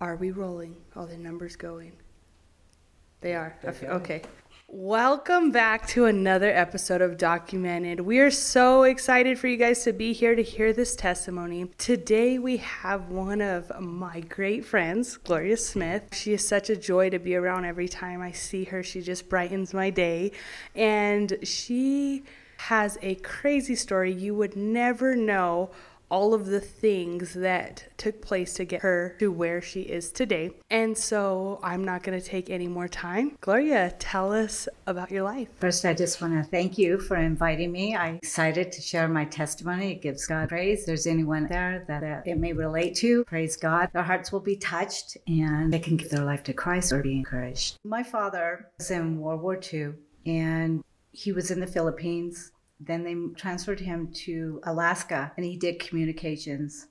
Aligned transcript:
Are 0.00 0.14
we 0.14 0.30
rolling? 0.30 0.76
All 0.94 1.06
the 1.06 1.16
numbers 1.16 1.56
going. 1.56 1.90
They 3.20 3.34
are. 3.34 3.56
Okay. 3.64 3.88
okay. 3.88 4.22
Welcome 4.68 5.50
back 5.50 5.88
to 5.88 6.04
another 6.04 6.52
episode 6.52 7.00
of 7.00 7.18
Documented. 7.18 7.98
We 7.98 8.20
are 8.20 8.30
so 8.30 8.84
excited 8.84 9.40
for 9.40 9.48
you 9.48 9.56
guys 9.56 9.82
to 9.82 9.92
be 9.92 10.12
here 10.12 10.36
to 10.36 10.42
hear 10.42 10.72
this 10.72 10.94
testimony. 10.94 11.68
Today 11.78 12.38
we 12.38 12.58
have 12.58 13.08
one 13.08 13.40
of 13.40 13.72
my 13.80 14.20
great 14.20 14.64
friends, 14.64 15.16
Gloria 15.16 15.56
Smith. 15.56 16.14
She 16.14 16.32
is 16.32 16.46
such 16.46 16.70
a 16.70 16.76
joy 16.76 17.10
to 17.10 17.18
be 17.18 17.34
around 17.34 17.64
every 17.64 17.88
time 17.88 18.22
I 18.22 18.30
see 18.30 18.62
her. 18.64 18.84
She 18.84 19.00
just 19.00 19.28
brightens 19.28 19.74
my 19.74 19.90
day. 19.90 20.30
And 20.76 21.38
she 21.42 22.22
has 22.58 22.98
a 23.02 23.16
crazy 23.16 23.74
story 23.74 24.12
you 24.12 24.36
would 24.36 24.54
never 24.54 25.16
know 25.16 25.70
all 26.10 26.34
of 26.34 26.46
the 26.46 26.60
things 26.60 27.34
that 27.34 27.84
took 27.96 28.22
place 28.22 28.54
to 28.54 28.64
get 28.64 28.82
her 28.82 29.16
to 29.18 29.30
where 29.30 29.60
she 29.60 29.82
is 29.82 30.10
today. 30.12 30.50
And 30.70 30.96
so 30.96 31.60
I'm 31.62 31.84
not 31.84 32.02
going 32.02 32.18
to 32.18 32.24
take 32.24 32.50
any 32.50 32.68
more 32.68 32.88
time. 32.88 33.36
Gloria, 33.40 33.94
tell 33.98 34.32
us 34.32 34.68
about 34.86 35.10
your 35.10 35.22
life. 35.22 35.48
First, 35.56 35.84
I 35.84 35.94
just 35.94 36.20
want 36.20 36.34
to 36.34 36.50
thank 36.50 36.78
you 36.78 36.98
for 36.98 37.16
inviting 37.16 37.72
me. 37.72 37.96
I'm 37.96 38.16
excited 38.16 38.72
to 38.72 38.80
share 38.80 39.08
my 39.08 39.24
testimony. 39.24 39.92
It 39.92 40.02
gives 40.02 40.26
God 40.26 40.48
praise. 40.48 40.86
There's 40.86 41.06
anyone 41.06 41.46
there 41.48 41.84
that 41.88 42.26
it 42.26 42.38
may 42.38 42.52
relate 42.52 42.94
to, 42.96 43.24
praise 43.24 43.56
God. 43.56 43.90
Their 43.92 44.02
hearts 44.02 44.32
will 44.32 44.40
be 44.40 44.56
touched 44.56 45.16
and 45.26 45.72
they 45.72 45.78
can 45.78 45.96
give 45.96 46.10
their 46.10 46.24
life 46.24 46.42
to 46.44 46.52
Christ 46.52 46.92
or 46.92 47.02
be 47.02 47.16
encouraged. 47.16 47.76
My 47.84 48.02
father 48.02 48.70
was 48.78 48.90
in 48.90 49.18
World 49.18 49.42
War 49.42 49.58
II 49.72 49.92
and 50.26 50.82
he 51.10 51.32
was 51.32 51.50
in 51.50 51.60
the 51.60 51.66
Philippines 51.66 52.52
then 52.80 53.02
they 53.02 53.16
transferred 53.36 53.80
him 53.80 54.12
to 54.12 54.60
Alaska 54.64 55.32
and 55.36 55.44
he 55.44 55.56
did 55.56 55.80
communications. 55.80 56.86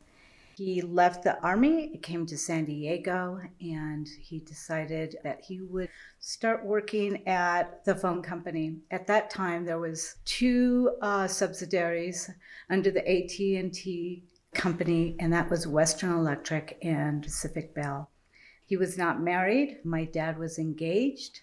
He 0.57 0.81
left 0.81 1.23
the 1.23 1.39
army, 1.41 1.99
came 2.01 2.25
to 2.25 2.37
San 2.37 2.65
Diego, 2.65 3.39
and 3.61 4.07
he 4.19 4.39
decided 4.39 5.15
that 5.23 5.45
he 5.45 5.61
would 5.61 5.87
start 6.19 6.65
working 6.65 7.27
at 7.27 7.85
the 7.85 7.93
phone 7.93 8.23
company. 8.23 8.77
At 8.89 9.05
that 9.05 9.29
time, 9.29 9.65
there 9.65 9.77
was 9.77 10.15
two 10.25 10.93
uh, 10.99 11.27
subsidiaries 11.27 12.31
under 12.71 12.89
the 12.89 13.07
AT&T 13.07 14.23
company, 14.55 15.15
and 15.19 15.31
that 15.31 15.51
was 15.51 15.67
Western 15.67 16.11
Electric 16.11 16.79
and 16.81 17.21
Pacific 17.21 17.75
Bell. 17.75 18.09
He 18.65 18.77
was 18.77 18.97
not 18.97 19.21
married. 19.21 19.77
My 19.83 20.05
dad 20.05 20.39
was 20.39 20.57
engaged. 20.57 21.41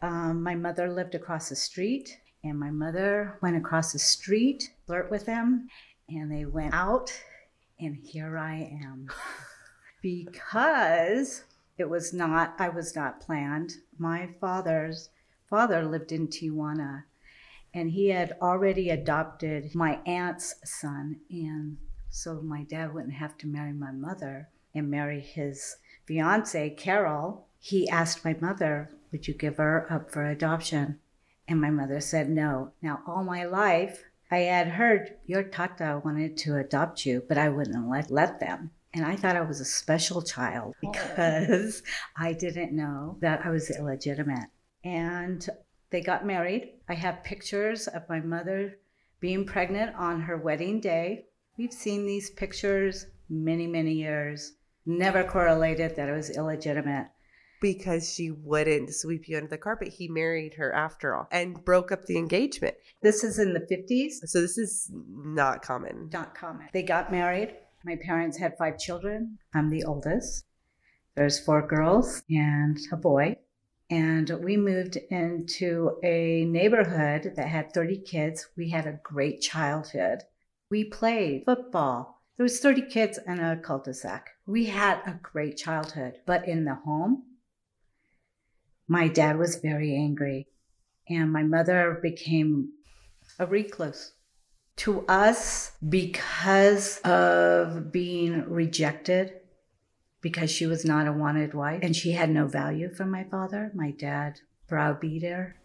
Um, 0.00 0.42
my 0.42 0.54
mother 0.54 0.90
lived 0.90 1.14
across 1.14 1.50
the 1.50 1.56
street 1.56 2.18
and 2.44 2.60
my 2.60 2.70
mother 2.70 3.38
went 3.40 3.56
across 3.56 3.92
the 3.92 3.98
street, 3.98 4.70
flirt 4.86 5.10
with 5.10 5.24
them, 5.24 5.68
and 6.08 6.30
they 6.30 6.44
went 6.44 6.74
out, 6.74 7.10
and 7.80 7.96
here 7.96 8.36
I 8.36 8.78
am. 8.82 9.08
because 10.02 11.44
it 11.78 11.88
was 11.88 12.12
not, 12.12 12.54
I 12.58 12.68
was 12.68 12.94
not 12.94 13.20
planned. 13.20 13.72
My 13.98 14.28
father's 14.38 15.08
father 15.48 15.82
lived 15.82 16.12
in 16.12 16.28
Tijuana, 16.28 17.04
and 17.72 17.90
he 17.90 18.10
had 18.10 18.36
already 18.42 18.90
adopted 18.90 19.74
my 19.74 19.98
aunt's 20.06 20.54
son, 20.64 21.20
and 21.30 21.78
so 22.10 22.42
my 22.42 22.64
dad 22.64 22.92
wouldn't 22.92 23.14
have 23.14 23.38
to 23.38 23.46
marry 23.46 23.72
my 23.72 23.90
mother 23.90 24.50
and 24.74 24.90
marry 24.90 25.20
his 25.20 25.76
fiance, 26.04 26.70
Carol. 26.70 27.48
He 27.58 27.88
asked 27.88 28.24
my 28.24 28.36
mother, 28.38 28.90
Would 29.10 29.26
you 29.26 29.34
give 29.34 29.56
her 29.56 29.90
up 29.90 30.10
for 30.10 30.26
adoption? 30.26 31.00
And 31.46 31.60
my 31.60 31.70
mother 31.70 32.00
said 32.00 32.30
no. 32.30 32.72
Now, 32.80 33.00
all 33.06 33.22
my 33.22 33.44
life, 33.44 34.04
I 34.30 34.38
had 34.38 34.68
heard 34.68 35.16
your 35.26 35.42
tata 35.42 36.00
wanted 36.04 36.36
to 36.38 36.56
adopt 36.56 37.04
you, 37.04 37.22
but 37.28 37.38
I 37.38 37.48
wouldn't 37.48 37.88
let, 37.88 38.10
let 38.10 38.40
them. 38.40 38.70
And 38.94 39.04
I 39.04 39.16
thought 39.16 39.36
I 39.36 39.42
was 39.42 39.60
a 39.60 39.64
special 39.64 40.22
child 40.22 40.74
oh. 40.76 40.90
because 40.90 41.82
I 42.16 42.32
didn't 42.32 42.72
know 42.72 43.18
that 43.20 43.44
I 43.44 43.50
was 43.50 43.70
illegitimate. 43.70 44.48
And 44.84 45.46
they 45.90 46.00
got 46.00 46.26
married. 46.26 46.72
I 46.88 46.94
have 46.94 47.24
pictures 47.24 47.86
of 47.88 48.08
my 48.08 48.20
mother 48.20 48.78
being 49.20 49.44
pregnant 49.44 49.94
on 49.96 50.22
her 50.22 50.36
wedding 50.36 50.80
day. 50.80 51.26
We've 51.56 51.72
seen 51.72 52.06
these 52.06 52.30
pictures 52.30 53.06
many, 53.28 53.66
many 53.66 53.92
years. 53.92 54.54
Never 54.86 55.24
correlated 55.24 55.96
that 55.96 56.08
I 56.08 56.12
was 56.12 56.30
illegitimate 56.30 57.06
because 57.64 58.12
she 58.12 58.30
wouldn't 58.30 58.94
sweep 58.94 59.26
you 59.26 59.38
under 59.38 59.48
the 59.48 59.56
carpet. 59.56 59.88
He 59.88 60.06
married 60.06 60.52
her 60.52 60.70
after 60.74 61.16
all 61.16 61.26
and 61.32 61.64
broke 61.64 61.90
up 61.90 62.04
the 62.04 62.18
engagement. 62.18 62.74
This 63.00 63.24
is 63.24 63.38
in 63.38 63.54
the 63.54 63.60
50s. 63.60 64.16
So 64.26 64.42
this 64.42 64.58
is 64.58 64.90
not 64.92 65.62
common. 65.62 66.10
Not 66.12 66.34
common. 66.34 66.68
They 66.74 66.82
got 66.82 67.10
married. 67.10 67.54
My 67.82 67.96
parents 67.96 68.36
had 68.36 68.58
five 68.58 68.78
children. 68.78 69.38
I'm 69.54 69.70
the 69.70 69.82
oldest. 69.84 70.44
There's 71.14 71.40
four 71.40 71.66
girls 71.66 72.22
and 72.28 72.78
a 72.92 72.98
boy. 72.98 73.38
And 73.88 74.28
we 74.42 74.58
moved 74.58 74.98
into 75.08 75.96
a 76.02 76.44
neighborhood 76.44 77.32
that 77.34 77.48
had 77.48 77.72
30 77.72 78.00
kids. 78.00 78.46
We 78.58 78.68
had 78.68 78.86
a 78.86 79.00
great 79.02 79.40
childhood. 79.40 80.24
We 80.70 80.84
played 80.84 81.44
football. 81.46 82.20
There 82.36 82.44
was 82.44 82.60
30 82.60 82.82
kids 82.90 83.18
in 83.26 83.40
a 83.40 83.56
cul-de-sac. 83.56 84.28
We 84.46 84.66
had 84.66 84.98
a 85.06 85.18
great 85.22 85.56
childhood, 85.56 86.18
but 86.26 86.46
in 86.46 86.66
the 86.66 86.74
home, 86.74 87.22
my 88.88 89.08
dad 89.08 89.38
was 89.38 89.56
very 89.56 89.94
angry, 89.94 90.46
and 91.08 91.32
my 91.32 91.42
mother 91.42 91.98
became 92.02 92.72
a 93.38 93.46
recluse. 93.46 94.12
To 94.78 95.06
us, 95.06 95.72
because 95.88 96.98
of 97.00 97.92
being 97.92 98.48
rejected, 98.48 99.34
because 100.20 100.50
she 100.50 100.66
was 100.66 100.84
not 100.84 101.06
a 101.06 101.12
wanted 101.12 101.54
wife, 101.54 101.80
and 101.82 101.94
she 101.94 102.12
had 102.12 102.30
no 102.30 102.46
value 102.46 102.92
for 102.92 103.04
my 103.04 103.24
father, 103.24 103.70
my 103.74 103.90
dad 103.90 104.40
browbeat 104.66 105.22
her 105.22 105.56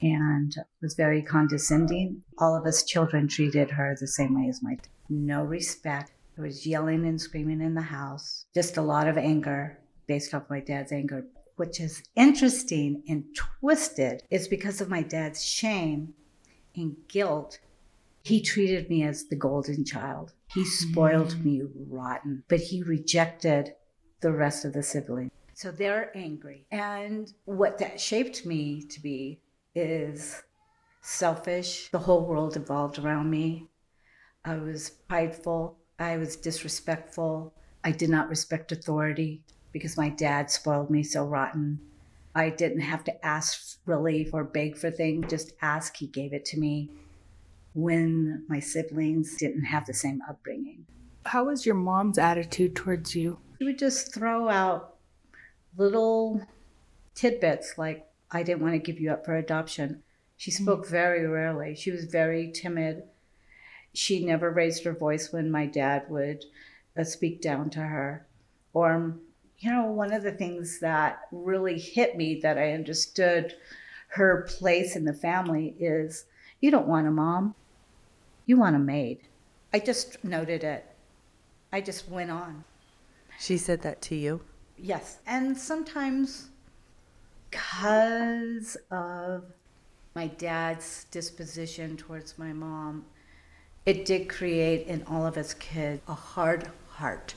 and 0.00 0.54
was 0.80 0.94
very 0.94 1.22
condescending. 1.22 2.22
All 2.38 2.56
of 2.56 2.66
us 2.66 2.84
children 2.84 3.28
treated 3.28 3.70
her 3.70 3.96
the 3.98 4.06
same 4.06 4.40
way 4.40 4.48
as 4.48 4.62
my 4.62 4.74
dad. 4.74 4.88
No 5.08 5.42
respect. 5.42 6.12
There 6.36 6.44
was 6.44 6.66
yelling 6.66 7.06
and 7.06 7.20
screaming 7.20 7.60
in 7.60 7.74
the 7.74 7.80
house. 7.80 8.44
Just 8.54 8.76
a 8.76 8.82
lot 8.82 9.08
of 9.08 9.18
anger 9.18 9.78
based 10.06 10.34
off 10.34 10.50
my 10.50 10.60
dad's 10.60 10.92
anger 10.92 11.24
which 11.58 11.80
is 11.80 12.02
interesting 12.16 13.02
and 13.08 13.24
twisted, 13.34 14.22
is 14.30 14.48
because 14.48 14.80
of 14.80 14.88
my 14.88 15.02
dad's 15.02 15.44
shame 15.44 16.14
and 16.74 16.96
guilt. 17.08 17.58
He 18.22 18.40
treated 18.40 18.88
me 18.88 19.02
as 19.02 19.24
the 19.24 19.36
golden 19.36 19.84
child. 19.84 20.32
He 20.46 20.64
spoiled 20.64 21.34
mm. 21.34 21.44
me 21.44 21.62
rotten, 21.88 22.44
but 22.48 22.60
he 22.60 22.82
rejected 22.82 23.74
the 24.20 24.32
rest 24.32 24.64
of 24.64 24.72
the 24.72 24.82
siblings. 24.82 25.30
So 25.54 25.70
they're 25.70 26.16
angry. 26.16 26.66
And 26.70 27.32
what 27.44 27.78
that 27.78 28.00
shaped 28.00 28.46
me 28.46 28.82
to 28.82 29.00
be 29.00 29.40
is 29.74 30.42
selfish. 31.00 31.88
The 31.90 31.98
whole 31.98 32.24
world 32.24 32.56
evolved 32.56 32.98
around 32.98 33.30
me. 33.30 33.66
I 34.44 34.56
was 34.56 34.90
prideful. 34.90 35.78
I 35.98 36.16
was 36.16 36.36
disrespectful. 36.36 37.54
I 37.82 37.90
did 37.90 38.10
not 38.10 38.28
respect 38.28 38.70
authority 38.70 39.42
because 39.72 39.96
my 39.96 40.08
dad 40.08 40.50
spoiled 40.50 40.90
me 40.90 41.02
so 41.02 41.24
rotten. 41.24 41.80
I 42.34 42.50
didn't 42.50 42.80
have 42.80 43.04
to 43.04 43.26
ask 43.26 43.78
relief 43.86 44.32
or 44.32 44.44
beg 44.44 44.76
for 44.76 44.90
things, 44.90 45.28
just 45.28 45.52
ask. 45.60 45.96
He 45.96 46.06
gave 46.06 46.32
it 46.32 46.44
to 46.46 46.58
me 46.58 46.90
when 47.74 48.44
my 48.48 48.60
siblings 48.60 49.36
didn't 49.36 49.64
have 49.64 49.86
the 49.86 49.94
same 49.94 50.22
upbringing. 50.28 50.86
How 51.26 51.44
was 51.44 51.66
your 51.66 51.74
mom's 51.74 52.18
attitude 52.18 52.76
towards 52.76 53.14
you? 53.14 53.38
She 53.58 53.64
would 53.64 53.78
just 53.78 54.14
throw 54.14 54.48
out 54.48 54.96
little 55.76 56.42
tidbits 57.14 57.76
like, 57.76 58.06
I 58.30 58.42
didn't 58.42 58.62
want 58.62 58.74
to 58.74 58.78
give 58.78 59.00
you 59.00 59.10
up 59.10 59.24
for 59.24 59.36
adoption. 59.36 60.02
She 60.36 60.50
mm-hmm. 60.50 60.64
spoke 60.64 60.88
very 60.88 61.26
rarely. 61.26 61.74
She 61.74 61.90
was 61.90 62.04
very 62.04 62.50
timid. 62.52 63.02
She 63.92 64.24
never 64.24 64.50
raised 64.50 64.84
her 64.84 64.92
voice 64.92 65.32
when 65.32 65.50
my 65.50 65.66
dad 65.66 66.04
would 66.08 66.44
uh, 66.96 67.04
speak 67.04 67.40
down 67.40 67.70
to 67.70 67.80
her. 67.80 68.26
Or 68.72 69.16
you 69.60 69.70
know, 69.70 69.86
one 69.86 70.12
of 70.12 70.22
the 70.22 70.32
things 70.32 70.78
that 70.80 71.22
really 71.32 71.78
hit 71.78 72.16
me 72.16 72.40
that 72.42 72.58
I 72.58 72.72
understood 72.72 73.54
her 74.08 74.46
place 74.48 74.94
in 74.94 75.04
the 75.04 75.12
family 75.12 75.74
is 75.78 76.26
you 76.60 76.70
don't 76.70 76.86
want 76.86 77.08
a 77.08 77.10
mom, 77.10 77.54
you 78.46 78.56
want 78.56 78.76
a 78.76 78.80
maid. 78.80 79.20
I 79.72 79.80
just 79.80 80.22
noted 80.24 80.64
it. 80.64 80.86
I 81.72 81.80
just 81.80 82.08
went 82.08 82.30
on. 82.30 82.64
She 83.38 83.58
said 83.58 83.82
that 83.82 84.00
to 84.02 84.14
you? 84.14 84.40
Yes. 84.78 85.18
And 85.26 85.56
sometimes, 85.56 86.48
because 87.50 88.76
of 88.90 89.44
my 90.14 90.28
dad's 90.28 91.04
disposition 91.10 91.96
towards 91.96 92.38
my 92.38 92.52
mom, 92.52 93.04
it 93.84 94.04
did 94.04 94.28
create 94.28 94.86
in 94.86 95.02
all 95.04 95.26
of 95.26 95.36
us 95.36 95.52
kids 95.54 96.00
a 96.08 96.14
hard 96.14 96.70
heart. 96.88 97.34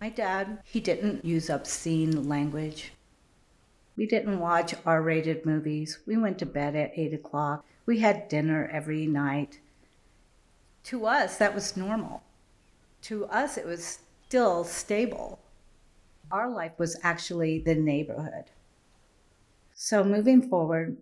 My 0.00 0.10
dad, 0.10 0.58
he 0.64 0.80
didn't 0.80 1.24
use 1.24 1.48
obscene 1.48 2.28
language. 2.28 2.92
We 3.96 4.06
didn't 4.06 4.40
watch 4.40 4.74
R 4.84 5.00
rated 5.00 5.46
movies. 5.46 6.00
We 6.06 6.16
went 6.16 6.38
to 6.40 6.46
bed 6.46 6.76
at 6.76 6.92
8 6.94 7.14
o'clock. 7.14 7.64
We 7.86 8.00
had 8.00 8.28
dinner 8.28 8.68
every 8.70 9.06
night. 9.06 9.60
To 10.84 11.06
us, 11.06 11.38
that 11.38 11.54
was 11.54 11.76
normal. 11.76 12.22
To 13.02 13.24
us, 13.26 13.56
it 13.56 13.64
was 13.64 14.00
still 14.26 14.64
stable. 14.64 15.38
Our 16.30 16.50
life 16.50 16.72
was 16.78 16.98
actually 17.02 17.60
the 17.60 17.74
neighborhood. 17.74 18.44
So 19.74 20.04
moving 20.04 20.48
forward, 20.48 20.96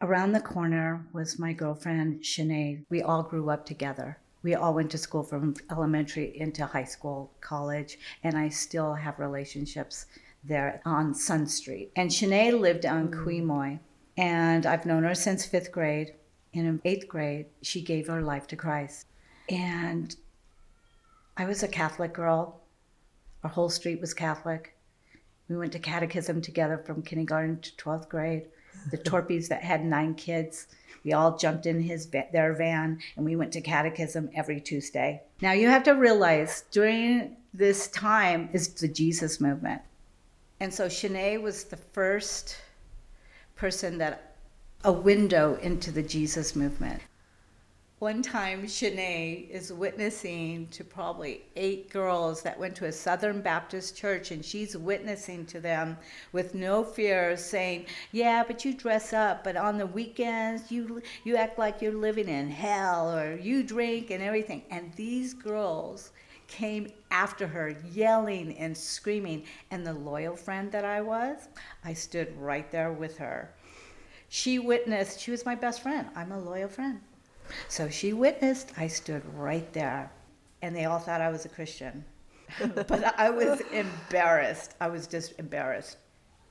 around 0.00 0.32
the 0.32 0.40
corner 0.40 1.06
was 1.12 1.38
my 1.38 1.52
girlfriend, 1.52 2.22
Shanae. 2.22 2.84
We 2.88 3.02
all 3.02 3.22
grew 3.22 3.50
up 3.50 3.64
together. 3.64 4.18
We 4.42 4.54
all 4.54 4.74
went 4.74 4.90
to 4.92 4.98
school 4.98 5.22
from 5.22 5.54
elementary 5.70 6.38
into 6.38 6.64
high 6.64 6.84
school, 6.84 7.30
college, 7.40 7.98
and 8.22 8.38
I 8.38 8.48
still 8.48 8.94
have 8.94 9.18
relationships 9.18 10.06
there 10.42 10.80
on 10.84 11.14
Sun 11.14 11.46
Street. 11.46 11.92
And 11.96 12.10
Shanae 12.10 12.58
lived 12.58 12.86
on 12.86 13.08
mm. 13.08 13.24
Quemoy, 13.24 13.78
and 14.16 14.64
I've 14.64 14.86
known 14.86 15.04
her 15.04 15.14
since 15.14 15.44
fifth 15.44 15.70
grade. 15.70 16.14
In 16.52 16.80
eighth 16.84 17.06
grade, 17.06 17.46
she 17.62 17.80
gave 17.82 18.08
her 18.08 18.22
life 18.22 18.46
to 18.48 18.56
Christ. 18.56 19.06
And 19.48 20.16
I 21.36 21.44
was 21.44 21.62
a 21.62 21.68
Catholic 21.68 22.12
girl. 22.12 22.60
Our 23.44 23.50
whole 23.50 23.70
street 23.70 24.00
was 24.00 24.14
Catholic. 24.14 24.74
We 25.48 25.56
went 25.56 25.72
to 25.72 25.78
catechism 25.78 26.40
together 26.40 26.78
from 26.78 27.02
kindergarten 27.02 27.60
to 27.60 27.72
12th 27.76 28.08
grade. 28.08 28.46
The 28.90 28.98
Torpies 28.98 29.48
that 29.48 29.62
had 29.62 29.84
nine 29.84 30.14
kids, 30.14 30.66
we 31.04 31.12
all 31.12 31.36
jumped 31.36 31.66
in 31.66 31.80
his 31.80 32.08
their 32.08 32.54
van 32.54 33.00
and 33.16 33.24
we 33.24 33.36
went 33.36 33.52
to 33.52 33.60
catechism 33.60 34.30
every 34.34 34.60
Tuesday. 34.60 35.22
Now 35.40 35.52
you 35.52 35.68
have 35.68 35.82
to 35.84 35.92
realize 35.92 36.64
during 36.70 37.36
this 37.54 37.88
time 37.88 38.48
is 38.52 38.68
the 38.68 38.88
Jesus 38.88 39.40
movement. 39.40 39.82
And 40.60 40.72
so 40.72 40.86
Shanae 40.86 41.40
was 41.40 41.64
the 41.64 41.76
first 41.76 42.56
person 43.56 43.98
that 43.98 44.36
a 44.84 44.92
window 44.92 45.58
into 45.62 45.90
the 45.90 46.02
Jesus 46.02 46.54
movement. 46.54 47.02
One 48.00 48.22
time, 48.22 48.62
Shanae 48.62 49.50
is 49.50 49.74
witnessing 49.74 50.68
to 50.68 50.82
probably 50.82 51.42
eight 51.54 51.90
girls 51.90 52.40
that 52.40 52.58
went 52.58 52.74
to 52.76 52.86
a 52.86 52.92
Southern 52.92 53.42
Baptist 53.42 53.94
church, 53.94 54.30
and 54.30 54.42
she's 54.42 54.74
witnessing 54.74 55.44
to 55.44 55.60
them 55.60 55.98
with 56.32 56.54
no 56.54 56.82
fear, 56.82 57.36
saying, 57.36 57.84
"Yeah, 58.10 58.42
but 58.42 58.64
you 58.64 58.72
dress 58.72 59.12
up, 59.12 59.44
but 59.44 59.54
on 59.54 59.76
the 59.76 59.86
weekends 59.86 60.72
you 60.72 61.02
you 61.24 61.36
act 61.36 61.58
like 61.58 61.82
you're 61.82 61.92
living 61.92 62.26
in 62.26 62.48
hell, 62.48 63.14
or 63.14 63.36
you 63.36 63.62
drink 63.62 64.10
and 64.10 64.22
everything." 64.22 64.62
And 64.70 64.94
these 64.94 65.34
girls 65.34 66.12
came 66.46 66.90
after 67.10 67.46
her, 67.48 67.76
yelling 67.92 68.56
and 68.56 68.74
screaming. 68.74 69.44
And 69.70 69.86
the 69.86 69.92
loyal 69.92 70.36
friend 70.36 70.72
that 70.72 70.86
I 70.86 71.02
was, 71.02 71.48
I 71.84 71.92
stood 71.92 72.34
right 72.38 72.70
there 72.70 72.92
with 72.94 73.18
her. 73.18 73.54
She 74.30 74.58
witnessed, 74.58 75.20
she 75.20 75.30
was 75.30 75.44
my 75.44 75.54
best 75.54 75.82
friend. 75.82 76.08
I'm 76.14 76.32
a 76.32 76.40
loyal 76.40 76.70
friend. 76.70 77.02
So 77.68 77.88
she 77.88 78.12
witnessed, 78.12 78.72
I 78.76 78.86
stood 78.86 79.22
right 79.34 79.72
there. 79.72 80.10
And 80.62 80.74
they 80.76 80.84
all 80.84 80.98
thought 80.98 81.20
I 81.20 81.30
was 81.30 81.44
a 81.44 81.48
Christian. 81.48 82.04
but 82.74 83.18
I 83.18 83.30
was 83.30 83.60
embarrassed. 83.72 84.74
I 84.80 84.88
was 84.88 85.06
just 85.06 85.38
embarrassed. 85.38 85.96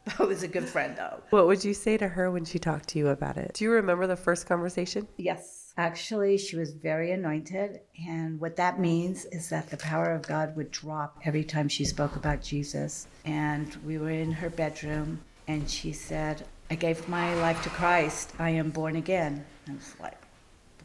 I 0.20 0.24
was 0.24 0.44
a 0.44 0.48
good 0.48 0.68
friend, 0.68 0.96
though. 0.98 1.22
What 1.30 1.48
would 1.48 1.64
you 1.64 1.74
say 1.74 1.98
to 1.98 2.08
her 2.08 2.32
when 2.32 2.46
she 2.46 2.60
talked 2.60 2.88
to 2.90 3.00
you 3.00 3.10
about 3.10 3.38
it? 3.38 3.52
Do 3.54 3.64
you 3.64 3.72
remember 3.72 4.08
the 4.08 4.16
first 4.16 4.48
conversation? 4.48 5.08
Yes. 5.18 5.74
Actually, 5.78 6.38
she 6.38 6.56
was 6.56 6.74
very 6.74 7.12
anointed. 7.12 7.82
And 8.08 8.40
what 8.40 8.56
that 8.58 8.80
means 8.80 9.26
is 9.26 9.50
that 9.50 9.70
the 9.70 9.78
power 9.78 10.12
of 10.14 10.24
God 10.24 10.56
would 10.56 10.72
drop 10.72 11.20
every 11.26 11.44
time 11.44 11.70
she 11.70 11.86
spoke 11.86 12.16
about 12.16 12.42
Jesus. 12.42 13.08
And 13.26 13.76
we 13.86 13.98
were 13.98 14.10
in 14.10 14.32
her 14.32 14.50
bedroom, 14.50 15.22
and 15.48 15.70
she 15.70 15.94
said, 15.94 16.46
I 16.72 16.76
gave 16.76 17.08
my 17.08 17.34
life 17.36 17.62
to 17.64 17.70
Christ. 17.70 18.34
I 18.40 18.52
am 18.52 18.70
born 18.70 18.96
again. 18.96 19.46
I 19.68 19.74
was 19.74 19.96
like, 20.00 20.19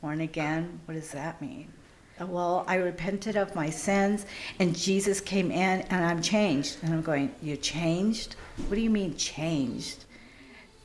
born 0.04 0.20
again? 0.20 0.78
What 0.84 0.92
does 0.92 1.12
that 1.12 1.40
mean? 1.40 1.72
Well, 2.20 2.66
I 2.68 2.74
repented 2.74 3.36
of 3.36 3.54
my 3.54 3.70
sins, 3.70 4.26
and 4.60 4.76
Jesus 4.76 5.18
came 5.18 5.50
in, 5.50 5.80
and 5.80 6.04
I'm 6.04 6.20
changed. 6.20 6.76
And 6.82 6.92
I'm 6.92 7.00
going, 7.00 7.34
You're 7.40 7.56
changed? 7.56 8.36
What 8.66 8.74
do 8.76 8.82
you 8.82 8.90
mean, 8.90 9.16
changed? 9.16 10.04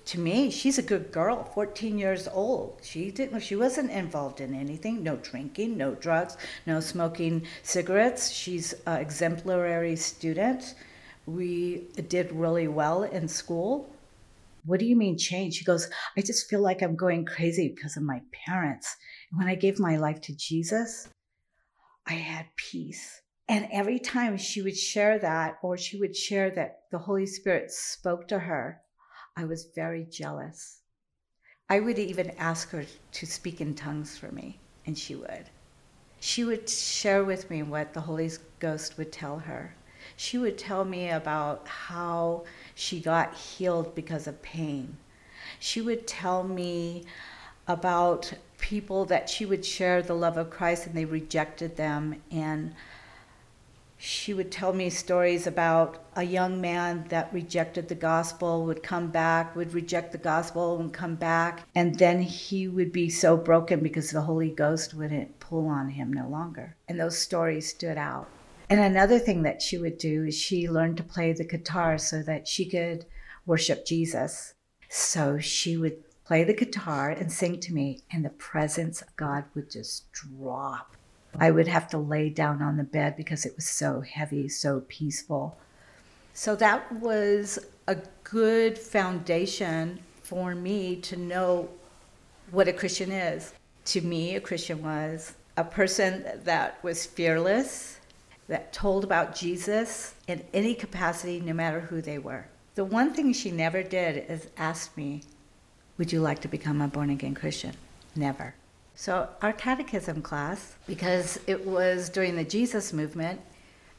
to 0.05 0.19
me, 0.19 0.49
she's 0.49 0.79
a 0.79 0.81
good 0.81 1.11
girl, 1.11 1.43
14 1.53 1.99
years 1.99 2.27
old. 2.31 2.79
She 2.81 3.11
didn't 3.11 3.41
she 3.41 3.55
wasn't 3.55 3.91
involved 3.91 4.41
in 4.41 4.55
anything, 4.55 5.03
no 5.03 5.17
drinking, 5.17 5.77
no 5.77 5.93
drugs, 5.93 6.35
no 6.65 6.79
smoking 6.79 7.45
cigarettes. 7.61 8.31
She's 8.31 8.73
an 8.87 9.01
exemplary 9.01 9.95
student. 9.97 10.73
We 11.27 11.89
did 12.07 12.31
really 12.31 12.67
well 12.67 13.03
in 13.03 13.27
school. 13.27 13.87
What 14.69 14.79
do 14.79 14.85
you 14.85 14.95
mean 14.95 15.17
change? 15.17 15.55
She 15.55 15.65
goes, 15.65 15.89
I 16.15 16.21
just 16.21 16.47
feel 16.47 16.61
like 16.61 16.83
I'm 16.83 16.95
going 16.95 17.25
crazy 17.25 17.73
because 17.75 17.97
of 17.97 18.03
my 18.03 18.21
parents. 18.45 18.95
When 19.31 19.47
I 19.47 19.55
gave 19.55 19.79
my 19.79 19.97
life 19.97 20.21
to 20.21 20.35
Jesus, 20.35 21.09
I 22.05 22.13
had 22.13 22.45
peace. 22.55 23.19
And 23.47 23.67
every 23.71 23.97
time 23.97 24.37
she 24.37 24.61
would 24.61 24.77
share 24.77 25.17
that, 25.17 25.57
or 25.63 25.75
she 25.75 25.97
would 25.97 26.15
share 26.15 26.51
that 26.51 26.81
the 26.91 26.99
Holy 26.99 27.25
Spirit 27.25 27.71
spoke 27.71 28.27
to 28.27 28.37
her, 28.37 28.79
I 29.35 29.45
was 29.45 29.71
very 29.73 30.05
jealous. 30.05 30.81
I 31.67 31.79
would 31.79 31.97
even 31.97 32.29
ask 32.37 32.69
her 32.69 32.85
to 33.13 33.25
speak 33.25 33.61
in 33.61 33.73
tongues 33.73 34.19
for 34.19 34.31
me, 34.31 34.59
and 34.85 34.95
she 34.95 35.15
would. 35.15 35.49
She 36.19 36.43
would 36.43 36.69
share 36.69 37.23
with 37.23 37.49
me 37.49 37.63
what 37.63 37.95
the 37.95 38.01
Holy 38.01 38.29
Ghost 38.59 38.99
would 38.99 39.11
tell 39.11 39.39
her. 39.39 39.73
She 40.15 40.37
would 40.37 40.57
tell 40.57 40.85
me 40.85 41.09
about 41.09 41.67
how 41.67 42.43
she 42.75 42.99
got 42.99 43.35
healed 43.35 43.95
because 43.95 44.27
of 44.27 44.41
pain. 44.41 44.97
She 45.59 45.81
would 45.81 46.07
tell 46.07 46.43
me 46.43 47.05
about 47.67 48.33
people 48.57 49.05
that 49.05 49.29
she 49.29 49.45
would 49.45 49.65
share 49.65 50.01
the 50.01 50.15
love 50.15 50.37
of 50.37 50.49
Christ 50.49 50.87
and 50.87 50.95
they 50.95 51.05
rejected 51.05 51.77
them 51.77 52.21
and 52.31 52.73
she 54.01 54.33
would 54.33 54.49
tell 54.49 54.71
me 54.71 54.89
stories 54.89 55.45
about 55.45 56.01
a 56.15 56.23
young 56.23 56.61
man 56.61 57.03
that 57.09 57.33
rejected 57.33 57.89
the 57.89 57.95
gospel, 57.95 58.65
would 58.65 58.81
come 58.81 59.11
back, 59.11 59.53
would 59.57 59.73
reject 59.73 60.13
the 60.13 60.17
gospel 60.17 60.79
and 60.79 60.93
come 60.93 61.15
back. 61.15 61.67
And 61.75 61.99
then 61.99 62.21
he 62.21 62.69
would 62.69 62.93
be 62.93 63.09
so 63.09 63.35
broken 63.35 63.81
because 63.81 64.11
the 64.11 64.21
Holy 64.21 64.51
Ghost 64.51 64.93
wouldn't 64.93 65.41
pull 65.41 65.67
on 65.67 65.89
him 65.89 66.13
no 66.13 66.29
longer. 66.29 66.77
And 66.87 66.97
those 66.97 67.17
stories 67.17 67.69
stood 67.69 67.97
out. 67.97 68.29
And 68.69 68.79
another 68.79 69.19
thing 69.19 69.43
that 69.43 69.61
she 69.61 69.77
would 69.77 69.97
do 69.97 70.25
is 70.25 70.37
she 70.37 70.69
learned 70.69 70.97
to 70.97 71.03
play 71.03 71.33
the 71.33 71.43
guitar 71.43 71.97
so 71.97 72.21
that 72.23 72.47
she 72.47 72.69
could 72.69 73.05
worship 73.45 73.85
Jesus. 73.85 74.53
So 74.89 75.39
she 75.39 75.75
would 75.77 76.03
play 76.25 76.43
the 76.43 76.53
guitar 76.53 77.09
and 77.09 77.31
sing 77.31 77.59
to 77.61 77.73
me, 77.73 78.03
and 78.11 78.23
the 78.23 78.29
presence 78.29 79.01
of 79.01 79.15
God 79.15 79.45
would 79.55 79.71
just 79.71 80.11
drop 80.11 80.95
I 81.37 81.51
would 81.51 81.67
have 81.67 81.87
to 81.89 81.97
lay 81.97 82.29
down 82.29 82.61
on 82.61 82.77
the 82.77 82.83
bed 82.83 83.15
because 83.15 83.45
it 83.45 83.55
was 83.55 83.65
so 83.65 84.01
heavy, 84.01 84.49
so 84.49 84.81
peaceful. 84.87 85.57
So 86.33 86.55
that 86.55 86.91
was 86.93 87.59
a 87.87 87.97
good 88.23 88.77
foundation 88.77 89.99
for 90.23 90.55
me 90.55 90.95
to 90.97 91.17
know 91.17 91.69
what 92.51 92.67
a 92.67 92.73
Christian 92.73 93.11
is. 93.11 93.53
To 93.85 94.01
me, 94.01 94.35
a 94.35 94.41
Christian 94.41 94.83
was 94.83 95.33
a 95.57 95.63
person 95.63 96.25
that 96.43 96.81
was 96.83 97.05
fearless, 97.05 97.98
that 98.49 98.73
told 98.73 99.03
about 99.03 99.35
Jesus 99.35 100.15
in 100.27 100.43
any 100.53 100.73
capacity, 100.73 101.39
no 101.39 101.53
matter 101.53 101.79
who 101.79 102.01
they 102.01 102.17
were. 102.17 102.47
The 102.75 102.83
one 102.83 103.13
thing 103.13 103.31
she 103.31 103.51
never 103.51 103.83
did 103.83 104.25
is 104.29 104.47
ask 104.57 104.97
me, 104.97 105.21
Would 105.97 106.11
you 106.11 106.19
like 106.19 106.39
to 106.39 106.47
become 106.47 106.81
a 106.81 106.87
born 106.87 107.11
again 107.11 107.35
Christian? 107.35 107.73
Never. 108.15 108.55
So, 108.95 109.29
our 109.41 109.53
catechism 109.53 110.21
class, 110.21 110.75
because 110.87 111.39
it 111.45 111.65
was 111.65 112.09
during 112.09 112.35
the 112.35 112.43
Jesus 112.43 112.91
movement, 112.91 113.39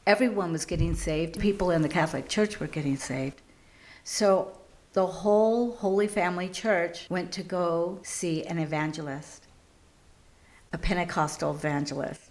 everyone 0.05 0.51
was 0.51 0.65
getting 0.65 0.95
saved. 0.95 1.39
People 1.39 1.71
in 1.71 1.81
the 1.81 1.89
Catholic 1.89 2.27
Church 2.27 2.59
were 2.59 2.67
getting 2.67 2.97
saved. 2.97 3.41
So, 4.03 4.57
the 4.93 5.07
whole 5.07 5.71
Holy 5.77 6.07
Family 6.07 6.49
Church 6.49 7.07
went 7.09 7.31
to 7.31 7.43
go 7.43 7.99
see 8.03 8.43
an 8.43 8.59
evangelist, 8.59 9.45
a 10.73 10.77
Pentecostal 10.77 11.51
evangelist. 11.51 12.30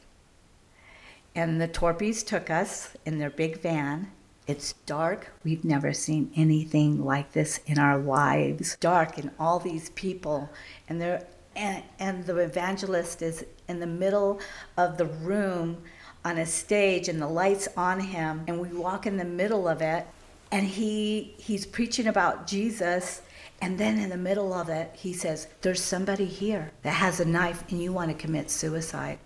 And 1.34 1.60
the 1.60 1.68
Torpies 1.68 2.24
took 2.26 2.50
us 2.50 2.96
in 3.04 3.18
their 3.18 3.30
big 3.30 3.60
van. 3.60 4.10
It's 4.46 4.72
dark. 4.84 5.32
We've 5.44 5.64
never 5.64 5.92
seen 5.92 6.32
anything 6.34 7.04
like 7.04 7.32
this 7.32 7.60
in 7.66 7.78
our 7.78 7.98
lives. 7.98 8.76
Dark 8.80 9.16
and 9.18 9.30
all 9.38 9.60
these 9.60 9.90
people, 9.90 10.50
and 10.88 11.00
they're 11.00 11.24
and, 11.56 11.82
and 11.98 12.24
the 12.26 12.36
evangelist 12.36 13.22
is 13.22 13.44
in 13.68 13.80
the 13.80 13.86
middle 13.86 14.40
of 14.76 14.98
the 14.98 15.06
room 15.06 15.82
on 16.24 16.38
a 16.38 16.46
stage 16.46 17.08
and 17.08 17.20
the 17.20 17.26
lights 17.26 17.68
on 17.76 18.00
him 18.00 18.44
and 18.46 18.60
we 18.60 18.68
walk 18.68 19.06
in 19.06 19.16
the 19.16 19.24
middle 19.24 19.66
of 19.66 19.80
it 19.82 20.06
and 20.52 20.66
he 20.66 21.34
he's 21.38 21.64
preaching 21.66 22.06
about 22.06 22.46
Jesus 22.46 23.22
and 23.62 23.78
then 23.78 23.98
in 23.98 24.10
the 24.10 24.16
middle 24.16 24.52
of 24.52 24.68
it 24.68 24.90
he 24.94 25.12
says 25.12 25.48
there's 25.62 25.82
somebody 25.82 26.26
here 26.26 26.70
that 26.82 26.92
has 26.92 27.20
a 27.20 27.24
knife 27.24 27.64
and 27.70 27.82
you 27.82 27.92
want 27.92 28.10
to 28.10 28.16
commit 28.16 28.50
suicide 28.50 29.18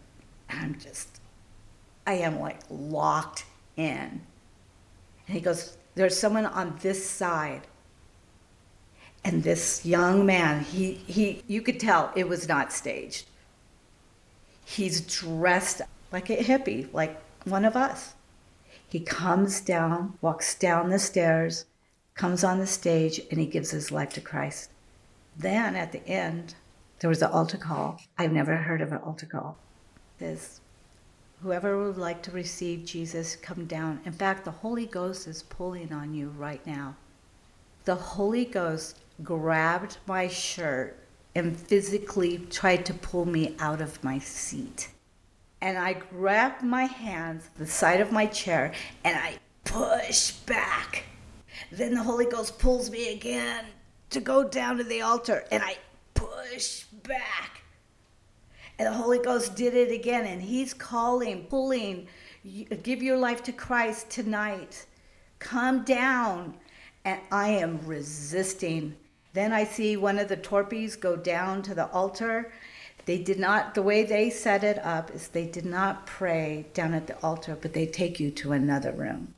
and 0.49 0.61
I'm 0.61 0.79
just 0.79 1.14
I 2.07 2.15
am 2.15 2.41
like 2.41 2.61
locked 2.69 3.45
in 3.77 4.21
and 5.27 5.37
he 5.37 5.41
goes 5.41 5.77
there's 5.95 6.19
someone 6.19 6.47
on 6.47 6.79
this 6.83 7.09
side 7.09 7.63
and 9.25 9.43
this 9.43 9.87
young 9.87 10.27
man, 10.27 10.63
he, 10.65 10.93
he, 10.93 11.43
you 11.47 11.63
could 11.63 11.81
tell 11.81 12.13
it 12.15 12.29
was 12.29 12.47
not 12.47 12.73
staged. 12.73 13.27
He's 14.65 15.01
dressed 15.01 15.81
like 16.13 16.29
a 16.29 16.37
hippie, 16.37 16.93
like 16.93 17.19
one 17.45 17.65
of 17.65 17.75
us. 17.75 18.15
He 18.87 19.01
comes 19.01 19.63
down, 19.63 20.19
walks 20.21 20.55
down 20.55 20.91
the 20.91 20.99
stairs, 20.99 21.65
comes 22.15 22.45
on 22.45 22.59
the 22.59 22.67
stage, 22.67 23.21
and 23.31 23.41
he 23.41 23.47
gives 23.47 23.71
his 23.71 23.91
life 23.91 24.13
to 24.13 24.21
Christ. 24.21 24.71
Then 25.37 25.75
at 25.75 25.93
the 25.93 26.07
end, 26.07 26.55
there 27.01 27.09
was 27.09 27.23
an 27.23 27.31
altar 27.31 27.57
call. 27.59 28.01
I've 28.19 28.33
never 28.33 28.57
heard 28.57 28.83
of 28.83 28.93
an 28.93 28.99
altar 28.99 29.27
call. 29.27 29.57
Says, 30.19 30.61
Whoever 31.45 31.85
would 31.85 31.99
like 31.99 32.23
to 32.23 32.31
receive 32.31 32.87
Jesus, 32.87 33.37
come 33.37 33.67
down. 33.67 34.01
In 34.07 34.15
fact, 34.15 34.47
the 34.47 34.51
Holy 34.51 34.87
Ghost 34.87 35.27
is 35.29 35.43
pulling 35.43 35.93
on 35.93 36.15
you 36.15 36.31
right 36.39 36.67
now. 36.67 36.97
The 37.85 37.95
Holy 37.95 38.47
Ghost 38.47 38.99
grabbed 39.23 39.99
my 40.07 40.27
shirt 40.27 40.99
and 41.35 41.55
physically 41.55 42.39
tried 42.39 42.87
to 42.87 42.95
pull 42.95 43.27
me 43.27 43.57
out 43.59 43.83
of 43.83 44.03
my 44.03 44.19
seat. 44.21 44.89
And 45.61 45.77
I 45.77 45.93
grabbed 45.93 46.63
my 46.63 46.85
hands, 46.85 47.51
the 47.59 47.67
side 47.67 48.01
of 48.01 48.11
my 48.11 48.25
chair, 48.25 48.73
and 49.05 49.19
I 49.19 49.35
push 49.65 50.31
back. 50.31 51.05
Then 51.71 51.93
the 51.93 52.03
Holy 52.03 52.25
Ghost 52.25 52.59
pulls 52.59 52.91
me 52.91 53.13
again 53.13 53.67
to 54.09 54.21
go 54.21 54.45
down 54.45 54.79
to 54.79 54.85
the 54.85 55.03
altar, 55.03 55.45
and 55.53 55.63
I 55.63 55.77
push 56.15 56.85
back. 57.03 57.64
And 58.79 58.89
the 58.89 58.93
Holy 58.93 59.19
Ghost 59.19 59.55
did 59.55 59.75
it 59.75 59.93
again, 59.93 60.27
and 60.27 60.43
He's 60.43 60.75
calling, 60.75 61.45
pulling, 61.45 62.09
give 62.83 63.03
your 63.03 63.17
life 63.17 63.43
to 63.45 63.53
Christ 63.53 64.11
tonight. 64.11 64.87
Come 65.39 65.85
down. 65.85 66.55
And 67.05 67.21
I 67.31 67.49
am 67.49 67.81
resisting. 67.85 68.97
Then 69.35 69.53
I 69.53 69.65
see 69.65 69.97
one 69.97 70.19
of 70.19 70.29
the 70.29 70.37
torpies 70.37 70.99
go 70.99 71.17
down 71.17 71.63
to 71.63 71.75
the 71.75 71.91
altar. 71.91 72.53
They 73.05 73.19
did 73.19 73.39
not, 73.39 73.75
the 73.75 73.83
way 73.83 74.05
they 74.05 74.31
set 74.31 74.65
it 74.65 74.79
up 74.85 75.11
is 75.15 75.29
they 75.29 75.47
did 75.47 75.67
not 75.67 76.07
pray 76.07 76.67
down 76.73 76.95
at 76.95 77.07
the 77.07 77.21
altar, 77.23 77.57
but 77.61 77.75
they 77.75 77.87
take 77.87 78.19
you 78.19 78.31
to 78.31 78.53
another 78.53 78.93
room. 78.93 79.35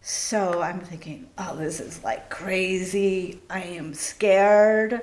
So 0.00 0.62
I'm 0.62 0.80
thinking, 0.80 1.28
oh, 1.36 1.56
this 1.56 1.80
is 1.80 2.02
like 2.02 2.30
crazy. 2.30 3.40
I 3.50 3.60
am 3.60 3.92
scared. 3.92 5.02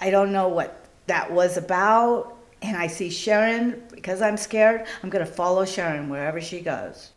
I 0.00 0.10
don't 0.10 0.32
know 0.32 0.48
what 0.48 0.86
that 1.08 1.32
was 1.32 1.56
about 1.56 2.31
and 2.62 2.76
I 2.76 2.86
see 2.86 3.10
Sharon, 3.10 3.82
because 3.92 4.22
I'm 4.22 4.36
scared, 4.36 4.86
I'm 5.02 5.10
going 5.10 5.24
to 5.24 5.30
follow 5.30 5.64
Sharon 5.64 6.08
wherever 6.08 6.40
she 6.40 6.60
goes. 6.60 7.10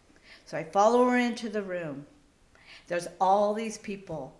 So 0.45 0.57
I 0.57 0.63
follow 0.63 1.05
her 1.05 1.17
into 1.17 1.49
the 1.49 1.61
room. 1.61 2.05
There's 2.87 3.07
all 3.21 3.53
these 3.53 3.77
people. 3.77 4.35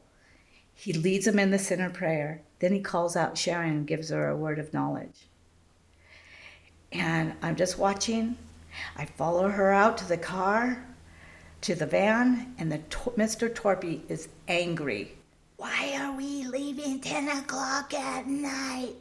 He 0.73 0.93
leads 0.93 1.25
them 1.25 1.39
in 1.39 1.51
the 1.51 1.59
sinner 1.59 1.89
prayer. 1.89 2.41
Then 2.59 2.73
he 2.73 2.79
calls 2.79 3.15
out 3.15 3.37
Sharon 3.37 3.71
and 3.71 3.87
gives 3.87 4.09
her 4.09 4.29
a 4.29 4.35
word 4.35 4.59
of 4.59 4.73
knowledge. 4.73 5.27
And 6.91 7.33
I'm 7.41 7.55
just 7.55 7.77
watching. 7.77 8.37
I 8.97 9.05
follow 9.05 9.49
her 9.49 9.71
out 9.71 9.97
to 9.99 10.07
the 10.07 10.17
car, 10.17 10.85
to 11.61 11.75
the 11.75 11.85
van, 11.85 12.53
and 12.57 12.71
the 12.71 12.79
Mr. 13.17 13.49
Torpy 13.49 14.01
is 14.09 14.27
angry. 14.47 15.17
Why 15.57 15.95
are 15.99 16.15
we 16.15 16.45
leaving 16.45 16.99
10 16.99 17.29
o'clock 17.29 17.93
at 17.93 18.27
night? 18.27 18.95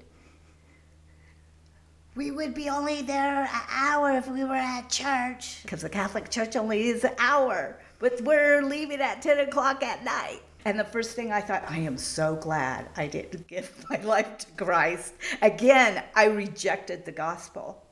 We 2.15 2.31
would 2.31 2.55
be 2.55 2.69
only 2.69 3.03
there 3.03 3.43
an 3.43 3.49
hour 3.69 4.13
if 4.13 4.29
we 4.29 4.45
were 4.45 4.55
at 4.55 4.89
church. 4.89 5.63
Because 5.63 5.83
the 5.83 5.89
Catholic 5.89 6.31
Church 6.31 6.57
only 6.57 6.89
is 6.89 7.05
an 7.05 7.15
hour, 7.19 7.77
but 7.99 8.21
we're 8.23 8.63
leaving 8.63 9.01
at 9.01 9.21
10 9.21 9.49
o'clock 9.49 9.83
at 9.83 10.05
night. 10.05 10.41
And 10.65 10.79
the 10.79 10.85
first 10.85 11.15
thing 11.15 11.33
I 11.33 11.41
thought, 11.41 11.65
I 11.69 11.79
am 11.79 11.99
so 11.99 12.37
glad 12.37 12.89
I 12.97 13.07
didn't 13.07 13.47
give 13.49 13.85
my 13.91 14.01
life 14.03 14.39
to 14.39 14.47
Christ. 14.65 15.15
Again, 15.43 16.03
I 16.15 16.27
rejected 16.27 17.05
the 17.05 17.13
gospel. 17.13 17.83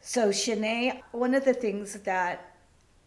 So, 0.00 0.28
Shanae, 0.28 1.00
one 1.12 1.34
of 1.34 1.44
the 1.44 1.54
things 1.54 1.94
that 2.00 2.54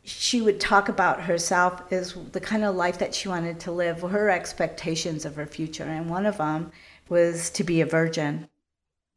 she 0.03 0.41
would 0.41 0.59
talk 0.59 0.89
about 0.89 1.21
herself 1.21 1.93
is 1.93 2.15
the 2.31 2.39
kind 2.39 2.63
of 2.63 2.75
life 2.75 2.97
that 2.97 3.13
she 3.13 3.29
wanted 3.29 3.59
to 3.61 3.71
live, 3.71 4.01
her 4.01 4.29
expectations 4.29 5.25
of 5.25 5.35
her 5.35 5.45
future. 5.45 5.83
And 5.83 6.09
one 6.09 6.25
of 6.25 6.37
them 6.37 6.71
was 7.07 7.51
to 7.51 7.63
be 7.63 7.81
a 7.81 7.85
virgin. 7.85 8.47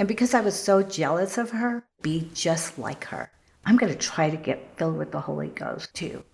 And 0.01 0.09
because 0.09 0.35
I 0.35 0.41
was 0.41 0.59
so 0.59 0.83
jealous 0.83 1.39
of 1.39 1.51
her, 1.51 1.85
be 2.03 2.29
just 2.35 2.79
like 2.79 3.05
her. 3.05 3.31
I'm 3.65 3.77
going 3.77 3.93
to 3.93 3.99
try 3.99 4.29
to 4.29 4.37
get 4.37 4.77
filled 4.77 4.99
with 4.99 5.13
the 5.13 5.21
Holy 5.21 5.49
Ghost 5.49 5.95
too. 5.95 6.25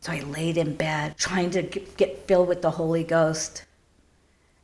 So 0.00 0.12
I 0.12 0.20
laid 0.20 0.56
in 0.56 0.76
bed 0.76 1.16
trying 1.18 1.50
to 1.50 1.62
get 1.62 2.26
filled 2.28 2.48
with 2.48 2.62
the 2.62 2.70
Holy 2.70 3.02
Ghost. 3.02 3.64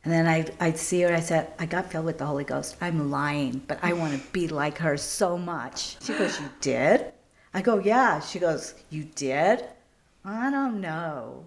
And 0.03 0.13
then 0.13 0.27
I'd, 0.27 0.53
I'd 0.61 0.77
see 0.77 1.01
her, 1.01 1.13
I 1.13 1.19
said, 1.19 1.51
I 1.59 1.65
got 1.65 1.91
filled 1.91 2.05
with 2.05 2.19
the 2.19 2.25
Holy 2.25 2.45
Ghost. 2.45 2.77
I'm 2.79 3.11
lying, 3.11 3.61
but 3.67 3.79
I 3.83 3.91
want 3.91 4.19
to 4.19 4.27
be 4.31 4.47
like 4.47 4.77
her 4.77 4.95
so 4.95 5.37
much. 5.37 6.01
She 6.01 6.13
goes, 6.13 6.39
You 6.39 6.49
did? 6.61 7.11
I 7.53 7.61
go, 7.61 7.79
Yeah. 7.79 8.21
She 8.21 8.39
goes, 8.39 8.75
You 8.89 9.03
did? 9.03 9.65
I 10.23 10.49
don't 10.49 10.79
know. 10.79 11.43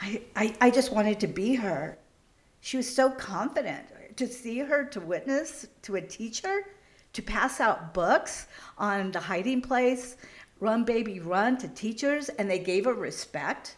I, 0.00 0.20
I, 0.36 0.54
I 0.60 0.70
just 0.70 0.92
wanted 0.92 1.20
to 1.20 1.26
be 1.26 1.54
her. 1.54 1.96
She 2.60 2.76
was 2.76 2.94
so 2.94 3.10
confident 3.10 3.88
to 4.16 4.26
see 4.26 4.58
her, 4.58 4.84
to 4.84 5.00
witness 5.00 5.66
to 5.82 5.96
a 5.96 6.00
teacher, 6.00 6.66
to 7.12 7.22
pass 7.22 7.60
out 7.60 7.94
books 7.94 8.46
on 8.76 9.12
the 9.12 9.20
hiding 9.20 9.62
place, 9.62 10.16
run 10.60 10.84
baby 10.84 11.20
run 11.20 11.56
to 11.58 11.68
teachers, 11.68 12.28
and 12.28 12.50
they 12.50 12.58
gave 12.58 12.84
her 12.84 12.94
respect. 12.94 13.76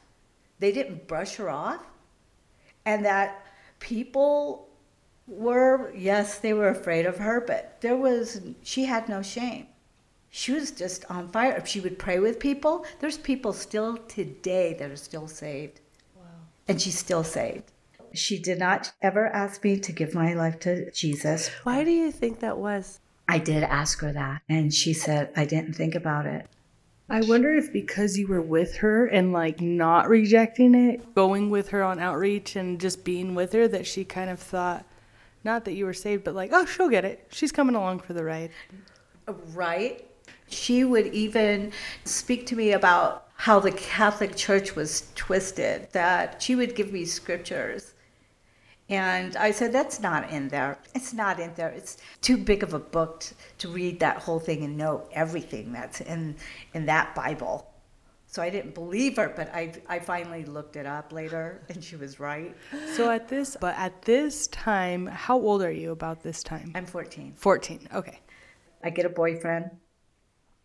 They 0.58 0.72
didn't 0.72 1.06
brush 1.06 1.36
her 1.36 1.50
off. 1.50 1.86
And 2.84 3.04
that 3.04 3.44
people 3.80 4.68
were, 5.26 5.92
yes, 5.94 6.38
they 6.38 6.52
were 6.52 6.68
afraid 6.68 7.04
of 7.04 7.18
her, 7.18 7.40
but 7.40 7.80
there 7.80 7.96
was, 7.96 8.40
she 8.62 8.84
had 8.84 9.08
no 9.08 9.22
shame. 9.22 9.66
She 10.30 10.52
was 10.52 10.70
just 10.70 11.04
on 11.10 11.28
fire. 11.28 11.64
She 11.64 11.80
would 11.80 11.98
pray 11.98 12.18
with 12.18 12.38
people. 12.38 12.84
There's 13.00 13.18
people 13.18 13.52
still 13.52 13.96
today 13.96 14.74
that 14.74 14.90
are 14.90 14.96
still 14.96 15.28
saved. 15.28 15.80
Wow. 16.14 16.22
And 16.68 16.80
she's 16.80 16.98
still 16.98 17.24
saved. 17.24 17.72
She 18.16 18.38
did 18.38 18.58
not 18.58 18.92
ever 19.02 19.26
ask 19.26 19.62
me 19.62 19.78
to 19.78 19.92
give 19.92 20.14
my 20.14 20.34
life 20.34 20.58
to 20.60 20.90
Jesus. 20.90 21.48
Why 21.64 21.84
do 21.84 21.90
you 21.90 22.10
think 22.10 22.40
that 22.40 22.58
was? 22.58 23.00
I 23.28 23.38
did 23.38 23.62
ask 23.62 24.00
her 24.00 24.12
that, 24.12 24.42
and 24.48 24.72
she 24.72 24.92
said, 24.92 25.32
I 25.36 25.44
didn't 25.44 25.74
think 25.74 25.94
about 25.94 26.26
it. 26.26 26.46
I 27.08 27.20
wonder 27.20 27.54
if 27.54 27.72
because 27.72 28.18
you 28.18 28.26
were 28.26 28.42
with 28.42 28.76
her 28.76 29.06
and 29.06 29.32
like 29.32 29.60
not 29.60 30.08
rejecting 30.08 30.74
it, 30.74 31.14
going 31.14 31.50
with 31.50 31.68
her 31.68 31.82
on 31.82 32.00
outreach 32.00 32.56
and 32.56 32.80
just 32.80 33.04
being 33.04 33.34
with 33.34 33.52
her, 33.52 33.68
that 33.68 33.86
she 33.86 34.04
kind 34.04 34.30
of 34.30 34.40
thought, 34.40 34.84
not 35.44 35.64
that 35.64 35.74
you 35.74 35.84
were 35.84 35.94
saved, 35.94 36.24
but 36.24 36.34
like, 36.34 36.50
oh, 36.52 36.64
she'll 36.64 36.88
get 36.88 37.04
it. 37.04 37.26
She's 37.30 37.52
coming 37.52 37.76
along 37.76 38.00
for 38.00 38.12
the 38.12 38.24
ride. 38.24 38.50
Right. 39.54 40.08
She 40.48 40.84
would 40.84 41.06
even 41.08 41.72
speak 42.04 42.46
to 42.46 42.56
me 42.56 42.72
about 42.72 43.28
how 43.36 43.60
the 43.60 43.72
Catholic 43.72 44.34
Church 44.34 44.74
was 44.74 45.10
twisted, 45.14 45.88
that 45.92 46.42
she 46.42 46.56
would 46.56 46.74
give 46.74 46.92
me 46.92 47.04
scriptures 47.04 47.92
and 48.88 49.34
I 49.36 49.50
said, 49.50 49.72
that's 49.72 50.00
not 50.00 50.30
in 50.30 50.48
there. 50.48 50.78
It's 50.94 51.12
not 51.12 51.40
in 51.40 51.52
there. 51.54 51.70
It's 51.70 51.96
too 52.20 52.36
big 52.36 52.62
of 52.62 52.72
a 52.72 52.78
book 52.78 53.20
to, 53.20 53.34
to 53.58 53.68
read 53.68 53.98
that 54.00 54.18
whole 54.18 54.38
thing 54.38 54.62
and 54.62 54.76
know 54.76 55.08
everything 55.12 55.72
that's 55.72 56.00
in, 56.00 56.36
in 56.72 56.86
that 56.86 57.14
Bible. 57.14 57.68
So 58.28 58.42
I 58.42 58.50
didn't 58.50 58.74
believe 58.74 59.16
her, 59.16 59.32
but 59.34 59.52
I, 59.54 59.72
I 59.88 59.98
finally 59.98 60.44
looked 60.44 60.76
it 60.76 60.86
up 60.86 61.12
later 61.12 61.62
and 61.68 61.82
she 61.82 61.96
was 61.96 62.20
right. 62.20 62.54
So 62.94 63.10
at 63.10 63.28
this, 63.28 63.56
but 63.60 63.76
at 63.76 64.02
this 64.02 64.46
time, 64.48 65.06
how 65.06 65.36
old 65.36 65.62
are 65.62 65.72
you 65.72 65.90
about 65.90 66.22
this 66.22 66.42
time? 66.42 66.70
I'm 66.74 66.86
14. 66.86 67.34
14, 67.36 67.88
okay. 67.94 68.20
I 68.84 68.90
get 68.90 69.04
a 69.04 69.10
boyfriend 69.10 69.70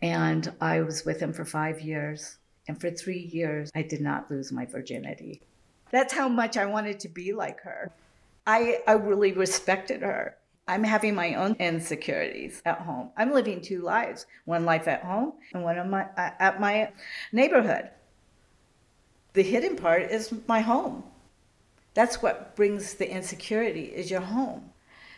and 0.02 0.54
I 0.62 0.82
was 0.82 1.06
with 1.06 1.20
him 1.20 1.34
for 1.34 1.46
five 1.46 1.82
years. 1.82 2.38
And 2.68 2.80
for 2.80 2.92
three 2.92 3.30
years, 3.34 3.72
I 3.74 3.82
did 3.82 4.02
not 4.02 4.30
lose 4.30 4.52
my 4.52 4.66
virginity. 4.66 5.42
That's 5.92 6.14
how 6.14 6.30
much 6.30 6.58
I 6.58 6.66
wanted 6.66 7.00
to 7.02 7.10
be 7.10 7.34
like 7.34 7.62
her. 7.62 7.92
I, 8.46 8.80
I 8.88 8.94
really 8.94 9.34
respected 9.34 10.02
her. 10.02 10.38
I'm 10.68 10.84
having 10.84 11.16
my 11.16 11.36
own 11.36 11.56
insecurities 11.60 12.62
at 12.66 12.80
home. 12.80 13.10
I'm 13.18 13.34
living 13.34 13.62
two 13.62 13.82
lives 13.82 14.26
one 14.46 14.66
life 14.66 14.88
at 14.88 15.04
home 15.04 15.34
and 15.54 15.64
one 15.64 15.78
of 15.78 15.88
my, 15.88 16.08
at 16.18 16.62
my 16.62 16.92
neighborhood. 17.32 17.90
The 19.34 19.44
hidden 19.44 19.76
part 19.76 20.04
is 20.04 20.34
my 20.48 20.62
home. 20.62 21.04
That's 21.94 22.22
what 22.22 22.56
brings 22.56 22.94
the 22.94 23.10
insecurity 23.10 23.86
is 23.86 24.10
your 24.10 24.22
home. 24.22 24.72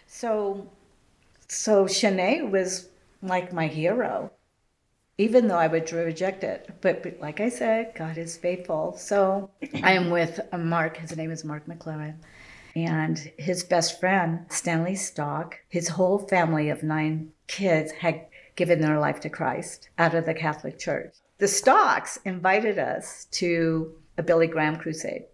So, 0.07 0.69
so 1.47 1.85
Shanae 1.85 2.49
was 2.49 2.89
like 3.21 3.53
my 3.53 3.67
hero, 3.67 4.31
even 5.17 5.47
though 5.47 5.57
I 5.57 5.67
would 5.67 5.91
reject 5.91 6.43
it. 6.43 6.69
But, 6.81 7.03
but 7.03 7.19
like 7.19 7.39
I 7.39 7.49
said, 7.49 7.93
God 7.95 8.17
is 8.17 8.37
faithful. 8.37 8.95
So 8.97 9.51
I 9.83 9.93
am 9.93 10.09
with 10.09 10.39
Mark. 10.57 10.97
His 10.97 11.15
name 11.15 11.31
is 11.31 11.43
Mark 11.43 11.67
McLaren 11.67 12.15
and 12.75 13.17
his 13.37 13.63
best 13.63 13.99
friend, 13.99 14.45
Stanley 14.49 14.95
Stock, 14.95 15.59
his 15.69 15.89
whole 15.89 16.19
family 16.19 16.69
of 16.69 16.83
nine 16.83 17.31
kids 17.47 17.91
had 17.91 18.25
given 18.55 18.81
their 18.81 18.99
life 18.99 19.19
to 19.21 19.29
Christ 19.29 19.89
out 19.97 20.13
of 20.13 20.25
the 20.25 20.33
Catholic 20.33 20.79
Church. 20.79 21.15
The 21.37 21.47
Stocks 21.47 22.17
invited 22.25 22.79
us 22.79 23.25
to 23.31 23.93
a 24.17 24.23
Billy 24.23 24.47
Graham 24.47 24.77
crusade. 24.77 25.25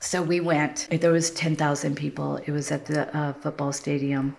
So 0.00 0.22
we 0.22 0.40
went. 0.40 0.88
There 0.90 1.12
was 1.12 1.30
10,000 1.30 1.96
people. 1.96 2.36
It 2.36 2.52
was 2.52 2.70
at 2.70 2.86
the 2.86 3.14
uh, 3.16 3.32
football 3.34 3.72
stadium 3.72 4.36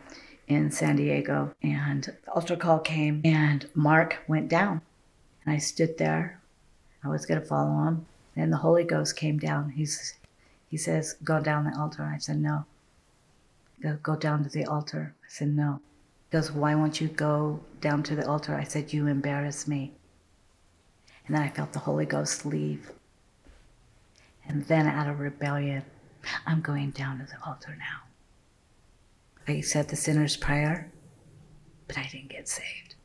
in 0.47 0.71
San 0.71 0.95
Diego. 0.95 1.53
And 1.61 2.03
the 2.03 2.31
altar 2.31 2.55
call 2.55 2.79
came 2.79 3.21
and 3.25 3.69
Mark 3.75 4.19
went 4.27 4.47
down. 4.47 4.81
And 5.45 5.53
I 5.53 5.57
stood 5.57 5.97
there 5.97 6.39
I 7.03 7.07
was 7.07 7.25
going 7.25 7.39
to 7.39 7.45
follow 7.45 7.83
him. 7.85 8.05
And 8.35 8.51
the 8.51 8.57
Holy 8.57 8.83
Ghost 8.83 9.15
came 9.15 9.37
down. 9.37 9.69
He's, 9.69 10.15
he 10.69 10.77
says, 10.77 11.15
Go 11.23 11.41
down 11.41 11.65
the 11.65 11.77
altar. 11.77 12.03
I 12.03 12.19
said, 12.19 12.39
No. 12.39 12.65
Go, 14.03 14.15
down 14.15 14.43
to 14.43 14.49
the 14.49 14.65
altar. 14.65 15.15
I 15.23 15.27
said, 15.27 15.49
No. 15.49 15.81
He 16.29 16.37
goes, 16.37 16.51
Why 16.51 16.75
won't 16.75 17.01
you 17.01 17.07
go 17.07 17.59
down 17.81 18.03
to 18.03 18.15
the 18.15 18.27
altar? 18.27 18.55
I 18.55 18.63
said, 18.63 18.93
You 18.93 19.07
embarrass 19.07 19.67
me. 19.67 19.93
And 21.25 21.35
then 21.35 21.43
I 21.43 21.49
felt 21.49 21.73
the 21.73 21.79
Holy 21.79 22.05
Ghost 22.05 22.45
leave. 22.45 22.91
And 24.47 24.65
then 24.65 24.87
out 24.87 25.07
of 25.07 25.19
rebellion, 25.19 25.83
I'm 26.45 26.61
going 26.61 26.91
down 26.91 27.19
to 27.19 27.25
the 27.25 27.37
altar 27.45 27.75
now. 27.77 28.07
I 29.47 29.61
said 29.61 29.87
the 29.87 29.95
sinner's 29.95 30.37
prayer, 30.37 30.91
but 31.87 31.97
I 31.97 32.07
didn't 32.11 32.29
get 32.29 32.47
saved. 32.47 32.95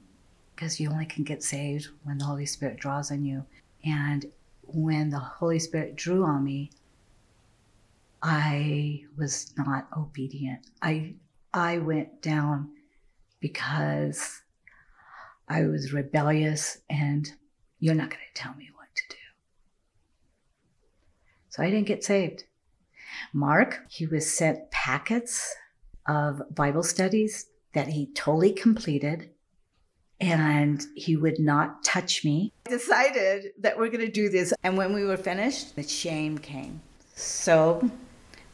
Because 0.55 0.79
you 0.79 0.91
only 0.91 1.07
can 1.07 1.25
get 1.25 1.43
saved 1.43 1.89
when 2.03 2.19
the 2.19 2.25
Holy 2.25 2.47
Spirit 2.47 2.79
draws 2.79 3.11
on 3.11 3.25
you. 3.25 3.45
And 3.85 4.27
when 4.63 5.11
the 5.11 5.19
Holy 5.19 5.59
Spirit 5.59 5.97
drew 5.97 6.25
on 6.25 6.45
me, 6.45 6.71
I 8.25 9.03
was 9.19 9.53
not 9.59 9.87
obedient. 9.95 10.67
I 10.81 11.15
I 11.53 11.79
went 11.79 12.23
down 12.23 12.71
because 13.39 14.41
I 15.47 15.67
was 15.67 15.93
rebellious 15.93 16.79
and 16.89 17.31
you're 17.81 17.95
not 17.95 18.09
going 18.09 18.23
to 18.35 18.43
tell 18.43 18.55
me 18.55 18.71
what 18.75 18.89
to 18.97 19.03
do. 19.11 19.17
So 21.51 21.63
I 21.63 21.71
didn't 21.71 21.87
get 21.87 22.03
saved. 22.03 22.45
Mark, 23.35 23.85
he 23.91 24.07
was 24.07 24.35
sent 24.35 24.71
packets 24.71 25.55
of 26.09 26.43
Bible 26.55 26.83
studies 26.83 27.47
that 27.75 27.89
he 27.89 28.07
totally 28.15 28.53
completed 28.53 29.31
and 30.19 30.83
he 30.97 31.15
would 31.15 31.39
not 31.39 31.85
touch 31.85 32.25
me. 32.25 32.55
I 32.67 32.71
decided 32.71 33.53
that 33.59 33.77
we're 33.77 33.89
going 33.89 34.07
to 34.07 34.11
do 34.11 34.31
this. 34.31 34.55
And 34.63 34.79
when 34.79 34.95
we 34.95 35.05
were 35.05 35.19
finished, 35.19 35.77
the 35.77 35.83
shame 35.83 36.39
came. 36.39 36.81
So 37.17 37.91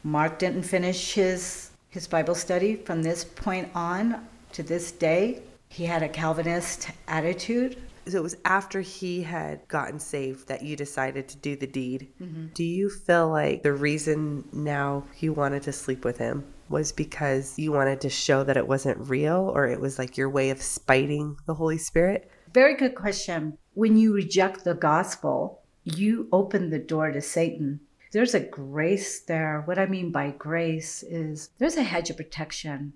Mark 0.03 0.39
didn't 0.39 0.63
finish 0.63 1.13
his 1.13 1.71
his 1.89 2.07
Bible 2.07 2.35
study 2.35 2.77
from 2.77 3.03
this 3.03 3.23
point 3.23 3.69
on 3.75 4.25
to 4.53 4.63
this 4.63 4.91
day. 4.91 5.41
He 5.67 5.85
had 5.85 6.03
a 6.03 6.09
Calvinist 6.09 6.89
attitude. 7.07 7.81
So 8.07 8.17
it 8.17 8.23
was 8.23 8.37
after 8.45 8.81
he 8.81 9.21
had 9.21 9.67
gotten 9.67 9.99
saved 9.99 10.47
that 10.47 10.63
you 10.63 10.75
decided 10.75 11.27
to 11.27 11.37
do 11.37 11.55
the 11.55 11.67
deed. 11.67 12.07
Mm-hmm. 12.19 12.47
Do 12.53 12.63
you 12.63 12.89
feel 12.89 13.29
like 13.29 13.61
the 13.61 13.73
reason 13.73 14.47
now 14.51 15.03
you 15.19 15.33
wanted 15.33 15.63
to 15.63 15.73
sleep 15.73 16.03
with 16.03 16.17
him 16.17 16.45
was 16.67 16.91
because 16.91 17.59
you 17.59 17.71
wanted 17.73 18.01
to 18.01 18.09
show 18.09 18.43
that 18.45 18.57
it 18.57 18.67
wasn't 18.67 19.09
real 19.09 19.51
or 19.53 19.67
it 19.67 19.79
was 19.79 19.99
like 19.99 20.17
your 20.17 20.29
way 20.29 20.49
of 20.49 20.61
spiting 20.61 21.37
the 21.45 21.53
Holy 21.53 21.77
Spirit? 21.77 22.31
Very 22.53 22.75
good 22.75 22.95
question. 22.95 23.57
When 23.73 23.97
you 23.97 24.13
reject 24.13 24.63
the 24.63 24.73
gospel, 24.73 25.61
you 25.83 26.27
open 26.31 26.69
the 26.69 26.79
door 26.79 27.11
to 27.11 27.21
Satan. 27.21 27.81
There's 28.11 28.35
a 28.35 28.41
grace 28.41 29.21
there. 29.21 29.61
What 29.65 29.79
I 29.79 29.85
mean 29.85 30.11
by 30.11 30.31
grace 30.31 31.01
is 31.01 31.49
there's 31.57 31.77
a 31.77 31.83
hedge 31.83 32.09
of 32.09 32.17
protection 32.17 32.93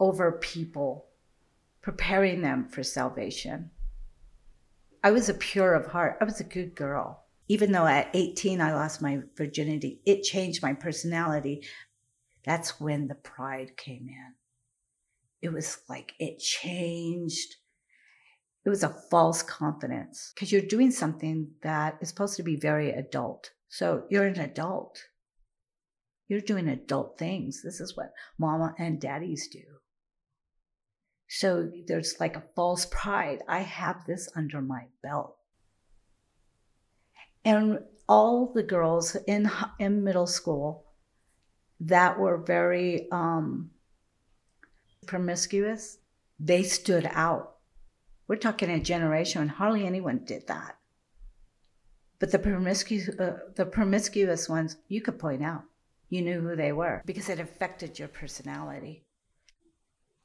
over 0.00 0.32
people, 0.32 1.06
preparing 1.80 2.42
them 2.42 2.68
for 2.68 2.82
salvation. 2.82 3.70
I 5.02 5.12
was 5.12 5.28
a 5.28 5.34
pure 5.34 5.74
of 5.74 5.86
heart. 5.86 6.18
I 6.20 6.24
was 6.24 6.40
a 6.40 6.44
good 6.44 6.74
girl. 6.74 7.24
Even 7.46 7.70
though 7.72 7.86
at 7.86 8.10
18 8.14 8.60
I 8.60 8.74
lost 8.74 9.00
my 9.00 9.22
virginity, 9.36 10.00
it 10.04 10.22
changed 10.22 10.62
my 10.62 10.74
personality. 10.74 11.64
That's 12.44 12.80
when 12.80 13.06
the 13.06 13.14
pride 13.14 13.76
came 13.76 14.08
in. 14.08 14.34
It 15.40 15.52
was 15.52 15.78
like 15.88 16.14
it 16.18 16.40
changed. 16.40 17.56
It 18.64 18.68
was 18.68 18.82
a 18.82 18.96
false 19.10 19.42
confidence 19.42 20.32
because 20.34 20.52
you're 20.52 20.62
doing 20.62 20.90
something 20.90 21.50
that 21.62 21.98
is 22.00 22.08
supposed 22.08 22.36
to 22.36 22.42
be 22.42 22.56
very 22.56 22.90
adult. 22.90 23.50
So 23.68 24.04
you're 24.10 24.26
an 24.26 24.40
adult. 24.40 24.98
You're 26.28 26.40
doing 26.40 26.68
adult 26.68 27.18
things. 27.18 27.62
This 27.62 27.80
is 27.80 27.96
what 27.96 28.12
mama 28.38 28.74
and 28.78 29.00
daddies 29.00 29.48
do. 29.48 29.62
So 31.28 31.70
there's 31.86 32.18
like 32.20 32.36
a 32.36 32.44
false 32.54 32.86
pride. 32.86 33.42
I 33.48 33.60
have 33.60 34.04
this 34.06 34.28
under 34.34 34.60
my 34.60 34.86
belt. 35.02 35.36
And 37.44 37.80
all 38.08 38.52
the 38.52 38.62
girls 38.62 39.16
in, 39.26 39.50
in 39.78 40.04
middle 40.04 40.26
school 40.26 40.86
that 41.80 42.18
were 42.18 42.38
very 42.38 43.08
um, 43.12 43.70
promiscuous, 45.06 45.98
they 46.40 46.62
stood 46.62 47.08
out. 47.12 47.57
We're 48.28 48.36
talking 48.36 48.70
a 48.70 48.78
generation 48.78 49.40
when 49.40 49.48
hardly 49.48 49.86
anyone 49.86 50.24
did 50.24 50.46
that. 50.48 50.76
But 52.18 52.30
the 52.30 52.38
promiscuous, 52.38 53.08
uh, 53.18 53.38
the 53.56 53.64
promiscuous 53.64 54.48
ones, 54.48 54.76
you 54.88 55.00
could 55.00 55.18
point 55.18 55.42
out. 55.42 55.64
You 56.10 56.22
knew 56.22 56.40
who 56.40 56.54
they 56.54 56.72
were 56.72 57.02
because 57.06 57.28
it 57.28 57.40
affected 57.40 57.98
your 57.98 58.08
personality. 58.08 59.04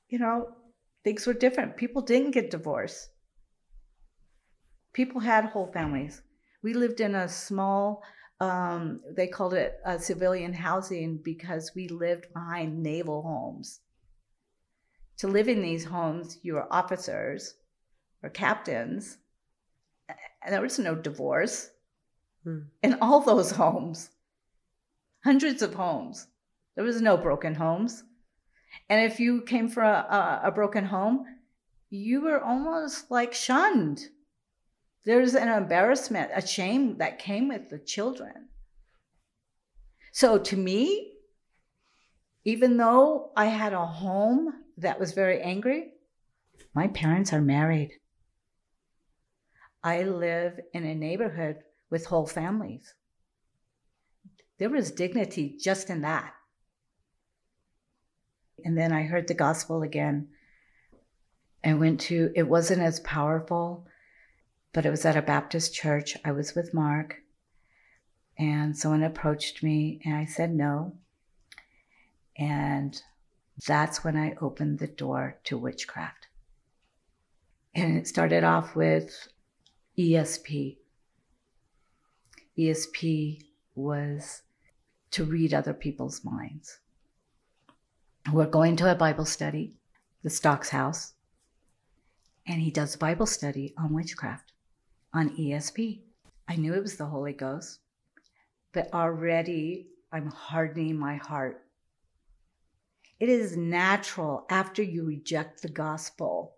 You 0.10 0.20
know, 0.20 0.50
things 1.04 1.26
were 1.26 1.34
different. 1.34 1.78
People 1.78 2.02
didn't 2.02 2.32
get 2.32 2.52
divorced. 2.52 3.10
People 4.92 5.22
had 5.22 5.46
whole 5.46 5.72
families. 5.72 6.22
We 6.62 6.74
lived 6.74 7.00
in 7.00 7.16
a 7.16 7.28
small 7.28 8.04
um, 8.40 9.00
they 9.16 9.28
called 9.28 9.54
it 9.54 9.80
uh, 9.86 9.98
civilian 9.98 10.52
housing 10.52 11.18
because 11.18 11.72
we 11.76 11.88
lived 11.88 12.34
behind 12.34 12.84
naval 12.84 13.22
homes. 13.22 13.80
To 15.20 15.28
live 15.28 15.48
in 15.48 15.62
these 15.62 15.86
homes, 15.86 16.40
you 16.42 16.56
were 16.56 16.74
officers 16.74 17.56
or 18.24 18.30
captains, 18.30 19.18
and 20.08 20.54
there 20.54 20.62
was 20.62 20.80
no 20.80 20.96
divorce 20.96 21.70
hmm. 22.44 22.60
in 22.82 22.98
all 23.02 23.20
those 23.20 23.52
homes. 23.52 24.10
Hundreds 25.24 25.62
of 25.62 25.74
homes. 25.74 26.28
There 26.76 26.84
was 26.84 27.02
no 27.02 27.18
broken 27.18 27.56
homes. 27.56 28.04
And 28.90 29.12
if 29.12 29.20
you 29.20 29.42
came 29.42 29.70
from 29.70 29.86
a, 29.86 30.42
a, 30.44 30.48
a 30.48 30.52
broken 30.52 30.86
home, 30.86 31.26
you 31.90 32.22
were 32.22 32.44
almost 32.44 33.12
like 33.12 33.34
shunned 33.34 34.10
there's 35.06 35.36
an 35.36 35.50
embarrassment, 35.50 36.32
a 36.34 36.46
shame 36.46 36.98
that 36.98 37.20
came 37.20 37.50
with 37.50 37.70
the 37.70 37.80
children. 37.80 38.48
So 40.14 40.38
to 40.38 40.56
me, 40.56 41.14
even 42.46 42.78
though 42.78 43.32
I 43.36 43.46
had 43.46 43.74
a 43.74 43.86
home 43.86 44.54
that 44.78 45.00
was 45.00 45.12
very 45.12 45.42
angry, 45.42 45.92
my 46.74 46.88
parents 46.88 47.34
are 47.34 47.42
married. 47.42 47.92
I 49.84 50.04
live 50.04 50.60
in 50.74 50.86
a 50.86 50.96
neighborhood 50.96 51.58
with 51.90 52.06
whole 52.06 52.28
families. 52.28 52.94
There 54.58 54.70
was 54.70 54.92
dignity 54.92 55.58
just 55.60 55.90
in 55.90 56.02
that. 56.02 56.34
And 58.64 58.78
then 58.78 58.94
I 58.94 59.04
heard 59.04 59.28
the 59.28 59.34
gospel 59.34 59.82
again. 59.82 60.30
I 61.64 61.74
went 61.74 62.00
to, 62.02 62.32
it 62.36 62.48
wasn't 62.48 62.82
as 62.82 63.00
powerful 63.02 63.88
but 64.74 64.88
it 64.88 64.90
was 64.90 65.06
at 65.06 65.16
a 65.16 65.22
Baptist 65.22 65.74
church. 65.74 66.18
I 66.26 66.32
was 66.32 66.56
with 66.56 66.74
Mark, 66.74 67.22
and 68.38 68.76
someone 68.76 69.04
approached 69.04 69.64
me, 69.64 70.02
and 70.04 70.16
I 70.16 70.26
said 70.26 70.54
no. 70.54 70.96
And 72.36 73.00
that's 73.68 74.04
when 74.04 74.18
I 74.18 74.36
opened 74.42 74.80
the 74.80 74.88
door 74.88 75.38
to 75.46 75.58
witchcraft. 75.58 76.28
And 77.76 77.98
it 77.98 78.08
started 78.08 78.44
off 78.44 78.76
with 78.76 79.28
ESP. 79.98 80.78
ESP 82.58 83.44
was 83.76 84.42
to 85.12 85.24
read 85.24 85.54
other 85.54 85.74
people's 85.74 86.26
minds. 86.26 86.80
We're 88.32 88.48
going 88.48 88.76
to 88.78 88.92
a 88.92 88.96
Bible 88.96 89.26
study, 89.26 89.76
the 90.24 90.32
Stocks 90.32 90.70
House, 90.70 91.14
and 92.48 92.60
he 92.60 92.72
does 92.72 92.96
a 92.96 92.98
Bible 92.98 93.28
study 93.28 93.76
on 93.78 93.94
witchcraft 93.94 94.54
on 95.14 95.38
ESP. 95.38 96.00
I 96.48 96.56
knew 96.56 96.74
it 96.74 96.82
was 96.82 96.98
the 96.98 97.06
Holy 97.06 97.34
Ghost, 97.34 97.78
but 98.72 98.92
already 98.94 99.90
I'm 100.12 100.32
hardening 100.32 100.98
my 100.98 101.18
heart. 101.18 101.64
It 103.20 103.30
is 103.30 103.56
natural 103.56 104.48
after 104.50 104.82
you 104.82 105.06
reject 105.06 105.62
the 105.62 105.70
gospel. 105.70 106.56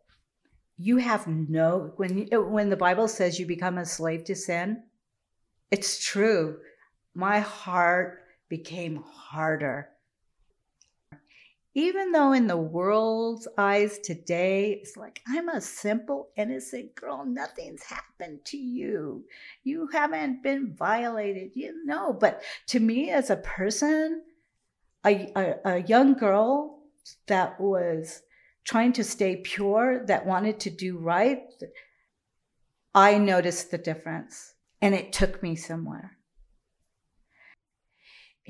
You 0.78 0.98
have 0.98 1.28
no 1.28 1.94
when 1.96 2.28
uh, 2.34 2.42
when 2.42 2.70
the 2.70 2.78
Bible 2.78 3.08
says 3.08 3.40
you 3.40 3.46
become 3.46 3.78
a 3.78 3.86
slave 3.86 4.26
to 4.26 4.36
sin, 4.36 4.84
it's 5.72 6.06
true. 6.06 6.58
My 7.14 7.40
heart 7.40 8.24
became 8.50 9.02
harder 9.04 9.90
even 11.76 12.14
though 12.14 12.32
in 12.32 12.48
the 12.48 12.58
world's 12.58 13.50
eyes 13.58 14.00
today, 14.00 14.80
it's 14.82 14.96
like, 14.96 15.22
I'm 15.28 15.50
a 15.50 15.60
simple, 15.60 16.30
innocent 16.38 16.96
girl. 16.96 17.26
Nothing's 17.26 17.84
happened 17.84 18.46
to 18.46 18.58
you. 18.58 19.26
You 19.66 19.90
haven't 19.92 20.42
been 20.42 20.74
violated. 20.74 21.52
You 21.54 21.86
know, 21.86 22.14
but 22.14 22.42
to 22.68 22.80
me 22.80 23.12
as 23.12 23.30
a 23.30 23.36
person, 23.36 24.24
a, 25.06 25.32
a, 25.36 25.56
a 25.66 25.84
young 25.84 26.14
girl 26.14 26.80
that 27.28 27.60
was 27.60 28.22
trying 28.66 28.94
to 28.94 29.04
stay 29.04 29.38
pure, 29.38 30.06
that 30.08 30.26
wanted 30.26 30.60
to 30.62 30.70
do 30.70 30.98
right, 30.98 31.44
I 32.94 33.18
noticed 33.18 33.72
the 33.72 33.78
difference. 33.78 34.54
and 34.82 34.94
it 34.94 35.14
took 35.14 35.42
me 35.42 35.56
somewhere. 35.56 36.18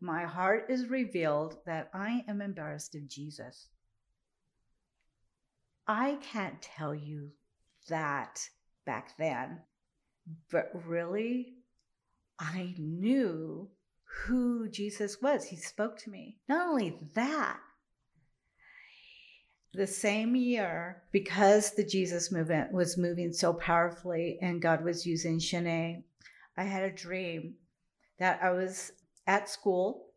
My 0.01 0.25
heart 0.25 0.65
is 0.69 0.89
revealed 0.89 1.57
that 1.65 1.89
I 1.93 2.25
am 2.27 2.41
embarrassed 2.41 2.95
of 2.95 3.07
Jesus. 3.07 3.69
I 5.87 6.17
can't 6.21 6.61
tell 6.61 6.93
you 6.93 7.29
that 7.87 8.49
back 8.85 9.15
then, 9.17 9.61
but 10.51 10.71
really, 10.85 11.53
I 12.39 12.73
knew 12.77 13.69
who 14.25 14.67
Jesus 14.67 15.21
was. 15.21 15.45
He 15.45 15.55
spoke 15.55 15.97
to 15.99 16.09
me. 16.09 16.39
Not 16.49 16.67
only 16.67 16.97
that, 17.13 17.59
the 19.75 19.87
same 19.87 20.35
year, 20.35 21.03
because 21.11 21.71
the 21.71 21.83
Jesus 21.83 22.31
movement 22.31 22.71
was 22.71 22.97
moving 22.97 23.31
so 23.31 23.53
powerfully 23.53 24.39
and 24.41 24.61
God 24.61 24.83
was 24.83 25.05
using 25.05 25.39
Shanae, 25.39 26.03
I 26.57 26.63
had 26.63 26.83
a 26.83 26.91
dream 26.91 27.55
that 28.19 28.39
I 28.41 28.51
was 28.51 28.91
at 29.27 29.49
school. 29.49 30.07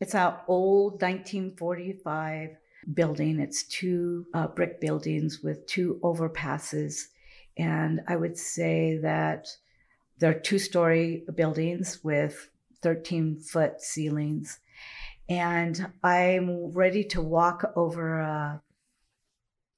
It's 0.00 0.14
an 0.14 0.34
old 0.48 1.02
1945 1.02 2.56
building. 2.94 3.40
It's 3.40 3.64
two 3.64 4.26
uh, 4.34 4.48
brick 4.48 4.80
buildings 4.80 5.40
with 5.42 5.66
two 5.66 6.00
overpasses. 6.02 7.02
And 7.58 8.00
I 8.08 8.16
would 8.16 8.38
say 8.38 8.98
that 8.98 9.48
they're 10.18 10.38
two 10.38 10.58
story 10.58 11.24
buildings 11.34 12.00
with 12.02 12.50
13 12.82 13.40
foot 13.40 13.80
ceilings. 13.80 14.60
And 15.28 15.92
I'm 16.02 16.70
ready 16.72 17.04
to 17.04 17.20
walk 17.20 17.72
over 17.74 18.20
a, 18.20 18.62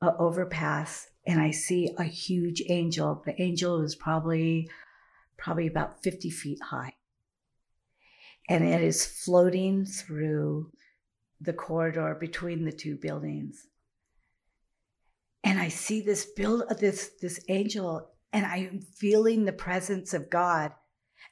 a 0.01 0.15
overpass 0.19 1.09
and 1.27 1.41
I 1.41 1.51
see 1.51 1.91
a 1.99 2.05
huge 2.05 2.63
angel. 2.69 3.23
The 3.25 3.41
angel 3.41 3.83
is 3.83 3.95
probably 3.95 4.71
probably 5.37 5.67
about 5.67 6.03
50 6.03 6.31
feet 6.31 6.59
high. 6.63 6.95
And 8.49 8.65
it 8.65 8.83
is 8.83 9.05
floating 9.05 9.85
through 9.85 10.73
the 11.41 11.53
corridor 11.53 12.17
between 12.19 12.65
the 12.65 12.73
two 12.73 12.97
buildings. 12.97 13.67
And 15.45 15.61
I 15.61 15.69
see 15.69 16.01
this 16.01 16.25
build 16.25 16.65
this 16.81 17.11
this 17.21 17.41
angel 17.49 18.11
and 18.33 18.45
I'm 18.45 18.81
feeling 18.81 19.45
the 19.45 19.53
presence 19.53 20.13
of 20.15 20.31
God 20.31 20.73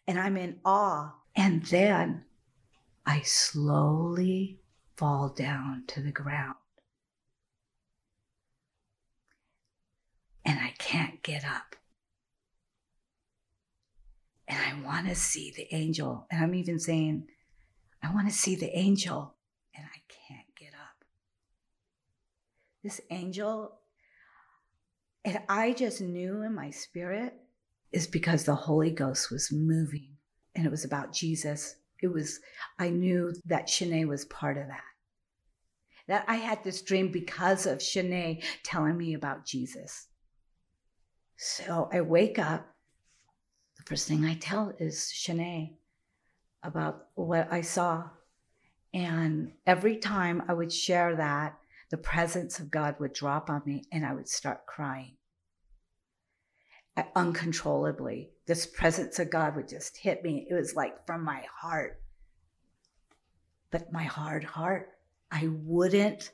and 0.07 0.19
I'm 0.19 0.37
in 0.37 0.59
awe. 0.65 1.15
And 1.35 1.65
then 1.65 2.25
I 3.05 3.23
slowly 3.23 4.61
fall 4.97 5.29
down 5.29 5.85
to 5.89 6.03
the 6.03 6.13
ground. 6.13 6.57
And 10.47 10.59
I 10.59 10.73
can't 10.79 11.23
get 11.23 11.45
up. 11.45 11.77
And 14.49 14.59
I 14.59 14.87
want 14.87 15.09
to 15.09 15.15
see 15.15 15.53
the 15.55 15.67
angel. 15.75 16.27
And 16.31 16.43
I'm 16.43 16.55
even 16.55 16.79
saying, 16.79 17.27
I 18.03 18.15
want 18.15 18.29
to 18.29 18.35
see 18.35 18.55
the 18.55 18.75
angel. 18.79 19.35
And 19.75 19.85
I 19.85 19.99
can't 20.09 20.55
get 20.57 20.73
up. 20.73 21.05
This 22.83 23.01
angel 23.11 23.77
and 25.27 25.41
I 25.49 25.73
just 25.73 26.01
knew 26.01 26.43
in 26.43 26.55
my 26.55 26.71
spirit 26.71 27.35
is 27.91 28.07
because 28.07 28.45
the 28.45 28.55
Holy 28.55 28.93
Ghost 28.93 29.29
was 29.33 29.51
moving 29.51 30.11
and 30.55 30.65
it 30.65 30.71
was 30.71 30.85
about 30.85 31.13
Jesus. 31.13 31.75
It 32.01 32.07
was, 32.07 32.39
I 32.79 32.91
knew 32.91 33.35
that 33.47 33.67
Shanae 33.67 34.07
was 34.07 34.25
part 34.27 34.57
of 34.57 34.69
that. 34.69 34.85
That 36.07 36.25
I 36.29 36.37
had 36.37 36.63
this 36.63 36.81
dream 36.81 37.11
because 37.11 37.67
of 37.67 37.79
Shanae 37.79 38.45
telling 38.63 38.97
me 38.97 39.15
about 39.15 39.45
Jesus. 39.45 40.07
So 41.37 41.89
I 41.93 42.01
wake 42.01 42.39
up. 42.39 42.67
The 43.77 43.83
first 43.85 44.09
thing 44.09 44.25
I 44.25 44.35
tell 44.35 44.73
is 44.79 45.13
Shanae 45.15 45.75
about 46.63 47.09
what 47.15 47.53
I 47.53 47.61
saw. 47.61 48.09
And 48.95 49.53
every 49.67 49.97
time 49.99 50.43
I 50.49 50.55
would 50.55 50.73
share 50.73 51.17
that, 51.17 51.59
the 51.91 51.99
presence 51.99 52.59
of 52.59 52.71
God 52.71 52.97
would 52.99 53.13
drop 53.13 53.51
on 53.51 53.63
me 53.65 53.85
and 53.93 54.05
I 54.05 54.15
would 54.15 54.29
start 54.29 54.67
crying 54.67 55.17
uncontrollably. 57.15 58.31
This 58.47 58.67
presence 58.67 59.19
of 59.19 59.31
God 59.31 59.57
would 59.57 59.69
just 59.69 59.97
hit 59.97 60.23
me. 60.23 60.47
It 60.49 60.55
was 60.55 60.75
like 60.75 61.07
from 61.07 61.25
my 61.25 61.45
heart. 61.53 62.01
But 63.71 63.93
my 63.93 64.05
hard 64.05 64.45
heart, 64.45 64.91
I 65.31 65.49
wouldn't 65.49 66.31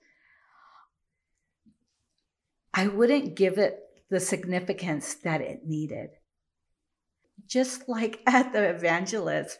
I 2.74 2.86
wouldn't 2.86 3.34
give 3.34 3.58
it 3.58 3.80
the 4.12 4.20
significance 4.20 5.14
that 5.14 5.40
it 5.40 5.64
needed. 5.64 6.10
Just 7.46 7.88
like 7.88 8.20
at 8.26 8.52
the 8.52 8.62
evangelist, 8.62 9.58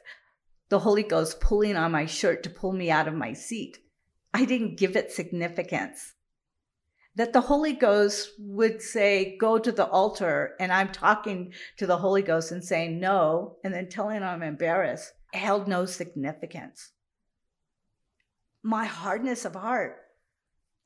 the 0.68 0.80
Holy 0.80 1.02
Ghost 1.02 1.40
pulling 1.40 1.74
on 1.74 1.90
my 1.90 2.04
shirt 2.04 2.42
to 2.42 2.50
pull 2.50 2.74
me 2.74 2.90
out 2.90 3.08
of 3.08 3.14
my 3.14 3.32
seat. 3.32 3.78
I 4.34 4.44
didn't 4.44 4.76
give 4.76 4.94
it 4.94 5.10
significance. 5.10 6.12
That 7.14 7.32
the 7.32 7.40
Holy 7.40 7.72
Ghost 7.72 8.28
would 8.38 8.82
say, 8.82 9.38
Go 9.38 9.58
to 9.58 9.72
the 9.72 9.86
altar, 9.86 10.54
and 10.60 10.70
I'm 10.70 10.92
talking 10.92 11.54
to 11.78 11.86
the 11.86 11.98
Holy 11.98 12.22
Ghost 12.22 12.52
and 12.52 12.62
saying 12.62 13.00
no, 13.00 13.56
and 13.64 13.72
then 13.72 13.88
telling 13.88 14.18
him 14.18 14.22
I'm 14.22 14.42
embarrassed, 14.42 15.12
held 15.32 15.66
no 15.66 15.86
significance. 15.86 16.92
My 18.62 18.84
hardness 18.84 19.46
of 19.46 19.54
heart, 19.54 19.96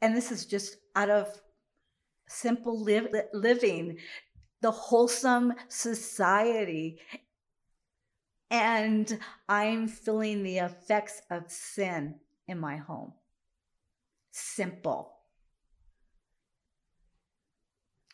and 0.00 0.16
this 0.16 0.30
is 0.30 0.46
just 0.46 0.76
out 0.94 1.10
of 1.10 1.40
simple 2.28 2.82
live, 2.82 3.08
living, 3.32 3.98
the 4.60 4.70
wholesome 4.70 5.52
society 5.68 6.98
and 8.50 9.18
I'm 9.48 9.88
feeling 9.88 10.42
the 10.42 10.58
effects 10.58 11.20
of 11.30 11.50
sin 11.50 12.16
in 12.46 12.60
my 12.60 12.76
home 12.76 13.12
simple. 14.36 15.12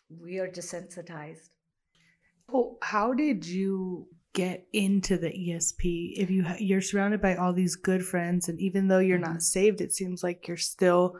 We 0.09 0.39
are 0.39 0.49
desensitized. 0.49 1.49
Well, 2.49 2.79
how 2.83 3.13
did 3.13 3.47
you 3.47 4.09
get 4.35 4.67
into 4.73 5.19
the 5.19 5.29
ESP 5.29 6.15
if 6.17 6.31
you 6.31 6.45
ha- 6.45 6.57
you're 6.59 6.81
surrounded 6.81 7.21
by 7.21 7.35
all 7.35 7.53
these 7.53 7.77
good 7.77 8.03
friends 8.05 8.49
and 8.49 8.59
even 8.61 8.89
though 8.89 8.99
you're 8.99 9.19
not 9.19 9.31
mm-hmm. 9.31 9.41
saved 9.41 9.83
it 9.83 9.93
seems 9.93 10.23
like 10.23 10.49
you're 10.49 10.57
still 10.57 11.19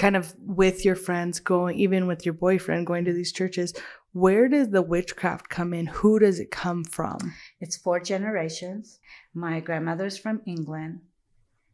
kind 0.00 0.16
of 0.16 0.34
with 0.40 0.84
your 0.84 0.96
friends 0.96 1.40
going 1.40 1.78
even 1.78 2.06
with 2.06 2.24
your 2.24 2.34
boyfriend 2.34 2.86
going 2.86 3.04
to 3.04 3.12
these 3.12 3.32
churches 3.32 3.74
where 4.12 4.48
does 4.48 4.70
the 4.70 4.82
witchcraft 4.82 5.48
come 5.48 5.72
in 5.72 5.86
who 5.86 6.18
does 6.18 6.40
it 6.40 6.50
come 6.50 6.82
from 6.82 7.18
it's 7.60 7.76
four 7.76 8.00
generations 8.00 8.98
my 9.34 9.60
grandmother's 9.60 10.18
from 10.18 10.40
england 10.46 11.00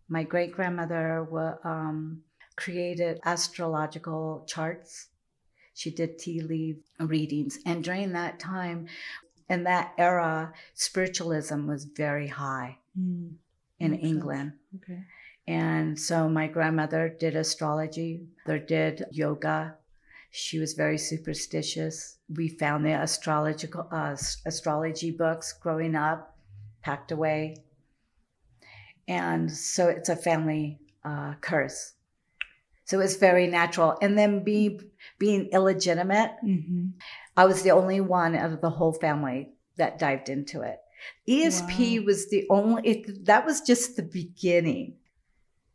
my 0.09 0.23
great 0.23 0.53
grandmother 0.53 1.27
um, 1.65 2.23
created 2.57 3.21
astrological 3.25 4.45
charts. 4.47 5.09
She 5.75 5.91
did 5.91 6.19
tea 6.19 6.41
leaf 6.41 6.77
readings. 6.99 7.59
And 7.67 7.85
during 7.85 8.13
that 8.13 8.39
time, 8.39 8.87
in 9.49 9.65
that 9.65 9.93
era, 9.99 10.53
spiritualism 10.75 11.67
was 11.67 11.85
very 11.85 12.29
high 12.29 12.79
mm. 12.99 13.35
in 13.79 13.95
England. 13.95 14.53
Okay. 14.77 15.03
And 15.49 15.99
so 15.99 16.29
my 16.29 16.49
grandmother 16.49 17.15
did 17.21 17.37
astrology, 17.37 18.27
mother 18.47 18.59
did 18.59 19.05
yoga. 19.13 19.77
She 20.31 20.59
was 20.59 20.75
very 20.75 20.99
superstitious. 20.99 22.19
We 22.29 22.49
found 22.49 22.85
the 22.85 22.93
astrological 22.93 23.89
uh, 23.93 24.17
astrology 24.45 25.13
books 25.13 25.53
growing 25.53 25.95
up, 25.95 26.37
packed 26.83 27.13
away. 27.13 27.57
And 29.07 29.51
so 29.51 29.89
it's 29.89 30.09
a 30.09 30.17
family 30.17 30.81
uh, 31.05 31.35
curse. 31.41 31.93
So 32.85 33.01
it's 33.01 33.17
very 33.17 33.47
natural. 33.47 33.97
And 34.03 34.19
then 34.19 34.43
be, 34.43 34.81
being 35.19 35.49
illegitimate, 35.53 36.33
mm-hmm. 36.45 36.87
I 37.37 37.47
was 37.47 37.63
the 37.63 37.71
only 37.71 38.01
one 38.01 38.35
out 38.35 38.53
of 38.53 38.61
the 38.61 38.71
whole 38.71 38.93
family 38.93 39.51
that 39.77 39.99
dived 39.99 40.29
into 40.29 40.63
it. 40.63 40.79
ESP 41.29 42.01
wow. 42.01 42.07
was 42.07 42.31
the 42.31 42.47
only, 42.51 42.83
it, 42.89 43.27
that 43.27 43.45
was 43.45 43.61
just 43.61 43.97
the 43.97 44.03
beginning. 44.03 44.95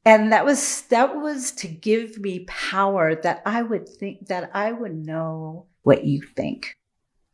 And 0.04 0.32
that 0.32 0.46
was, 0.46 0.82
that 0.84 1.16
was 1.16 1.52
to 1.54 1.68
give 1.68 2.18
me 2.18 2.46
power 2.46 3.14
that 3.16 3.44
I 3.46 3.62
would 3.62 3.88
think 3.88 4.28
that 4.28 4.50
I 4.54 4.72
would 4.72 4.96
know 4.96 5.68
what 5.84 6.06
you 6.06 6.22
think. 6.22 6.78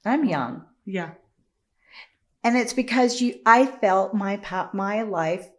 I'm 0.04 0.26
young. 0.26 0.66
Yeah. 0.86 1.12
And 2.44 2.58
it's 2.58 2.74
because 2.74 3.22
you, 3.22 3.40
I 3.46 3.66
felt 3.66 4.14
my, 4.14 4.40
my 4.74 5.02
life, 5.04 5.50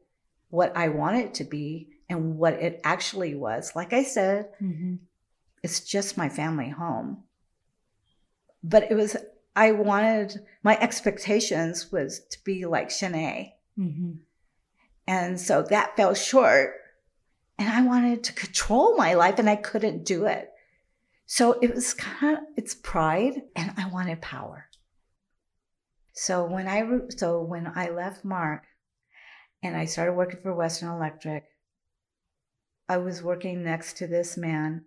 what 0.51 0.77
I 0.77 0.89
want 0.89 1.17
it 1.17 1.35
to 1.35 1.45
be, 1.45 1.89
and 2.11 2.37
what 2.37 2.55
it 2.55 2.81
actually 2.85 3.35
was. 3.35 3.73
Like 3.77 3.93
I 3.93 4.03
said, 4.03 4.49
mm-hmm. 4.63 4.97
it's 5.63 5.81
just 5.81 6.17
my 6.17 6.29
family 6.29 6.71
home. 6.71 7.25
But 8.63 8.91
it 8.91 8.95
was, 8.95 9.17
I 9.55 9.73
wanted, 9.73 10.41
my 10.63 10.79
expectations 10.79 11.93
was 11.93 12.21
to 12.31 12.39
be 12.45 12.65
like 12.67 12.89
Shanae. 12.89 13.53
Mm-hmm. 13.79 14.13
And 15.07 15.41
so 15.41 15.63
that 15.63 15.97
fell 15.97 16.15
short. 16.15 16.75
And 17.59 17.69
I 17.69 17.83
wanted 17.83 18.23
to 18.25 18.33
control 18.33 18.97
my 18.97 19.15
life 19.15 19.39
and 19.39 19.51
I 19.51 19.57
couldn't 19.57 20.05
do 20.05 20.27
it. 20.27 20.51
So 21.27 21.59
it 21.61 21.75
was 21.75 21.93
kind 21.95 22.39
of, 22.39 22.45
it's 22.57 22.75
pride 22.75 23.43
and 23.57 23.73
I 23.77 23.89
wanted 23.89 24.23
power. 24.23 24.67
So 26.13 26.45
when 26.45 26.67
I 26.67 26.85
so 27.11 27.43
when 27.43 27.71
I 27.75 27.91
left 27.91 28.25
Mark 28.25 28.65
and 29.63 29.77
I 29.77 29.85
started 29.85 30.15
working 30.15 30.41
for 30.43 30.55
Western 30.55 30.89
Electric, 30.89 31.45
I 32.89 32.97
was 32.97 33.23
working 33.23 33.63
next 33.63 33.99
to 33.99 34.07
this 34.07 34.37
man 34.37 34.85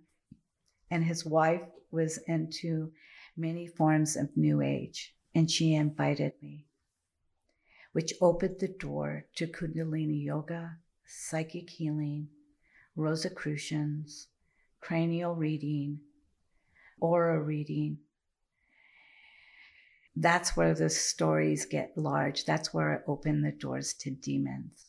and 0.89 1.03
his 1.03 1.25
wife 1.25 1.61
was 1.91 2.19
into 2.27 2.91
many 3.37 3.67
forms 3.67 4.15
of 4.17 4.35
new 4.35 4.61
age 4.61 5.13
and 5.33 5.49
she 5.49 5.73
invited 5.73 6.33
me 6.41 6.65
which 7.93 8.13
opened 8.21 8.57
the 8.59 8.67
door 8.67 9.25
to 9.35 9.47
kundalini 9.47 10.23
yoga, 10.23 10.77
psychic 11.05 11.69
healing, 11.69 12.29
Rosicrucians, 12.95 14.27
cranial 14.79 15.35
reading, 15.35 15.99
aura 16.99 17.41
reading, 17.41 17.99
that's 20.15 20.57
where 20.57 20.73
the 20.73 20.89
stories 20.89 21.65
get 21.65 21.93
large. 21.95 22.45
That's 22.45 22.73
where 22.73 22.93
I 22.93 23.11
open 23.11 23.41
the 23.41 23.51
doors 23.51 23.93
to 24.01 24.11
demons. 24.11 24.87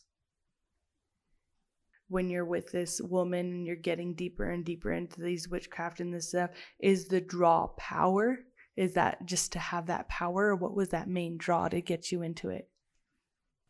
When 2.09 2.29
you're 2.29 2.45
with 2.45 2.71
this 2.71 2.99
woman 3.01 3.45
and 3.47 3.65
you're 3.65 3.75
getting 3.75 4.13
deeper 4.13 4.49
and 4.49 4.65
deeper 4.65 4.91
into 4.91 5.21
these 5.21 5.47
witchcraft 5.47 5.99
and 6.01 6.13
this 6.13 6.29
stuff, 6.29 6.51
is 6.79 7.07
the 7.07 7.21
draw 7.21 7.67
power? 7.77 8.39
Is 8.75 8.93
that 8.95 9.25
just 9.25 9.53
to 9.53 9.59
have 9.59 9.85
that 9.87 10.09
power, 10.09 10.47
or 10.47 10.55
what 10.55 10.75
was 10.75 10.89
that 10.89 11.07
main 11.07 11.37
draw 11.37 11.69
to 11.69 11.79
get 11.79 12.11
you 12.11 12.21
into 12.21 12.49
it? 12.49 12.69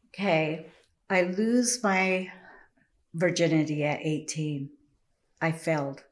Okay, 0.07 0.65
I 1.09 1.23
lose 1.23 1.83
my 1.83 2.31
virginity 3.13 3.83
at 3.83 3.99
18. 4.01 4.69
I 5.41 5.51
failed. 5.51 6.03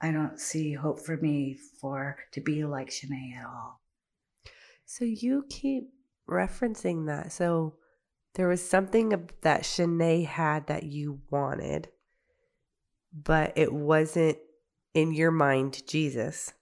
I 0.00 0.10
don't 0.10 0.38
see 0.38 0.72
hope 0.74 1.00
for 1.00 1.16
me 1.16 1.56
for 1.80 2.16
to 2.32 2.40
be 2.40 2.64
like 2.64 2.90
Shanae 2.90 3.36
at 3.38 3.46
all. 3.46 3.80
So 4.84 5.04
you 5.04 5.44
keep 5.48 5.90
referencing 6.28 7.06
that. 7.06 7.32
So 7.32 7.76
there 8.34 8.48
was 8.48 8.66
something 8.66 9.28
that 9.42 9.62
Shanae 9.62 10.26
had 10.26 10.66
that 10.66 10.84
you 10.84 11.20
wanted, 11.30 11.88
but 13.12 13.52
it 13.56 13.72
wasn't 13.72 14.38
in 14.94 15.12
your 15.12 15.30
mind 15.30 15.86
Jesus. 15.86 16.52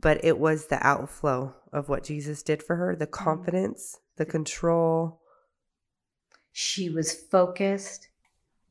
But 0.00 0.24
it 0.24 0.38
was 0.38 0.66
the 0.66 0.86
outflow 0.86 1.56
of 1.72 1.88
what 1.88 2.04
Jesus 2.04 2.42
did 2.42 2.62
for 2.62 2.76
her, 2.76 2.94
the 2.94 3.06
mm-hmm. 3.06 3.24
confidence, 3.24 3.98
the 4.16 4.26
control. 4.26 5.20
She 6.60 6.90
was 6.90 7.14
focused. 7.14 8.08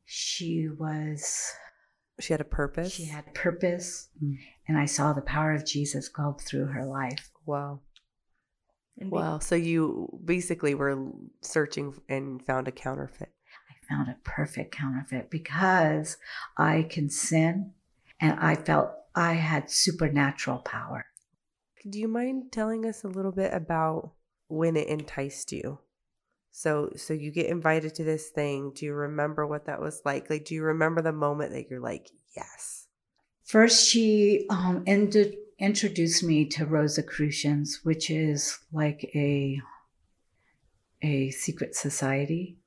She 0.04 0.68
was 0.68 1.54
she 2.20 2.34
had 2.34 2.40
a 2.42 2.44
purpose. 2.44 2.92
She 2.92 3.06
had 3.06 3.32
purpose. 3.32 4.10
Mm. 4.22 4.36
And 4.68 4.76
I 4.76 4.84
saw 4.84 5.14
the 5.14 5.22
power 5.22 5.54
of 5.54 5.64
Jesus 5.64 6.06
go 6.10 6.36
through 6.38 6.66
her 6.66 6.84
life. 6.84 7.30
Wow. 7.46 7.80
And 8.98 9.10
wow. 9.10 9.38
So 9.38 9.54
you 9.54 10.20
basically 10.22 10.74
were 10.74 10.98
searching 11.40 11.94
and 12.10 12.44
found 12.44 12.68
a 12.68 12.72
counterfeit. 12.72 13.32
I 13.70 13.94
found 13.94 14.10
a 14.10 14.18
perfect 14.22 14.76
counterfeit 14.76 15.30
because 15.30 16.18
I 16.58 16.86
can 16.90 17.08
sin 17.08 17.72
and 18.20 18.38
I 18.38 18.54
felt 18.54 18.90
I 19.14 19.32
had 19.32 19.70
supernatural 19.70 20.58
power. 20.58 21.06
Do 21.88 21.98
you 21.98 22.08
mind 22.08 22.52
telling 22.52 22.84
us 22.84 23.02
a 23.02 23.08
little 23.08 23.32
bit 23.32 23.54
about 23.54 24.12
when 24.48 24.76
it 24.76 24.88
enticed 24.88 25.52
you? 25.52 25.78
So 26.58 26.90
so 26.96 27.14
you 27.14 27.30
get 27.30 27.46
invited 27.46 27.94
to 27.94 28.02
this 28.02 28.30
thing. 28.30 28.72
Do 28.74 28.84
you 28.84 28.92
remember 28.92 29.46
what 29.46 29.66
that 29.66 29.80
was 29.80 30.02
like? 30.04 30.28
Like 30.28 30.44
do 30.44 30.56
you 30.56 30.64
remember 30.64 31.00
the 31.00 31.12
moment 31.12 31.52
that 31.52 31.70
you're 31.70 31.78
like, 31.78 32.10
"Yes." 32.36 32.88
First 33.44 33.88
she 33.88 34.44
um 34.50 34.82
ended 34.84 35.36
introduced 35.60 36.24
me 36.24 36.46
to 36.46 36.66
Rosicrucians, 36.66 37.84
which 37.84 38.10
is 38.10 38.58
like 38.72 39.04
a 39.14 39.60
a 41.00 41.30
secret 41.30 41.76
society, 41.76 42.58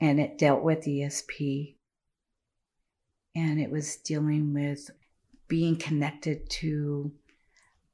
and 0.00 0.18
it 0.18 0.38
dealt 0.38 0.62
with 0.62 0.86
ESP, 0.86 1.76
and 3.34 3.60
it 3.60 3.70
was 3.70 3.96
dealing 3.96 4.54
with 4.54 4.90
being 5.46 5.76
connected 5.76 6.48
to 6.48 7.12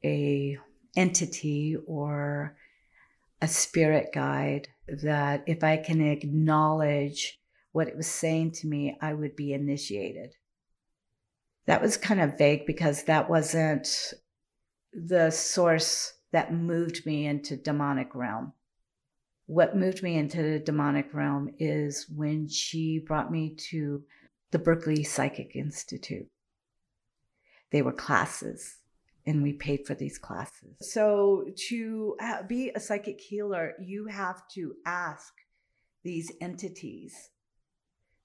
a 0.05 0.57
entity 0.95 1.77
or 1.85 2.57
a 3.41 3.49
spirit 3.49 4.11
guide 4.13 4.69
that 4.89 5.45
if 5.47 5.63
I 5.63 5.77
can 5.77 6.01
acknowledge 6.01 7.39
what 7.73 7.89
it 7.89 7.97
was 7.97 8.07
saying 8.07 8.53
to 8.53 8.67
me, 8.67 8.97
I 9.01 9.15
would 9.15 9.37
be 9.37 9.53
initiated. 9.53 10.35
That 11.67 11.83
was 11.83 11.97
kind 11.97 12.21
of 12.21 12.39
vague 12.39 12.67
because 12.67 13.05
that 13.05 13.29
wasn't 13.29 14.15
the 14.93 15.31
source 15.31 16.15
that 16.33 16.53
moved 16.53 17.05
me 17.07 17.27
into 17.27 17.57
demonic 17.57 18.15
realm. 18.15 18.55
What 19.47 19.77
moved 19.77 20.03
me 20.03 20.17
into 20.17 20.43
the 20.43 20.59
demonic 20.59 21.15
realm 21.15 21.51
is 21.59 22.07
when 22.09 22.49
she 22.49 22.99
brought 22.99 23.31
me 23.31 23.55
to 23.71 24.03
the 24.51 24.59
Berkeley 24.59 25.05
Psychic 25.05 25.55
Institute. 25.55 26.27
They 27.71 27.83
were 27.83 27.93
classes 27.93 28.79
and 29.27 29.43
we 29.43 29.53
paid 29.53 29.87
for 29.87 29.95
these 29.95 30.19
classes. 30.19 30.77
So, 30.81 31.47
to 31.69 32.17
uh, 32.21 32.43
be 32.45 32.71
a 32.71 32.81
psychic 32.81 33.21
healer, 33.21 33.75
you 33.81 34.07
have 34.07 34.47
to 34.55 34.75
ask 34.87 35.33
these 36.05 36.33
entities 36.41 37.31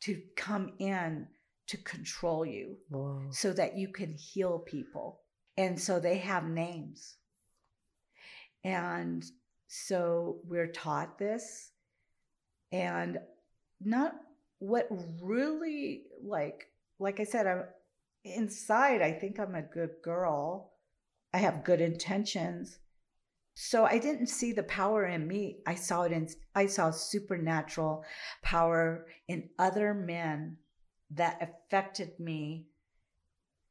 to 0.02 0.22
come 0.36 0.74
in 0.80 1.28
to 1.68 1.78
control 1.78 2.46
you 2.46 2.78
Whoa. 2.90 3.28
so 3.32 3.54
that 3.54 3.78
you 3.78 3.88
can 3.88 4.14
heal 4.14 4.60
people. 4.60 5.22
And 5.58 5.80
so 5.80 6.00
they 6.00 6.18
have 6.18 6.46
names. 6.46 7.16
And 8.64 9.24
so 9.68 10.40
we're 10.46 10.72
taught 10.72 11.18
this. 11.18 11.72
And 12.72 13.20
not 13.82 14.14
what 14.60 14.88
really 15.22 16.04
like 16.24 16.68
like 17.00 17.20
I 17.20 17.24
said, 17.24 17.48
I'm 17.48 17.64
inside, 18.24 19.02
I 19.02 19.12
think 19.12 19.40
I'm 19.40 19.56
a 19.56 19.62
good 19.62 19.92
girl 20.04 20.73
I 21.34 21.40
have 21.40 21.64
good 21.64 21.82
intentions. 21.82 22.78
So 23.56 23.86
I 23.86 23.98
didn't 23.98 24.28
see 24.28 24.52
the 24.52 24.64
power 24.64 25.06
in 25.06 25.28
me. 25.28 25.60
I 25.66 25.76
saw 25.76 26.04
it 26.04 26.12
in 26.12 26.28
I 26.56 26.66
saw 26.68 26.92
supernatural 26.92 28.04
power 28.42 29.06
in 29.28 29.50
other 29.60 29.94
men 29.94 30.58
that 31.12 31.38
affected 31.42 32.20
me 32.20 32.66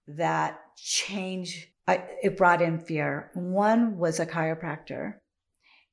that 0.06 0.60
changed 0.76 1.66
I, 1.86 2.04
it 2.22 2.36
brought 2.36 2.62
in 2.62 2.78
fear. 2.78 3.30
One 3.34 3.98
was 3.98 4.20
a 4.20 4.26
chiropractor 4.26 5.14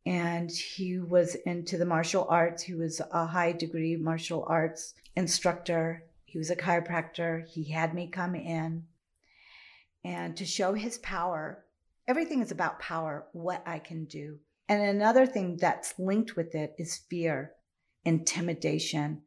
and 0.05 0.51
he 0.51 0.99
was 0.99 1.35
into 1.45 1.77
the 1.77 1.85
martial 1.85 2.27
arts. 2.29 2.63
He 2.63 2.75
was 2.75 3.01
a 3.11 3.25
high 3.25 3.53
degree 3.53 3.95
martial 3.95 4.45
arts 4.47 4.93
instructor. 5.15 6.03
He 6.25 6.37
was 6.37 6.51
a 6.51 6.55
chiropractor. 6.55 7.47
He 7.47 7.71
had 7.71 7.95
me 7.95 8.07
come 8.07 8.35
in 8.35 8.85
and 10.03 10.35
to 10.37 10.45
show 10.45 10.73
his 10.73 10.97
power. 10.99 11.65
Everything 12.07 12.41
is 12.41 12.51
about 12.51 12.79
power, 12.79 13.27
what 13.33 13.63
I 13.65 13.79
can 13.79 14.05
do. 14.05 14.39
And 14.67 14.81
another 14.81 15.25
thing 15.25 15.57
that's 15.57 15.97
linked 15.97 16.35
with 16.35 16.55
it 16.55 16.75
is 16.77 16.97
fear, 17.09 17.53
intimidation. 18.05 19.21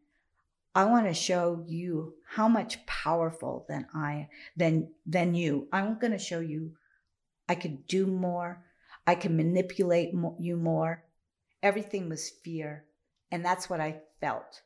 I 0.74 0.84
want 0.84 1.06
to 1.06 1.14
show 1.14 1.64
you 1.66 2.14
how 2.26 2.48
much 2.48 2.86
powerful 2.86 3.66
than 3.68 3.86
I 3.94 4.28
than 4.56 4.88
than 5.04 5.34
you. 5.34 5.68
I'm 5.72 5.98
going 5.98 6.12
to 6.12 6.18
show 6.18 6.40
you 6.40 6.72
I 7.48 7.54
could 7.54 7.86
do 7.86 8.06
more. 8.06 8.64
I 9.06 9.14
can 9.14 9.36
manipulate 9.36 10.14
you 10.38 10.56
more. 10.56 11.04
Everything 11.62 12.08
was 12.08 12.30
fear, 12.30 12.84
and 13.30 13.44
that's 13.44 13.68
what 13.68 13.80
I 13.80 14.00
felt. 14.20 14.62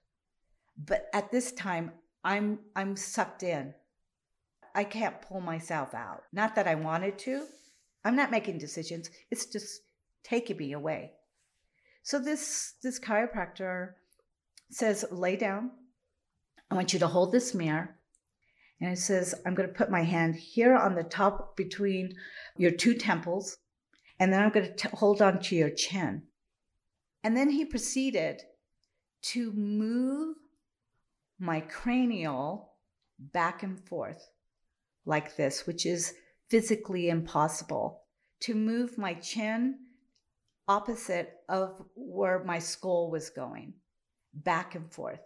But 0.77 1.09
at 1.13 1.33
this 1.33 1.53
time, 1.53 1.91
I'm 2.23 2.61
I'm 2.77 2.97
sucked 2.97 3.43
in. 3.43 3.75
I 4.77 4.85
can't 4.85 5.23
pull 5.23 5.41
myself 5.41 5.95
out. 5.95 6.25
Not 6.35 6.55
that 6.55 6.69
I 6.69 6.75
wanted 6.75 7.19
to. 7.21 7.47
I'm 8.05 8.15
not 8.15 8.31
making 8.31 8.59
decisions. 8.59 9.11
It's 9.31 9.47
just 9.47 9.81
taking 10.23 10.59
me 10.59 10.75
away. 10.75 11.13
So 12.03 12.21
this 12.21 12.75
this 12.83 13.01
chiropractor 13.01 13.95
says, 14.71 15.07
lay 15.11 15.37
down. 15.37 15.71
I 16.71 16.75
want 16.75 16.93
you 16.93 16.99
to 16.99 17.07
hold 17.07 17.33
this 17.33 17.55
mirror. 17.55 17.97
And 18.81 18.93
it 18.93 18.99
says, 18.99 19.35
I'm 19.47 19.55
going 19.55 19.69
to 19.69 19.75
put 19.75 19.91
my 19.91 20.03
hand 20.03 20.37
here 20.37 20.77
on 20.77 20.95
the 20.95 21.05
top 21.05 21.57
between 21.57 22.15
your 22.59 22.71
two 22.71 22.93
temples, 22.93 23.57
and 24.21 24.31
then 24.31 24.43
I'm 24.43 24.51
going 24.51 24.67
to 24.67 24.75
t- 24.75 24.89
hold 24.93 25.23
on 25.23 25.41
to 25.41 25.57
your 25.57 25.71
chin. 25.71 26.25
And 27.25 27.35
then 27.35 27.49
he 27.49 27.65
proceeded 27.65 28.43
to 29.33 29.53
move 29.53 30.37
my 31.39 31.61
cranial 31.61 32.75
back 33.19 33.63
and 33.63 33.81
forth 33.81 34.29
like 35.07 35.37
this, 35.37 35.67
which 35.67 35.87
is 35.87 36.15
physically 36.49 37.09
impossible. 37.09 38.03
To 38.41 38.55
move 38.55 38.99
my 38.99 39.15
chin 39.15 39.79
opposite 40.69 41.33
of 41.49 41.87
where 41.95 42.45
my 42.45 42.59
skull 42.59 43.11
was 43.11 43.31
going, 43.31 43.75
back 44.35 44.75
and 44.75 44.93
forth, 44.93 45.21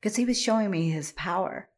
because 0.00 0.14
he 0.14 0.24
was 0.24 0.40
showing 0.40 0.70
me 0.70 0.90
his 0.90 1.12
power. 1.12 1.68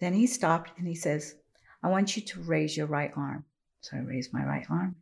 Then 0.00 0.12
he 0.12 0.26
stopped 0.26 0.72
and 0.76 0.86
he 0.86 0.94
says, 0.94 1.36
I 1.82 1.88
want 1.88 2.16
you 2.16 2.22
to 2.22 2.42
raise 2.42 2.76
your 2.76 2.86
right 2.86 3.12
arm. 3.16 3.44
So 3.80 3.96
I 3.96 4.00
raised 4.00 4.32
my 4.32 4.44
right 4.44 4.66
arm. 4.68 4.96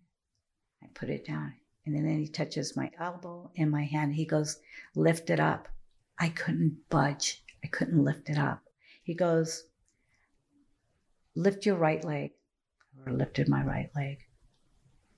I 0.83 0.87
put 0.95 1.11
it 1.11 1.27
down. 1.27 1.55
And 1.85 1.97
then 1.97 2.19
he 2.19 2.29
touches 2.29 2.77
my 2.77 2.91
elbow 3.01 3.51
and 3.57 3.71
my 3.71 3.85
hand. 3.85 4.15
He 4.15 4.27
goes, 4.27 4.59
Lift 4.95 5.31
it 5.31 5.41
up. 5.41 5.69
I 6.19 6.29
couldn't 6.29 6.89
budge. 6.91 7.43
I 7.65 7.69
couldn't 7.69 8.05
lift 8.05 8.29
it 8.29 8.39
up. 8.39 8.63
He 9.03 9.15
goes, 9.15 9.65
Lift 11.39 11.67
your 11.67 11.77
right 11.77 12.03
leg. 12.03 12.33
I 13.07 13.13
lifted 13.13 13.49
my 13.49 13.63
right 13.63 13.91
leg. 13.95 14.19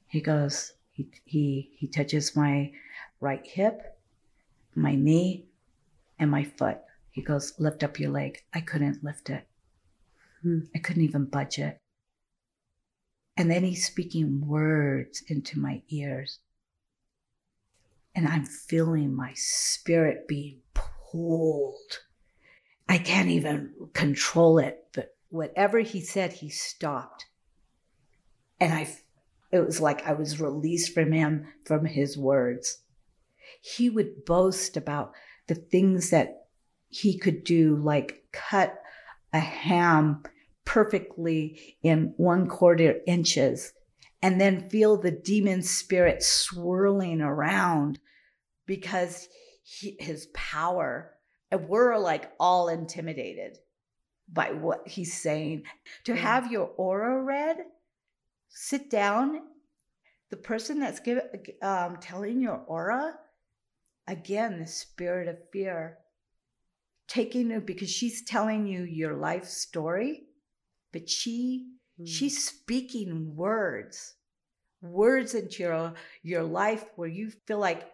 He 0.06 0.20
goes, 0.20 0.74
he, 0.90 1.08
he, 1.24 1.70
he 1.78 1.88
touches 1.88 2.36
my 2.36 2.72
right 3.20 3.40
hip, 3.46 3.98
my 4.74 4.94
knee, 4.94 5.46
and 6.18 6.30
my 6.30 6.44
foot. 6.44 6.76
He 7.10 7.22
goes, 7.22 7.54
Lift 7.58 7.82
up 7.82 7.98
your 7.98 8.10
leg. 8.10 8.42
I 8.52 8.60
couldn't 8.60 9.02
lift 9.02 9.30
it. 9.30 9.48
Hmm. 10.42 10.58
I 10.74 10.78
couldn't 10.78 11.04
even 11.04 11.24
budge 11.24 11.58
it. 11.58 11.78
And 13.38 13.50
then 13.50 13.64
he's 13.64 13.86
speaking 13.86 14.46
words 14.46 15.22
into 15.26 15.58
my 15.58 15.80
ears. 15.88 16.40
And 18.14 18.28
I'm 18.28 18.44
feeling 18.44 19.16
my 19.16 19.32
spirit 19.36 20.28
being 20.28 20.58
pulled. 20.74 22.00
I 22.90 22.98
can't 22.98 23.30
even 23.30 23.72
control 23.94 24.58
it, 24.58 24.79
whatever 25.30 25.80
he 25.80 26.00
said, 26.00 26.34
he 26.34 26.50
stopped. 26.50 27.26
And 28.60 28.72
I, 28.74 28.88
it 29.50 29.64
was 29.64 29.80
like 29.80 30.06
I 30.06 30.12
was 30.12 30.40
released 30.40 30.92
from 30.92 31.12
him, 31.12 31.46
from 31.64 31.86
his 31.86 32.18
words. 32.18 32.82
He 33.60 33.88
would 33.88 34.24
boast 34.24 34.76
about 34.76 35.12
the 35.46 35.54
things 35.54 36.10
that 36.10 36.46
he 36.88 37.16
could 37.18 37.44
do, 37.44 37.76
like 37.76 38.24
cut 38.32 38.80
a 39.32 39.40
ham 39.40 40.22
perfectly 40.64 41.76
in 41.82 42.14
one 42.16 42.46
quarter 42.46 43.00
inches 43.06 43.72
and 44.22 44.40
then 44.40 44.68
feel 44.68 44.96
the 44.96 45.10
demon 45.10 45.62
spirit 45.62 46.22
swirling 46.22 47.20
around 47.20 47.98
because 48.66 49.28
he, 49.62 49.96
his 49.98 50.26
power 50.34 51.12
and 51.50 51.68
we're 51.68 51.96
like 51.96 52.30
all 52.38 52.68
intimidated 52.68 53.58
by 54.32 54.52
what 54.52 54.86
he's 54.86 55.14
saying. 55.20 55.64
To 56.04 56.14
have 56.14 56.50
your 56.50 56.70
aura 56.76 57.22
read 57.22 57.58
sit 58.48 58.90
down 58.90 59.42
the 60.30 60.36
person 60.36 60.80
that's 60.80 61.00
give, 61.00 61.20
um, 61.62 61.96
telling 62.00 62.40
your 62.40 62.62
aura 62.66 63.14
again 64.06 64.58
the 64.58 64.66
spirit 64.66 65.28
of 65.28 65.36
fear 65.52 65.98
taking 67.06 67.50
it 67.50 67.64
because 67.66 67.90
she's 67.90 68.22
telling 68.24 68.66
you 68.66 68.82
your 68.82 69.14
life 69.14 69.44
story 69.44 70.24
but 70.92 71.08
she 71.08 71.70
Mm. 72.00 72.06
she's 72.08 72.44
speaking 72.44 73.34
words 73.36 74.14
words 74.80 75.34
into 75.34 75.62
your 75.62 75.94
your 76.22 76.42
life 76.42 76.84
where 76.96 77.08
you 77.08 77.30
feel 77.46 77.58
like 77.58 77.90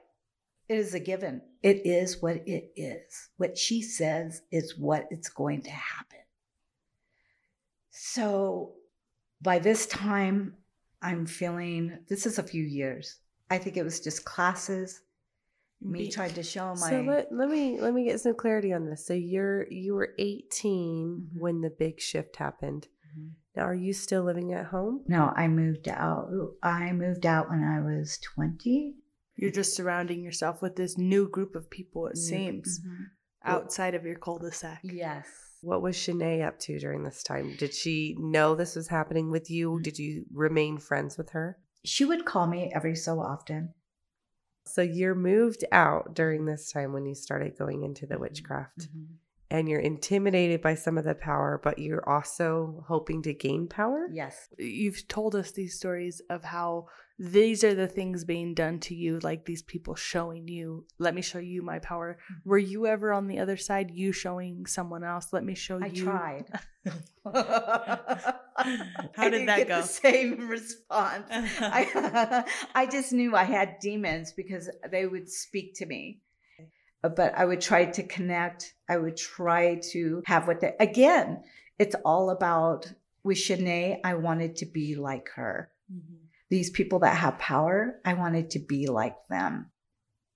it 0.68 0.78
is 0.78 0.94
a 0.94 1.00
given. 1.00 1.42
It 1.62 1.86
is 1.86 2.20
what 2.20 2.36
it 2.48 2.72
is. 2.76 3.28
What 3.36 3.56
she 3.56 3.82
says 3.82 4.42
is 4.50 4.76
what 4.76 5.06
it's 5.10 5.28
going 5.28 5.62
to 5.62 5.70
happen 5.70 6.18
so 7.98 8.72
by 9.42 9.58
this 9.58 9.86
time 9.86 10.54
i'm 11.02 11.26
feeling 11.26 11.98
this 12.08 12.26
is 12.26 12.38
a 12.38 12.42
few 12.42 12.62
years 12.62 13.16
i 13.50 13.56
think 13.58 13.76
it 13.76 13.82
was 13.84 14.00
just 14.00 14.24
classes 14.24 15.00
me 15.82 16.04
Be- 16.04 16.10
trying 16.10 16.32
to 16.34 16.42
show 16.42 16.74
my 16.74 16.88
So 16.90 17.00
let, 17.02 17.30
let 17.30 17.50
me 17.50 17.78
let 17.80 17.92
me 17.92 18.04
get 18.04 18.18
some 18.20 18.34
clarity 18.34 18.72
on 18.72 18.86
this. 18.88 19.06
So 19.06 19.12
you're 19.12 19.66
you 19.70 19.94
were 19.94 20.14
18 20.18 21.28
Mhm. 21.34 21.38
when 21.38 21.60
the 21.60 21.68
big 21.68 22.00
shift 22.00 22.36
happened. 22.36 22.88
Mhm. 23.18 23.32
Now 23.54 23.64
are 23.64 23.74
you 23.74 23.92
still 23.92 24.22
living 24.24 24.54
at 24.54 24.66
home? 24.66 25.04
no 25.06 25.32
i 25.36 25.46
moved 25.48 25.86
out 25.88 26.30
i 26.62 26.92
moved 26.92 27.26
out 27.26 27.50
when 27.50 27.62
i 27.62 27.78
was 27.80 28.16
20 28.18 28.96
You're 29.36 29.50
just 29.50 29.76
surrounding 29.76 30.22
yourself 30.24 30.62
with 30.62 30.76
this 30.76 30.96
new 30.96 31.28
group 31.28 31.54
of 31.54 31.68
people, 31.68 32.06
it 32.06 32.16
New- 32.16 32.22
seems, 32.22 32.80
outside 33.44 33.94
of 33.94 34.06
your 34.06 34.16
cul-de-sac. 34.18 34.80
yes 34.82 35.26
What 35.62 35.82
was 35.82 35.96
Shanae 35.96 36.46
up 36.46 36.58
to 36.60 36.78
during 36.78 37.02
this 37.02 37.22
time? 37.22 37.56
Did 37.58 37.74
she 37.74 38.16
know 38.18 38.54
this 38.54 38.76
was 38.76 38.88
happening 38.88 39.30
with 39.30 39.50
you? 39.50 39.72
Mm. 39.72 39.82
Did 39.82 39.98
you 39.98 40.24
remain 40.32 40.78
friends 40.78 41.16
with 41.16 41.30
her? 41.30 41.58
she 41.86 42.04
would 42.04 42.24
call 42.24 42.46
me 42.46 42.70
every 42.74 42.96
so 42.96 43.20
often 43.20 43.72
So 44.64 44.82
you're 44.82 45.14
moved 45.14 45.64
out 45.70 46.14
during 46.14 46.44
this 46.44 46.72
time 46.72 46.92
when 46.92 47.06
you 47.06 47.14
started 47.14 47.56
going 47.56 47.84
into 47.84 48.06
the 48.06 48.14
mm-hmm. 48.14 48.22
witchcraft 48.22 48.80
mm-hmm. 48.80 49.14
and 49.50 49.68
you're 49.68 49.80
intimidated 49.80 50.60
by 50.60 50.74
some 50.74 50.98
of 50.98 51.04
the 51.04 51.14
power, 51.14 51.60
but 51.62 51.78
you're 51.78 52.06
also 52.08 52.84
hoping 52.88 53.22
to 53.22 53.32
gain 53.32 53.68
power? 53.68 54.08
yes 54.12 54.48
You've 54.58 55.06
told 55.08 55.36
us 55.36 55.52
these 55.52 55.76
stories 55.76 56.20
of 56.28 56.42
how 56.44 56.86
these 57.18 57.64
are 57.64 57.74
the 57.74 57.88
things 57.88 58.24
being 58.24 58.54
done 58.54 58.78
to 58.80 58.94
you, 58.94 59.18
like 59.20 59.44
these 59.44 59.62
people 59.62 59.94
showing 59.94 60.48
you, 60.48 60.84
let 60.98 61.14
me 61.14 61.22
show 61.22 61.38
you 61.38 61.62
my 61.62 61.78
power. 61.78 62.18
Were 62.44 62.58
you 62.58 62.86
ever 62.86 63.12
on 63.12 63.26
the 63.26 63.38
other 63.38 63.56
side, 63.56 63.90
you 63.90 64.12
showing 64.12 64.66
someone 64.66 65.02
else, 65.02 65.32
let 65.32 65.44
me 65.44 65.54
show 65.54 65.78
you. 65.78 65.84
I 65.84 65.88
you? 65.88 66.04
tried. 66.04 66.44
How 69.14 69.30
did 69.30 69.48
that 69.48 69.58
get 69.58 69.68
go? 69.68 69.80
The 69.80 69.86
same 69.86 70.48
response. 70.56 71.24
I, 71.30 72.44
I 72.74 72.86
just 72.86 73.12
knew 73.12 73.34
I 73.34 73.44
had 73.44 73.78
demons 73.80 74.32
because 74.32 74.68
they 74.90 75.06
would 75.06 75.30
speak 75.30 75.74
to 75.76 75.86
me. 75.86 76.20
But 77.02 77.34
I 77.36 77.44
would 77.44 77.60
try 77.60 77.84
to 77.84 78.02
connect. 78.02 78.74
I 78.88 78.96
would 78.96 79.16
try 79.16 79.76
to 79.92 80.22
have 80.26 80.46
what 80.46 80.60
they, 80.60 80.74
again, 80.80 81.42
it's 81.78 81.94
all 82.04 82.30
about 82.30 82.92
with 83.22 83.38
Shanae, 83.38 84.00
I 84.04 84.14
wanted 84.14 84.56
to 84.56 84.66
be 84.66 84.94
like 84.94 85.28
her. 85.34 85.70
Mhm. 85.92 86.25
These 86.50 86.70
people 86.70 87.00
that 87.00 87.16
have 87.16 87.38
power, 87.38 88.00
I 88.04 88.14
wanted 88.14 88.50
to 88.50 88.58
be 88.60 88.86
like 88.86 89.16
them. 89.28 89.70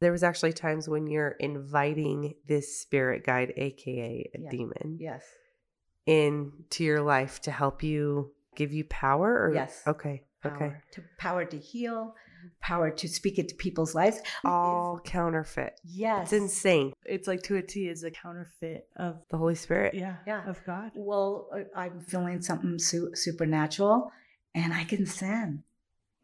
There 0.01 0.12
was 0.12 0.23
actually 0.23 0.55
times 0.55 0.88
when 0.88 1.07
you're 1.07 1.37
inviting 1.38 2.35
this 2.46 2.81
spirit 2.81 3.25
guide, 3.25 3.53
aka 3.57 4.31
a 4.35 4.38
Yeah. 4.40 4.51
demon, 4.51 4.96
Yes. 4.99 5.25
into 6.07 6.83
your 6.85 7.03
life 7.03 7.40
to 7.42 7.51
help 7.51 7.83
you 7.83 8.33
give 8.57 8.73
you 8.73 8.85
power 8.85 9.31
or 9.44 9.53
Yes. 9.55 9.83
Okay. 9.87 10.25
Okay. 10.44 10.73
To 10.92 11.03
power 11.18 11.44
to 11.44 11.59
heal, 11.59 12.14
power 12.62 12.90
to 12.90 13.07
speak 13.09 13.38
into 13.38 13.55
people's 13.55 13.94
lives. 13.94 14.20
All 14.44 14.99
counterfeit. 15.05 15.79
Yes. 15.85 16.33
It's 16.33 16.42
insane. 16.42 16.94
It's 17.05 17.29
like 17.29 17.42
to 17.42 17.57
a 17.57 17.62
T 17.62 17.88
is 17.88 18.03
a 18.05 18.11
counterfeit 18.11 18.88
of 18.96 19.23
The 19.29 19.37
Holy 19.37 19.55
Spirit. 19.55 19.92
yeah, 19.94 20.16
Yeah. 20.27 20.49
of 20.49 20.64
God. 20.64 20.92
Well, 20.94 21.51
uh, 21.55 21.64
I'm 21.79 22.01
feeling 22.01 22.40
something 22.40 22.79
su- 22.79 23.14
supernatural, 23.14 24.11
and 24.55 24.73
I 24.73 24.85
can 24.85 25.05
send. 25.05 25.62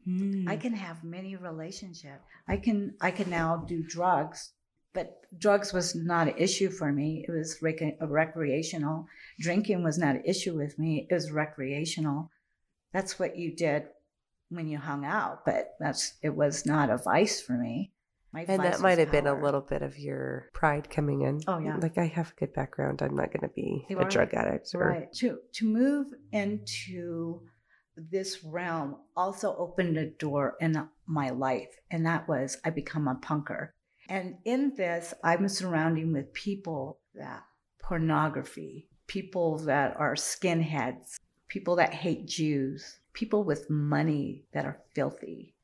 Mm. 0.06 0.48
I 0.48 0.56
can 0.56 0.72
have 0.74 1.02
many 1.02 1.36
relationships. 1.36 2.22
I 2.48 2.56
can 2.56 2.94
I 3.00 3.10
can 3.10 3.28
now 3.28 3.64
do 3.66 3.82
drugs, 3.82 4.52
but 4.94 5.20
drugs 5.38 5.72
was 5.72 5.94
not 5.94 6.28
an 6.28 6.34
issue 6.38 6.70
for 6.70 6.92
me. 6.92 7.24
It 7.26 7.32
was 7.32 7.60
rec- 7.60 7.98
recreational. 8.00 9.06
Drinking 9.40 9.82
was 9.82 9.98
not 9.98 10.16
an 10.16 10.22
issue 10.24 10.56
with 10.56 10.78
me. 10.78 11.06
It 11.10 11.14
was 11.14 11.32
recreational. 11.32 12.30
That's 12.92 13.18
what 13.18 13.36
you 13.36 13.54
did 13.54 13.84
when 14.48 14.68
you 14.68 14.78
hung 14.78 15.04
out, 15.04 15.44
but 15.44 15.74
that's 15.80 16.14
it 16.22 16.34
was 16.34 16.64
not 16.66 16.88
a 16.88 16.98
vice 16.98 17.40
for 17.40 17.54
me. 17.54 17.92
My 18.32 18.44
And 18.46 18.62
that 18.62 18.80
might 18.80 18.98
have 18.98 19.10
been 19.10 19.26
a 19.26 19.40
little 19.40 19.60
bit 19.60 19.82
of 19.82 19.98
your 19.98 20.50
pride 20.52 20.90
coming 20.90 21.22
in. 21.22 21.40
Oh, 21.46 21.58
yeah. 21.58 21.76
Like 21.76 21.96
I 21.96 22.06
have 22.06 22.32
a 22.36 22.40
good 22.40 22.52
background. 22.52 23.00
I'm 23.00 23.16
not 23.16 23.32
going 23.32 23.48
to 23.48 23.54
be 23.54 23.86
You 23.88 23.98
a 23.98 24.02
are. 24.02 24.08
drug 24.08 24.34
addict. 24.34 24.74
Or, 24.74 24.88
right 24.88 25.12
to 25.14 25.38
to 25.54 25.66
move 25.66 26.08
into 26.32 27.40
this 27.96 28.44
realm 28.44 28.96
also 29.16 29.56
opened 29.56 29.96
a 29.96 30.10
door 30.10 30.56
in 30.60 30.88
my 31.06 31.30
life 31.30 31.80
and 31.90 32.04
that 32.06 32.28
was 32.28 32.58
i 32.64 32.70
become 32.70 33.08
a 33.08 33.14
punker. 33.14 33.70
And 34.08 34.36
in 34.44 34.74
this 34.76 35.14
i'm 35.24 35.48
surrounding 35.48 36.12
with 36.12 36.32
people 36.32 36.98
that 37.14 37.44
pornography 37.82 38.88
people 39.06 39.58
that 39.58 39.96
are 39.96 40.14
skinheads 40.14 41.16
people 41.48 41.76
that 41.76 41.94
hate 41.94 42.26
jews 42.26 42.98
people 43.16 43.44
with 43.44 43.70
money 43.70 44.44
that 44.52 44.66
are 44.66 44.78
filthy. 44.94 45.54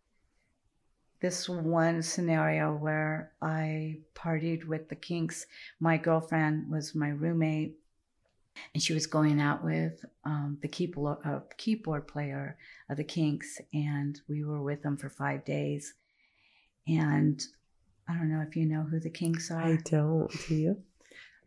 This 1.21 1.51
one 1.51 2.01
scenario 2.01 2.75
where 2.75 3.33
i 3.43 3.99
partied 4.15 4.65
with 4.65 4.89
the 4.89 4.97
kinks. 4.97 5.47
My 5.79 5.99
girlfriend 5.99 6.71
was 6.71 6.95
my 6.95 7.11
roommate 7.11 7.77
and 8.75 8.83
she 8.83 8.95
was 8.95 9.07
going 9.07 9.41
out 9.41 9.65
with 9.65 10.05
um, 10.25 10.59
the 10.63 10.69
keyboard, 10.69 11.19
uh, 11.25 11.41
keyboard 11.57 12.07
player 12.07 12.57
of 12.89 12.97
the 12.97 13.05
Kinks, 13.05 13.61
and 13.73 14.21
we 14.29 14.45
were 14.45 14.63
with 14.63 14.83
them 14.83 14.97
for 14.97 15.09
five 15.09 15.45
days. 15.45 15.95
And 16.87 17.43
I 18.09 18.15
don't 18.15 18.31
know 18.31 18.45
if 18.47 18.57
you 18.57 18.67
know 18.67 18.83
who 18.83 19.01
the 19.01 19.11
Kinks 19.11 19.51
are. 19.51 19.63
I 19.63 19.79
don't. 19.85 20.31
Do 20.49 20.55
you? 20.55 20.77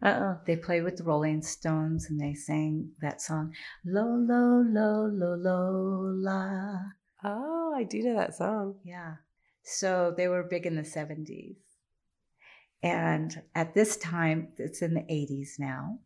Uh-uh. 0.01 0.37
They 0.45 0.55
play 0.55 0.81
with 0.81 0.97
the 0.97 1.03
Rolling 1.03 1.41
Stones, 1.41 2.09
and 2.09 2.19
they 2.19 2.33
sang 2.33 2.91
that 3.01 3.21
song, 3.21 3.53
"Lo 3.85 4.05
lo 4.05 4.63
lo 4.65 5.09
lo 5.11 5.35
lo 5.35 6.01
la." 6.15 6.79
Oh, 7.23 7.73
I 7.75 7.83
do 7.83 8.03
know 8.03 8.15
that 8.15 8.35
song. 8.35 8.75
Yeah. 8.83 9.15
So 9.63 10.13
they 10.15 10.27
were 10.27 10.43
big 10.43 10.67
in 10.67 10.75
the 10.75 10.83
70s. 10.83 11.55
And 12.83 13.41
at 13.55 13.73
this 13.73 13.97
time, 13.97 14.49
it's 14.57 14.83
in 14.83 14.93
the 14.93 15.01
80s 15.01 15.57
now. 15.57 15.97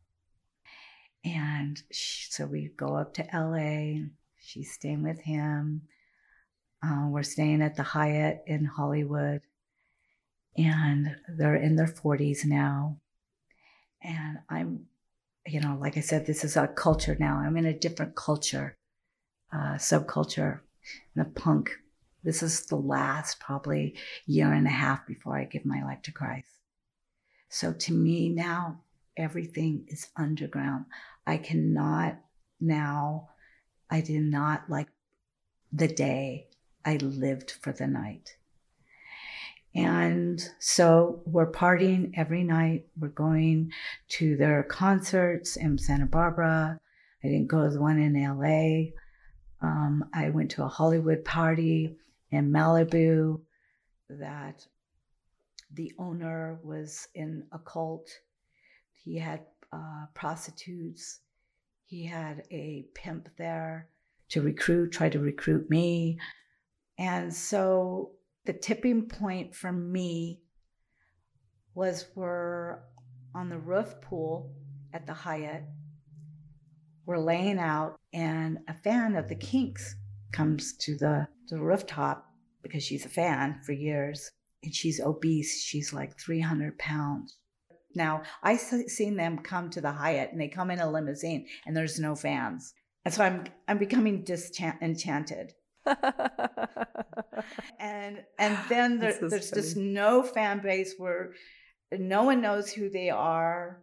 And 1.23 1.81
she, 1.91 2.31
so 2.31 2.45
we 2.45 2.71
go 2.77 2.95
up 2.95 3.13
to 3.15 3.27
LA. 3.33 4.05
She's 4.39 4.71
staying 4.71 5.03
with 5.03 5.19
him. 5.19 5.81
Uh, 6.81 7.07
we're 7.09 7.23
staying 7.23 7.61
at 7.61 7.75
the 7.75 7.83
Hyatt 7.83 8.43
in 8.47 8.63
Hollywood, 8.63 9.41
and 10.57 11.15
they're 11.27 11.55
in 11.55 11.75
their 11.75 11.87
40s 11.87 12.45
now. 12.45 12.97
And 14.01 14.39
I'm, 14.49 14.85
you 15.45 15.59
know, 15.59 15.77
like 15.79 15.97
I 15.97 16.01
said, 16.01 16.25
this 16.25 16.45
is 16.45 16.55
a 16.55 16.67
culture 16.67 17.17
now. 17.19 17.35
I'm 17.37 17.57
in 17.57 17.65
a 17.65 17.77
different 17.77 18.15
culture, 18.15 18.77
uh, 19.51 19.75
subculture, 19.75 20.61
the 21.15 21.25
punk. 21.25 21.71
This 22.23 22.41
is 22.41 22.65
the 22.65 22.77
last 22.77 23.41
probably 23.41 23.95
year 24.25 24.53
and 24.53 24.67
a 24.67 24.71
half 24.71 25.05
before 25.05 25.37
I 25.37 25.43
give 25.43 25.65
my 25.65 25.83
life 25.83 26.01
to 26.03 26.13
Christ. 26.13 26.47
So 27.49 27.73
to 27.73 27.93
me 27.93 28.29
now, 28.29 28.81
everything 29.19 29.85
is 29.89 30.09
underground. 30.15 30.85
I 31.27 31.37
cannot 31.37 32.17
now, 32.59 33.29
I 33.89 34.01
did 34.01 34.23
not 34.23 34.69
like 34.69 34.87
the 35.71 35.87
day. 35.87 36.47
I 36.85 36.97
lived 36.97 37.51
for 37.51 37.71
the 37.71 37.87
night. 37.87 38.35
And 39.75 40.41
so 40.57 41.21
we're 41.25 41.51
partying 41.51 42.11
every 42.15 42.43
night. 42.43 42.87
We're 42.99 43.09
going 43.09 43.71
to 44.09 44.35
their 44.35 44.63
concerts 44.63 45.57
in 45.57 45.77
Santa 45.77 46.07
Barbara. 46.07 46.79
I 47.23 47.27
didn't 47.27 47.47
go 47.47 47.63
to 47.63 47.69
the 47.69 47.81
one 47.81 47.99
in 47.99 48.13
LA. 48.13 48.95
Um, 49.61 50.09
I 50.13 50.29
went 50.29 50.51
to 50.51 50.63
a 50.63 50.69
Hollywood 50.69 51.23
party 51.23 51.97
in 52.31 52.51
Malibu 52.51 53.41
that 54.09 54.65
the 55.71 55.93
owner 55.99 56.59
was 56.63 57.07
in 57.13 57.43
a 57.51 57.59
cult. 57.59 58.09
He 59.03 59.17
had 59.17 59.41
uh, 59.71 60.05
prostitutes. 60.13 61.21
He 61.85 62.05
had 62.05 62.43
a 62.51 62.85
pimp 62.93 63.29
there 63.37 63.89
to 64.29 64.41
recruit, 64.41 64.91
try 64.91 65.09
to 65.09 65.19
recruit 65.19 65.69
me. 65.69 66.19
And 66.97 67.33
so 67.33 68.11
the 68.45 68.53
tipping 68.53 69.07
point 69.07 69.55
for 69.55 69.71
me 69.71 70.41
was 71.73 72.07
we're 72.15 72.79
on 73.33 73.49
the 73.49 73.57
roof 73.57 73.95
pool 74.01 74.51
at 74.93 75.07
the 75.07 75.13
Hyatt. 75.13 75.63
We're 77.05 77.19
laying 77.19 77.57
out, 77.57 77.99
and 78.13 78.59
a 78.67 78.73
fan 78.73 79.15
of 79.15 79.29
the 79.29 79.35
Kinks 79.35 79.95
comes 80.31 80.73
to 80.77 80.95
the, 80.97 81.27
the 81.47 81.59
rooftop 81.59 82.25
because 82.61 82.83
she's 82.83 83.05
a 83.05 83.09
fan 83.09 83.59
for 83.65 83.71
years. 83.71 84.29
And 84.61 84.75
she's 84.75 84.99
obese. 84.99 85.63
She's 85.63 85.93
like 85.93 86.19
300 86.19 86.77
pounds. 86.77 87.37
Now, 87.95 88.23
I've 88.43 88.59
seen 88.59 89.15
them 89.17 89.39
come 89.39 89.69
to 89.71 89.81
the 89.81 89.91
Hyatt 89.91 90.31
and 90.31 90.39
they 90.39 90.47
come 90.47 90.71
in 90.71 90.79
a 90.79 90.89
limousine 90.89 91.47
and 91.65 91.75
there's 91.75 91.99
no 91.99 92.15
fans. 92.15 92.73
And 93.05 93.13
so 93.13 93.23
I'm 93.23 93.45
I'm 93.67 93.77
becoming 93.77 94.23
disenchanted. 94.23 95.53
and 97.79 98.23
and 98.37 98.57
then 98.67 98.99
there, 98.99 99.17
there's 99.19 99.49
funny. 99.49 99.61
just 99.61 99.77
no 99.77 100.21
fan 100.21 100.59
base 100.59 100.95
where 100.97 101.33
no 101.91 102.23
one 102.23 102.41
knows 102.41 102.71
who 102.71 102.89
they 102.89 103.09
are 103.09 103.81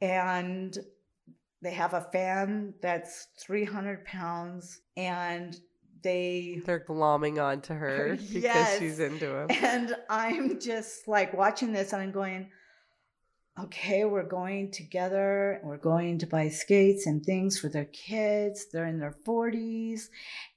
and 0.00 0.76
they 1.62 1.72
have 1.72 1.94
a 1.94 2.02
fan 2.12 2.74
that's 2.82 3.28
300 3.40 4.04
pounds 4.04 4.80
and 4.96 5.56
they 6.02 6.60
they're 6.66 6.84
glomming 6.86 7.42
onto 7.42 7.72
her 7.72 8.16
because 8.16 8.34
yes. 8.34 8.78
she's 8.78 9.00
into 9.00 9.34
him 9.34 9.46
and 9.50 9.96
i'm 10.10 10.60
just 10.60 11.08
like 11.08 11.32
watching 11.32 11.72
this 11.72 11.92
and 11.92 12.02
i'm 12.02 12.12
going 12.12 12.50
okay, 13.58 14.04
we're 14.04 14.22
going 14.22 14.70
together, 14.70 15.60
we're 15.64 15.78
going 15.78 16.18
to 16.18 16.26
buy 16.26 16.48
skates 16.48 17.06
and 17.06 17.24
things 17.24 17.58
for 17.58 17.68
their 17.68 17.86
kids. 17.86 18.66
They're 18.70 18.86
in 18.86 18.98
their 18.98 19.16
40s 19.26 20.08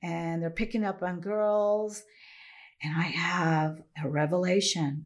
and 0.03 0.41
they're 0.41 0.49
picking 0.49 0.83
up 0.83 1.01
on 1.01 1.21
girls. 1.21 2.03
And 2.83 2.93
I 2.97 3.03
have 3.03 3.81
a 4.03 4.09
revelation. 4.09 5.05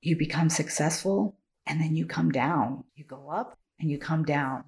You 0.00 0.16
become 0.16 0.48
successful 0.48 1.36
and 1.66 1.80
then 1.80 1.96
you 1.96 2.06
come 2.06 2.30
down. 2.30 2.84
You 2.94 3.04
go 3.04 3.28
up 3.28 3.58
and 3.80 3.90
you 3.90 3.98
come 3.98 4.24
down. 4.24 4.64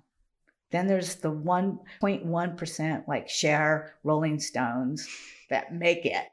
Then 0.73 0.89
there's 0.89 1.17
the 1.17 1.31
1.1% 1.33 3.09
like 3.09 3.29
share 3.29 3.95
Rolling 4.03 4.41
Stones 4.41 5.09
that 5.51 5.73
make 5.73 6.05
it. 6.05 6.25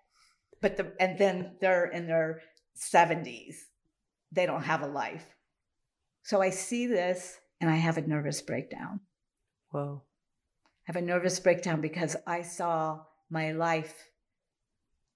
But 0.62 0.78
the 0.78 0.94
and 1.00 1.20
then 1.20 1.52
they're 1.62 1.86
in 1.86 2.08
their 2.08 2.42
70s. 2.76 3.56
They 4.32 4.48
don't 4.48 4.64
have 4.64 4.82
a 4.82 4.88
life 4.88 5.33
so 6.24 6.42
I 6.42 6.50
see 6.50 6.88
this 6.88 7.40
and 7.62 7.70
I 7.70 7.76
have 7.76 7.98
a 7.98 8.08
nervous 8.08 8.42
breakdown. 8.42 9.02
Whoa. 9.70 10.02
I 10.66 10.92
have 10.92 10.96
a 10.96 11.06
nervous 11.06 11.40
breakdown 11.40 11.82
because 11.82 12.16
I 12.26 12.42
saw 12.42 13.02
my 13.30 13.52
life 13.52 14.10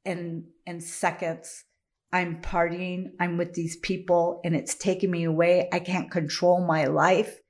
in 0.05 0.45
in 0.65 0.81
seconds. 0.81 1.63
I'm 2.11 2.41
partying, 2.41 3.11
I'm 3.19 3.37
with 3.37 3.53
these 3.53 3.75
people, 3.77 4.39
and 4.45 4.55
it's 4.55 4.75
taking 4.75 5.11
me 5.11 5.25
away. 5.25 5.67
I 5.73 5.79
can't 5.79 6.09
control 6.09 6.65
my 6.65 6.85
life. 6.85 7.41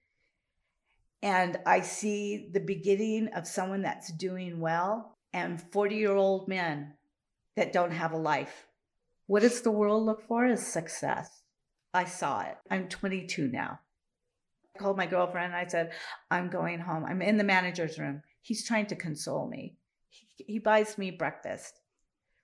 And 1.21 1.57
I 1.65 1.81
see 1.81 2.49
the 2.51 2.59
beginning 2.59 3.29
of 3.35 3.47
someone 3.47 3.83
that's 3.83 4.11
doing 4.11 4.59
well 4.59 5.17
and 5.33 5.61
40 5.71 5.95
year 5.95 6.15
old 6.15 6.47
men 6.47 6.93
that 7.55 7.73
don't 7.73 7.91
have 7.91 8.13
a 8.13 8.17
life. 8.17 8.67
What 9.27 9.41
does 9.41 9.61
the 9.61 9.71
world 9.71 10.05
look 10.05 10.27
for? 10.27 10.45
Is 10.45 10.65
success. 10.65 11.43
I 11.97 12.03
saw 12.03 12.41
it. 12.41 12.55
I'm 12.69 12.89
22 12.89 13.47
now. 13.47 13.79
I 14.75 14.79
called 14.79 14.97
my 14.97 15.07
girlfriend 15.07 15.51
and 15.51 15.55
I 15.55 15.65
said, 15.67 15.93
I'm 16.29 16.47
going 16.47 16.79
home. 16.79 17.03
I'm 17.03 17.23
in 17.23 17.37
the 17.37 17.43
manager's 17.43 17.97
room. 17.97 18.21
He's 18.43 18.67
trying 18.67 18.85
to 18.87 18.95
console 18.95 19.49
me. 19.49 19.77
He, 20.09 20.45
he 20.45 20.59
buys 20.59 20.99
me 20.99 21.09
breakfast. 21.09 21.79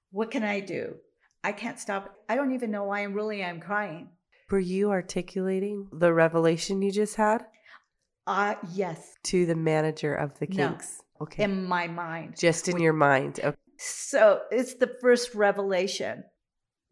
What 0.09 0.31
can 0.31 0.43
I 0.43 0.59
do? 0.59 0.95
I 1.43 1.51
can't 1.51 1.79
stop. 1.79 2.15
I 2.27 2.35
don't 2.35 2.53
even 2.53 2.71
know 2.71 2.85
why 2.85 3.01
I'm 3.03 3.13
really 3.13 3.43
I'm 3.43 3.59
crying. 3.59 4.09
Were 4.49 4.57
you 4.57 4.89
articulating 4.89 5.87
the 5.93 6.11
revelation 6.11 6.81
you 6.81 6.91
just 6.91 7.15
had? 7.15 7.45
Uh 8.25 8.55
yes. 8.73 9.13
To 9.25 9.45
the 9.45 9.55
manager 9.55 10.15
of 10.15 10.39
the 10.39 10.47
Kinks. 10.47 11.03
No. 11.19 11.25
Okay. 11.25 11.43
In 11.43 11.65
my 11.65 11.85
mind. 11.85 12.39
Just 12.39 12.69
in 12.69 12.79
your 12.79 12.93
mind. 12.93 13.39
Okay. 13.43 13.55
So 13.77 14.41
it's 14.49 14.73
the 14.73 14.95
first 14.99 15.35
revelation 15.35 16.23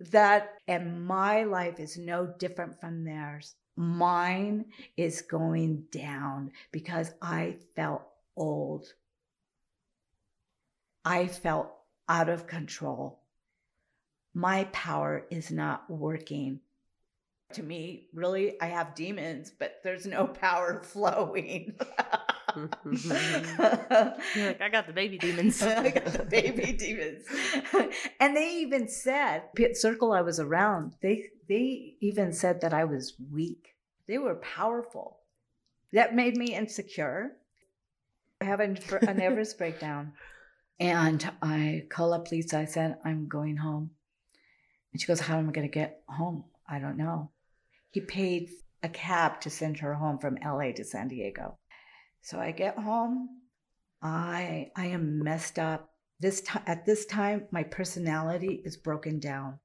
that 0.09 0.55
and 0.67 1.05
my 1.05 1.43
life 1.43 1.79
is 1.79 1.97
no 1.97 2.25
different 2.39 2.79
from 2.79 3.03
theirs. 3.03 3.55
Mine 3.75 4.65
is 4.97 5.21
going 5.21 5.85
down 5.91 6.51
because 6.71 7.11
i 7.21 7.55
felt 7.75 8.03
old. 8.35 8.93
I 11.05 11.27
felt 11.27 11.71
out 12.09 12.29
of 12.29 12.47
control. 12.47 13.19
My 14.33 14.65
power 14.65 15.25
is 15.29 15.51
not 15.51 15.89
working. 15.89 16.59
To 17.53 17.63
me 17.63 18.07
really 18.13 18.59
i 18.61 18.67
have 18.67 18.95
demons 18.95 19.51
but 19.59 19.81
there's 19.83 20.05
no 20.05 20.25
power 20.25 20.81
flowing 20.85 21.75
Mm-hmm. 22.55 24.37
You're 24.39 24.47
like, 24.47 24.61
I 24.61 24.69
got 24.69 24.87
the 24.87 24.93
baby 24.93 25.17
demons. 25.17 25.61
I 25.63 25.89
got 25.89 26.05
the 26.05 26.25
baby 26.25 26.73
demons. 26.73 27.25
and 28.19 28.35
they 28.35 28.57
even 28.57 28.87
said, 28.87 29.53
Pit 29.55 29.77
Circle 29.77 30.13
I 30.13 30.21
was 30.21 30.39
around, 30.39 30.93
they 31.01 31.25
they 31.47 31.95
even 32.01 32.33
said 32.33 32.61
that 32.61 32.73
I 32.73 32.85
was 32.85 33.15
weak. 33.31 33.75
They 34.07 34.17
were 34.17 34.35
powerful. 34.35 35.19
That 35.93 36.15
made 36.15 36.37
me 36.37 36.55
insecure. 36.55 37.33
I 38.39 38.45
have 38.45 38.59
a, 38.59 38.75
a 39.01 39.13
nervous 39.13 39.53
breakdown. 39.53 40.13
And 40.79 41.29
I 41.41 41.85
call 41.89 42.13
up 42.13 42.31
Lisa. 42.31 42.57
I 42.57 42.65
said, 42.65 42.97
I'm 43.05 43.27
going 43.27 43.57
home. 43.57 43.91
And 44.91 45.01
she 45.01 45.07
goes, 45.07 45.19
How 45.19 45.37
am 45.37 45.49
I 45.49 45.51
going 45.51 45.67
to 45.67 45.73
get 45.73 46.01
home? 46.07 46.45
I 46.67 46.79
don't 46.79 46.97
know. 46.97 47.29
He 47.91 48.01
paid 48.01 48.49
a 48.81 48.89
cab 48.89 49.41
to 49.41 49.49
send 49.49 49.79
her 49.79 49.93
home 49.93 50.17
from 50.17 50.37
LA 50.43 50.71
to 50.71 50.83
San 50.83 51.07
Diego. 51.09 51.57
So 52.21 52.39
I 52.39 52.51
get 52.51 52.77
home. 52.77 53.29
I 54.01 54.71
I 54.75 54.87
am 54.87 55.23
messed 55.23 55.59
up. 55.59 55.89
This 56.19 56.41
time 56.41 56.63
at 56.67 56.85
this 56.85 57.05
time, 57.05 57.47
my 57.51 57.63
personality 57.63 58.61
is 58.63 58.77
broken 58.77 59.19
down. 59.19 59.59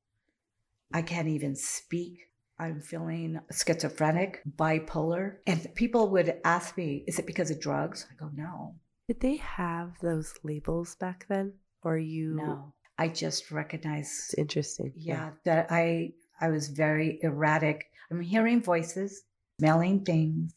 I 0.92 1.02
can't 1.02 1.28
even 1.28 1.54
speak. 1.56 2.20
I'm 2.58 2.80
feeling 2.80 3.38
schizophrenic, 3.52 4.42
bipolar. 4.56 5.36
And 5.46 5.74
people 5.74 6.08
would 6.10 6.40
ask 6.44 6.76
me, 6.76 7.04
is 7.06 7.18
it 7.18 7.26
because 7.26 7.50
of 7.50 7.60
drugs? 7.60 8.06
I 8.10 8.14
go, 8.14 8.30
no. 8.34 8.76
Did 9.08 9.20
they 9.20 9.36
have 9.36 9.98
those 10.00 10.32
labels 10.42 10.94
back 10.96 11.26
then? 11.28 11.52
Or 11.82 11.98
you 11.98 12.36
No. 12.36 12.72
I 12.98 13.08
just 13.08 13.50
recognize 13.50 14.08
It's 14.30 14.34
interesting. 14.34 14.92
Yeah, 14.96 15.14
yeah, 15.14 15.30
that 15.44 15.66
I 15.70 16.14
I 16.40 16.48
was 16.48 16.68
very 16.68 17.18
erratic. 17.22 17.90
I'm 18.10 18.20
hearing 18.20 18.62
voices, 18.62 19.24
smelling 19.60 20.04
things. 20.04 20.54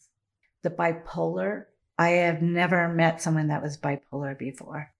The 0.63 0.69
bipolar 0.69 1.65
I 1.99 2.11
have 2.11 2.41
never 2.41 2.87
met 2.87 3.21
someone 3.21 3.49
that 3.49 3.61
was 3.61 3.77
bipolar 3.77 4.35
before. 4.39 4.93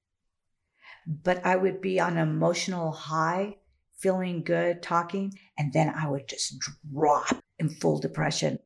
But 1.07 1.45
I 1.45 1.55
would 1.55 1.79
be 1.79 1.97
on 1.97 2.17
an 2.17 2.27
emotional 2.27 2.91
high, 2.91 3.55
feeling 3.97 4.43
good, 4.43 4.83
talking, 4.83 5.33
and 5.57 5.71
then 5.71 5.93
I 5.97 6.09
would 6.09 6.27
just 6.27 6.55
drop 6.59 7.37
in 7.57 7.69
full 7.69 7.99
depression. 7.99 8.59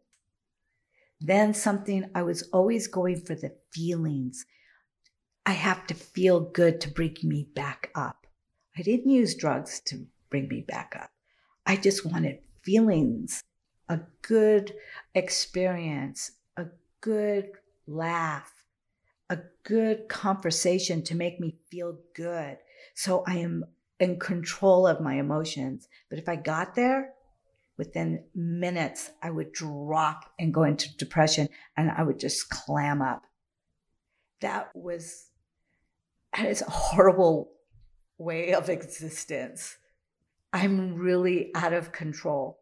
Then 1.22 1.54
something, 1.54 2.10
I 2.16 2.24
was 2.24 2.50
always 2.52 2.88
going 2.88 3.22
for 3.22 3.36
the 3.36 3.56
feelings. 3.72 4.48
I 5.46 5.52
have 5.52 5.86
to 5.86 5.94
feel 5.94 6.40
good 6.40 6.82
to 6.82 6.90
bring 6.90 7.16
me 7.22 7.48
back 7.54 7.92
up. 7.94 8.26
I 8.76 8.82
didn't 8.82 9.12
use 9.12 9.36
drugs 9.36 9.80
to 9.86 10.08
bring 10.32 10.48
me 10.48 10.66
back 10.68 10.98
up. 11.00 11.12
I 11.68 11.76
just 11.76 12.04
wanted 12.04 12.40
feelings, 12.64 13.44
a 13.90 14.00
good 14.24 14.74
experience, 15.14 16.32
a 16.58 16.66
good 17.00 17.52
laugh, 17.88 18.54
a 19.30 19.40
good 19.64 20.08
conversation 20.10 21.04
to 21.04 21.16
make 21.16 21.40
me 21.40 21.58
feel 21.70 21.98
good. 22.16 22.58
So 22.96 23.24
I 23.28 23.38
am 23.38 23.66
in 24.00 24.20
control 24.20 24.86
of 24.86 25.02
my 25.02 25.16
emotions. 25.16 25.88
But 26.10 26.20
if 26.20 26.28
I 26.28 26.36
got 26.36 26.76
there, 26.76 27.14
within 27.78 28.24
minutes, 28.36 29.12
I 29.22 29.32
would 29.32 29.52
drop 29.52 30.32
and 30.40 30.54
go 30.54 30.64
into 30.64 30.96
depression 30.98 31.50
and 31.78 31.92
I 31.92 32.04
would 32.04 32.20
just 32.20 32.50
clam 32.50 33.02
up. 33.02 33.24
That 34.42 34.70
was, 34.76 35.30
that 36.36 36.48
is 36.48 36.62
a 36.62 36.70
horrible 36.70 37.52
way 38.18 38.54
of 38.54 38.70
existence. 38.70 39.78
I'm 40.52 40.96
really 40.96 41.52
out 41.56 41.74
of 41.74 41.92
control. 41.92 42.60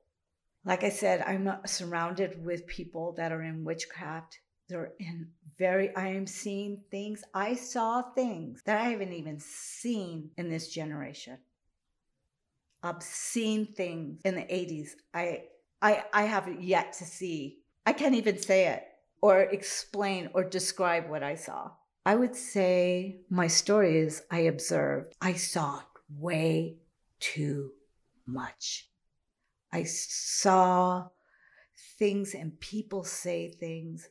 Like 0.64 0.84
I 0.84 0.90
said, 0.90 1.24
I'm 1.26 1.50
surrounded 1.66 2.46
with 2.46 2.68
people 2.68 3.14
that 3.18 3.32
are 3.32 3.42
in 3.42 3.64
witchcraft. 3.64 4.40
They're 4.72 4.94
in 5.00 5.28
very, 5.60 5.94
I 5.98 6.08
am 6.08 6.26
seeing 6.26 6.82
things. 6.90 7.24
I 7.34 7.56
saw 7.56 8.02
things 8.02 8.62
that 8.66 8.80
I 8.80 8.86
haven't 8.86 9.12
even 9.12 9.38
seen 9.38 10.32
in 10.38 10.50
this 10.50 10.70
generation. 10.70 11.38
Obscene 12.82 13.66
things 13.66 14.22
in 14.24 14.36
the 14.36 14.44
80s. 14.44 14.92
I, 15.14 15.44
I, 15.82 16.06
I 16.14 16.24
haven't 16.24 16.64
yet 16.64 16.94
to 16.94 17.04
see. 17.04 17.60
I 17.86 17.92
can't 17.92 18.16
even 18.16 18.42
say 18.42 18.68
it 18.68 18.84
or 19.22 19.42
explain 19.42 20.30
or 20.34 20.46
describe 20.46 21.10
what 21.10 21.22
I 21.22 21.36
saw. 21.36 21.72
I 22.06 22.16
would 22.16 22.36
say 22.36 23.20
my 23.30 23.48
story 23.48 24.00
is 24.00 24.24
I 24.32 24.40
observed, 24.40 25.16
I 25.22 25.34
saw 25.34 25.82
way 26.18 26.78
too 27.20 27.72
much. 28.26 28.88
I 29.74 29.84
saw 29.84 31.10
things 32.00 32.34
and 32.34 32.58
people 32.62 33.04
say 33.04 33.52
things. 33.52 34.08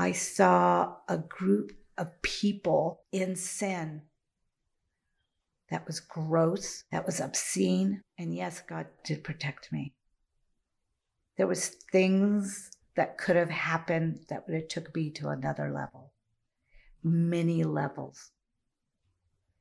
I 0.00 0.12
saw 0.12 0.96
a 1.10 1.18
group 1.18 1.72
of 1.98 2.22
people 2.22 3.02
in 3.12 3.36
sin 3.36 4.00
that 5.68 5.86
was 5.86 6.00
gross, 6.00 6.84
that 6.90 7.04
was 7.04 7.20
obscene. 7.20 8.02
And 8.16 8.34
yes, 8.34 8.62
God 8.66 8.86
did 9.04 9.22
protect 9.22 9.70
me. 9.70 9.92
There 11.36 11.46
was 11.46 11.76
things 11.92 12.70
that 12.96 13.18
could 13.18 13.36
have 13.36 13.50
happened 13.50 14.24
that 14.30 14.46
would 14.46 14.54
have 14.54 14.68
took 14.68 14.96
me 14.96 15.10
to 15.10 15.28
another 15.28 15.70
level, 15.70 16.14
many 17.04 17.62
levels. 17.62 18.30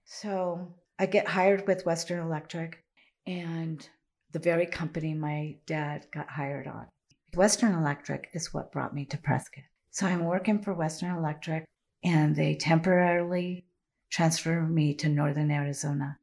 So 0.06 0.74
I 0.98 1.06
get 1.06 1.28
hired 1.28 1.68
with 1.68 1.86
Western 1.86 2.26
Electric 2.26 2.82
and 3.28 3.86
the 4.32 4.40
very 4.40 4.68
company 4.68 5.14
my 5.14 5.58
dad 5.66 6.08
got 6.14 6.30
hired 6.30 6.68
on. 6.68 6.88
Western 7.36 7.74
Electric 7.74 8.30
is 8.34 8.54
what 8.54 8.72
brought 8.72 8.96
me 8.96 9.04
to 9.08 9.18
Prescott. 9.18 9.66
So 9.92 10.06
I'm 10.06 10.26
working 10.26 10.62
for 10.62 10.74
Western 10.74 11.16
Electric, 11.16 11.66
and 12.04 12.36
they 12.36 12.56
temporarily 12.56 13.66
transferred 14.12 14.70
me 14.70 14.94
to 14.96 15.10
Northern 15.10 15.52
Arizona. 15.52 16.18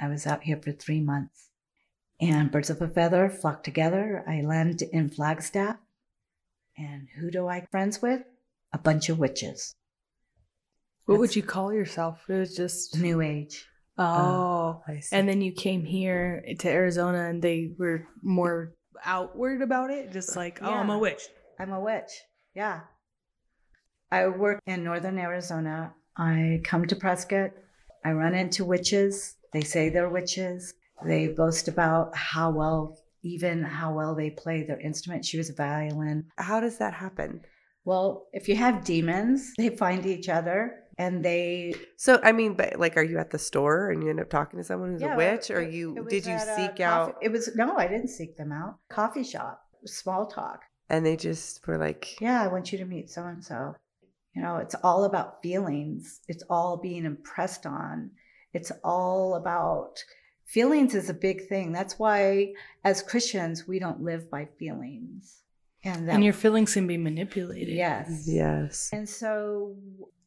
I 0.00 0.08
was 0.08 0.26
out 0.26 0.42
here 0.42 0.58
for 0.62 0.72
three 0.72 1.00
months. 1.00 1.48
And 2.20 2.50
birds 2.50 2.68
of 2.68 2.82
a 2.82 2.88
feather 2.88 3.30
flock 3.30 3.62
together. 3.62 4.24
I 4.28 4.42
land 4.42 4.82
in 4.82 5.08
Flagstaff. 5.08 5.76
And 6.76 7.08
who 7.16 7.30
do 7.30 7.46
I 7.46 7.66
friends 7.70 8.02
with? 8.02 8.22
A 8.72 8.78
bunch 8.78 9.08
of 9.08 9.18
witches. 9.18 9.74
What 11.06 11.14
That's 11.14 11.20
would 11.20 11.36
you 11.36 11.42
call 11.42 11.72
yourself? 11.72 12.22
It 12.28 12.34
was 12.34 12.54
just 12.54 12.98
New 12.98 13.20
Age. 13.20 13.66
Oh, 13.98 14.82
oh 14.86 14.94
and 15.12 15.28
then 15.28 15.40
you 15.40 15.52
came 15.52 15.84
here 15.84 16.44
to 16.58 16.68
Arizona, 16.68 17.28
and 17.28 17.42
they 17.42 17.72
were 17.78 18.06
more 18.22 18.74
outward 19.04 19.60
about 19.62 19.90
it, 19.90 20.12
just 20.12 20.36
like, 20.36 20.60
oh, 20.62 20.70
yeah. 20.70 20.76
I'm 20.76 20.90
a 20.90 20.98
witch. 20.98 21.22
I'm 21.58 21.72
a 21.72 21.80
witch. 21.80 22.10
Yeah. 22.54 22.80
I 24.10 24.26
work 24.26 24.60
in 24.66 24.84
northern 24.84 25.18
Arizona. 25.18 25.94
I 26.16 26.60
come 26.64 26.86
to 26.86 26.96
Prescott. 26.96 27.52
I 28.04 28.12
run 28.12 28.34
into 28.34 28.64
witches. 28.64 29.36
They 29.52 29.62
say 29.62 29.88
they're 29.88 30.08
witches. 30.08 30.74
They 31.04 31.28
boast 31.28 31.68
about 31.68 32.14
how 32.16 32.50
well, 32.50 32.98
even 33.22 33.62
how 33.62 33.94
well 33.94 34.14
they 34.14 34.30
play 34.30 34.64
their 34.64 34.80
instrument. 34.80 35.24
She 35.24 35.38
was 35.38 35.50
a 35.50 35.54
violin. 35.54 36.26
How 36.36 36.60
does 36.60 36.78
that 36.78 36.94
happen? 36.94 37.40
Well, 37.84 38.26
if 38.32 38.48
you 38.48 38.56
have 38.56 38.84
demons, 38.84 39.52
they 39.56 39.70
find 39.70 40.04
each 40.04 40.28
other 40.28 40.80
and 41.00 41.24
they 41.24 41.74
so 41.96 42.20
i 42.22 42.30
mean 42.30 42.52
but 42.52 42.78
like 42.78 42.96
are 42.98 43.02
you 43.02 43.18
at 43.18 43.30
the 43.30 43.38
store 43.38 43.90
and 43.90 44.02
you 44.02 44.10
end 44.10 44.20
up 44.20 44.28
talking 44.28 44.58
to 44.58 44.64
someone 44.64 44.92
who's 44.92 45.00
yeah, 45.00 45.14
a 45.14 45.16
witch 45.16 45.50
or 45.50 45.62
you 45.62 46.06
did 46.10 46.26
you 46.26 46.38
seek 46.56 46.78
out 46.80 47.16
it 47.22 47.32
was 47.32 47.56
no 47.56 47.74
i 47.78 47.86
didn't 47.86 48.08
seek 48.08 48.36
them 48.36 48.52
out 48.52 48.76
coffee 48.90 49.24
shop 49.24 49.62
small 49.86 50.26
talk 50.26 50.60
and 50.90 51.06
they 51.06 51.16
just 51.16 51.66
were 51.66 51.78
like 51.78 52.20
yeah 52.20 52.42
i 52.42 52.48
want 52.48 52.72
you 52.72 52.78
to 52.78 52.84
meet 52.84 53.08
so 53.08 53.24
and 53.24 53.44
so 53.44 53.74
you 54.34 54.42
know 54.42 54.56
it's 54.56 54.76
all 54.82 55.04
about 55.04 55.42
feelings. 55.42 56.20
It's 56.28 56.44
all 56.48 56.76
being 56.76 57.04
impressed 57.04 57.66
on. 57.66 58.10
It's 58.52 58.72
all 58.84 59.34
about 59.34 59.98
feelings 60.44 60.94
is 60.94 61.10
a 61.10 61.14
big 61.14 61.48
thing. 61.48 61.72
That's 61.72 61.98
why 61.98 62.54
as 62.84 63.02
christians 63.02 63.66
we 63.66 63.78
don't 63.78 64.02
live 64.02 64.30
by 64.30 64.48
feelings. 64.58 65.42
And, 65.82 66.08
that, 66.08 66.16
and 66.16 66.24
your 66.24 66.34
feelings 66.34 66.74
can 66.74 66.86
be 66.86 66.98
manipulated. 66.98 67.74
Yes. 67.74 68.24
Yes. 68.26 68.90
And 68.92 69.08
so 69.08 69.76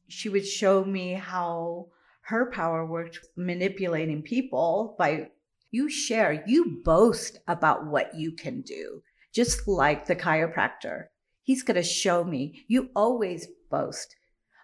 she 0.07 0.27
would 0.27 0.47
show 0.47 0.83
me 0.83 1.13
how 1.13 1.89
her 2.21 2.49
power 2.49 2.85
worked 2.85 3.19
manipulating 3.35 4.23
people 4.23 4.95
by 4.97 5.29
you 5.69 5.89
share, 5.89 6.43
you 6.47 6.81
boast 6.83 7.39
about 7.47 7.85
what 7.85 8.15
you 8.15 8.31
can 8.31 8.61
do, 8.61 9.01
just 9.33 9.67
like 9.67 10.05
the 10.05 10.15
chiropractor. 10.15 11.05
He's 11.41 11.63
going 11.63 11.75
to 11.75 11.83
show 11.83 12.23
me. 12.23 12.65
You 12.67 12.89
always 12.95 13.47
boast. 13.69 14.15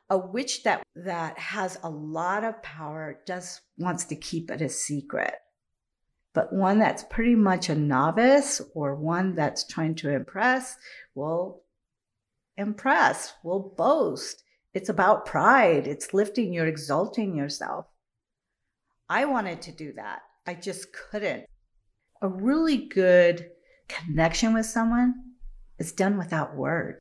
A 0.09 0.17
witch 0.17 0.63
that 0.63 0.81
that 0.95 1.37
has 1.37 1.77
a 1.83 1.89
lot 1.89 2.43
of 2.43 2.63
power 2.63 3.19
just 3.27 3.61
wants 3.77 4.05
to 4.05 4.15
keep 4.15 4.49
it 4.49 4.61
a 4.61 4.69
secret. 4.69 5.33
But 6.33 6.53
one 6.53 6.79
that's 6.79 7.03
pretty 7.03 7.35
much 7.35 7.69
a 7.69 7.75
novice 7.75 8.61
or 8.73 8.95
one 8.95 9.35
that's 9.35 9.67
trying 9.67 9.95
to 9.95 10.09
impress 10.09 10.77
will 11.15 11.63
impress, 12.57 13.33
will 13.43 13.73
boast. 13.77 14.43
It's 14.73 14.89
about 14.89 15.25
pride. 15.25 15.87
It's 15.87 16.13
lifting, 16.13 16.53
you're 16.53 16.67
exalting 16.67 17.35
yourself. 17.35 17.85
I 19.09 19.25
wanted 19.25 19.61
to 19.63 19.71
do 19.71 19.93
that. 19.93 20.21
I 20.45 20.53
just 20.53 20.93
couldn't. 20.93 21.45
A 22.21 22.27
really 22.27 22.87
good 22.87 23.49
connection 23.89 24.53
with 24.53 24.65
someone 24.65 25.15
is 25.77 25.91
done 25.91 26.17
without 26.17 26.55
words. 26.55 26.99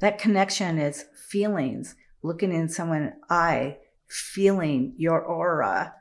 That 0.00 0.18
connection 0.18 0.78
is 0.78 1.04
feelings, 1.28 1.96
looking 2.22 2.52
in 2.52 2.68
someone's 2.68 3.12
eye, 3.28 3.78
feeling 4.08 4.94
your 4.96 5.20
aura. 5.20 5.94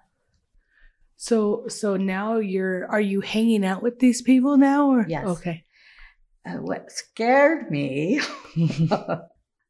So 1.18 1.68
so 1.68 1.96
now 1.96 2.38
you're 2.38 2.88
are 2.92 3.02
you 3.02 3.22
hanging 3.22 3.66
out 3.66 3.82
with 3.82 4.00
these 4.00 4.22
people 4.22 4.58
now 4.58 4.92
or 4.92 5.06
yes. 5.08 5.26
okay. 5.26 5.64
Uh, 6.46 6.58
what 6.58 6.92
scared 6.92 7.72
me 7.72 8.20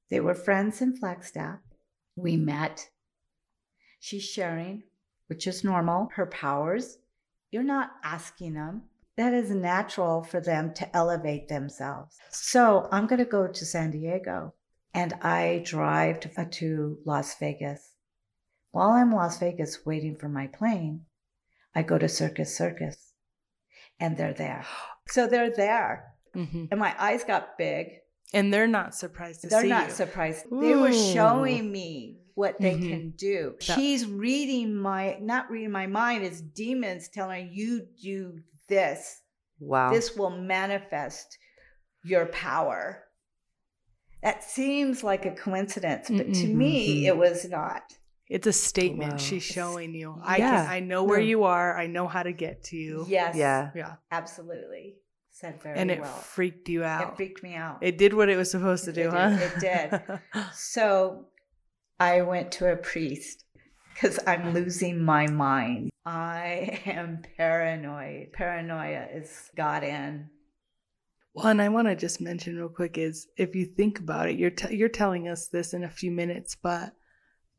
They 0.09 0.19
were 0.19 0.35
friends 0.35 0.81
in 0.81 0.95
Flagstaff. 0.95 1.59
We 2.15 2.37
met. 2.37 2.89
She's 3.99 4.23
sharing, 4.23 4.83
which 5.27 5.47
is 5.47 5.63
normal, 5.63 6.09
her 6.15 6.27
powers. 6.27 6.97
You're 7.51 7.63
not 7.63 7.91
asking 8.03 8.53
them. 8.53 8.83
That 9.17 9.33
is 9.33 9.49
natural 9.49 10.23
for 10.23 10.41
them 10.41 10.73
to 10.73 10.95
elevate 10.95 11.47
themselves. 11.47 12.17
So 12.31 12.87
I'm 12.91 13.07
going 13.07 13.19
to 13.19 13.25
go 13.25 13.47
to 13.47 13.65
San 13.65 13.91
Diego 13.91 14.53
and 14.93 15.13
I 15.21 15.61
drive 15.65 16.19
to, 16.21 16.29
uh, 16.37 16.45
to 16.51 16.97
Las 17.05 17.37
Vegas. 17.39 17.91
While 18.71 18.91
I'm 18.91 19.11
in 19.11 19.15
Las 19.15 19.39
Vegas 19.39 19.85
waiting 19.85 20.17
for 20.17 20.27
my 20.27 20.47
plane, 20.47 21.05
I 21.73 21.81
go 21.83 21.97
to 21.97 22.09
Circus 22.09 22.55
Circus 22.55 23.13
and 23.99 24.17
they're 24.17 24.33
there. 24.33 24.65
So 25.07 25.27
they're 25.27 25.55
there. 25.55 26.13
Mm-hmm. 26.35 26.65
And 26.71 26.79
my 26.79 26.93
eyes 26.99 27.23
got 27.23 27.57
big 27.57 27.99
and 28.33 28.53
they're 28.53 28.67
not 28.67 28.93
surprised 28.93 29.41
to 29.41 29.47
they're 29.47 29.61
see 29.61 29.69
not 29.69 29.87
you. 29.87 29.93
surprised. 29.93 30.45
Ooh. 30.51 30.61
They 30.61 30.75
were 30.75 30.91
showing 30.91 31.71
me 31.71 32.17
what 32.33 32.59
they 32.59 32.73
mm-hmm. 32.73 32.89
can 32.89 33.09
do. 33.11 33.55
She's 33.61 34.05
reading 34.05 34.75
my 34.75 35.17
not 35.21 35.49
reading 35.49 35.71
my 35.71 35.87
mind, 35.87 36.23
it's 36.23 36.41
demons 36.41 37.07
telling 37.07 37.47
her, 37.47 37.51
you 37.53 37.87
do 38.01 38.39
this. 38.67 39.21
Wow. 39.59 39.91
This 39.91 40.15
will 40.15 40.31
manifest 40.31 41.37
your 42.03 42.27
power. 42.27 43.03
That 44.23 44.43
seems 44.43 45.03
like 45.03 45.25
a 45.25 45.31
coincidence, 45.31 46.09
but 46.09 46.27
mm-hmm. 46.27 46.41
to 46.41 46.47
me 46.47 47.07
it 47.07 47.17
was 47.17 47.45
not. 47.45 47.83
It's 48.27 48.47
a 48.47 48.53
statement 48.53 49.13
wow. 49.13 49.17
she's 49.17 49.43
showing 49.43 49.93
you. 49.93 50.19
I 50.23 50.37
yeah. 50.37 50.63
can, 50.63 50.71
I 50.71 50.79
know 50.79 51.03
where 51.03 51.19
you 51.19 51.43
are. 51.43 51.77
I 51.77 51.85
know 51.85 52.07
how 52.07 52.23
to 52.23 52.31
get 52.31 52.63
to 52.65 52.75
you. 52.75 53.05
Yes. 53.07 53.35
Yeah. 53.35 53.69
Yeah. 53.75 53.95
Absolutely 54.11 54.95
said 55.35 55.61
very 55.61 55.77
and 55.77 55.91
it 55.91 55.99
well. 55.99 56.11
freaked 56.11 56.69
you 56.69 56.83
out. 56.83 57.09
It 57.09 57.15
freaked 57.17 57.43
me 57.43 57.55
out. 57.55 57.79
It 57.81 57.97
did 57.97 58.13
what 58.13 58.29
it 58.29 58.37
was 58.37 58.49
supposed 58.49 58.85
to 58.85 58.93
do, 58.93 59.09
it 59.09 59.11
huh? 59.11 59.37
It 59.37 59.59
did. 59.59 60.19
so 60.53 61.25
I 61.99 62.21
went 62.21 62.53
to 62.53 62.71
a 62.71 62.77
priest 62.77 63.43
because 63.95 64.19
I'm 64.27 64.53
losing 64.53 65.01
my 65.03 65.27
mind. 65.27 65.89
I 66.05 66.81
am 66.85 67.23
paranoid. 67.37 68.33
Paranoia 68.33 69.07
is 69.13 69.49
got 69.55 69.83
in. 69.83 70.29
Well, 71.33 71.47
and 71.47 71.61
I 71.61 71.69
want 71.69 71.87
to 71.87 71.95
just 71.95 72.21
mention 72.21 72.57
real 72.57 72.69
quick 72.69 72.97
is 72.97 73.27
if 73.37 73.55
you 73.55 73.65
think 73.65 73.99
about 73.99 74.29
it, 74.29 74.37
you're 74.37 74.51
t- 74.51 74.75
you're 74.75 74.89
telling 74.89 75.27
us 75.27 75.47
this 75.47 75.73
in 75.73 75.83
a 75.83 75.89
few 75.89 76.11
minutes, 76.11 76.55
but 76.55 76.93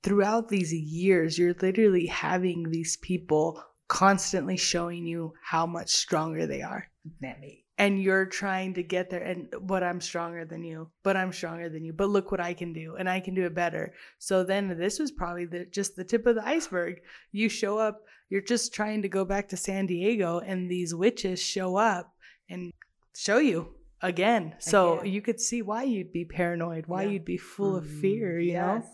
throughout 0.03 0.49
these 0.49 0.73
years, 0.73 1.39
you're 1.39 1.55
literally 1.61 2.07
having 2.07 2.71
these 2.71 2.97
people 2.99 3.63
constantly 3.89 4.57
showing 4.57 5.07
you 5.07 5.35
how 5.43 5.67
much 5.67 5.91
stronger 5.91 6.47
they 6.47 6.63
are. 6.63 6.89
Maybe. 7.21 7.66
And 7.79 8.03
you're 8.03 8.25
trying 8.25 8.73
to 8.75 8.83
get 8.83 9.11
there 9.11 9.23
and 9.23 9.53
but 9.61 9.83
I'm 9.83 10.01
stronger 10.01 10.47
than 10.47 10.65
you, 10.65 10.89
but 11.03 11.15
I'm 11.17 11.33
stronger 11.33 11.69
than 11.69 11.85
you. 11.85 11.93
But 11.93 12.09
look 12.09 12.31
what 12.31 12.41
I 12.41 12.55
can 12.55 12.73
do 12.73 12.97
and 12.97 13.09
I 13.09 13.21
can 13.21 13.35
do 13.35 13.45
it 13.45 13.55
better. 13.55 13.93
So 14.19 14.45
then 14.45 14.79
this 14.79 14.99
was 14.99 15.11
probably 15.11 15.45
the, 15.45 15.67
just 15.67 15.95
the 15.95 16.05
tip 16.05 16.25
of 16.27 16.37
the 16.37 16.47
iceberg. 16.47 17.01
You 17.33 17.51
show 17.51 17.79
up, 17.79 18.03
you're 18.31 18.41
just 18.41 18.73
trying 18.73 19.03
to 19.03 19.09
go 19.09 19.27
back 19.27 19.49
to 19.49 19.59
San 19.59 19.85
Diego 19.87 20.39
and 20.39 20.71
these 20.71 20.95
witches 20.95 21.39
show 21.43 21.77
up 21.77 22.15
and 22.49 22.73
show 23.15 23.39
you 23.39 23.75
again. 24.01 24.55
So 24.59 25.01
Again. 25.01 25.13
you 25.13 25.23
could 25.23 25.41
see 25.41 25.63
why 25.63 25.83
you'd 25.83 26.13
be 26.13 26.25
paranoid, 26.25 26.87
why 26.87 27.03
Yeah. 27.03 27.11
you'd 27.11 27.25
be 27.25 27.37
full 27.37 27.77
of 27.77 27.87
fear, 27.87 28.35
mm-hmm. 28.35 28.49
you 28.49 28.55
know? 28.55 28.85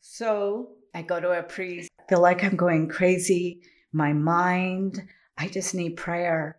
So 0.00 0.76
I 0.94 1.02
go 1.02 1.20
to 1.20 1.38
a 1.38 1.42
priest. 1.42 1.90
I 1.98 2.02
feel 2.08 2.22
like 2.22 2.44
I'm 2.44 2.56
going 2.56 2.88
crazy. 2.88 3.62
My 3.92 4.12
mind, 4.12 5.02
I 5.36 5.48
just 5.48 5.74
need 5.74 5.96
prayer. 5.96 6.58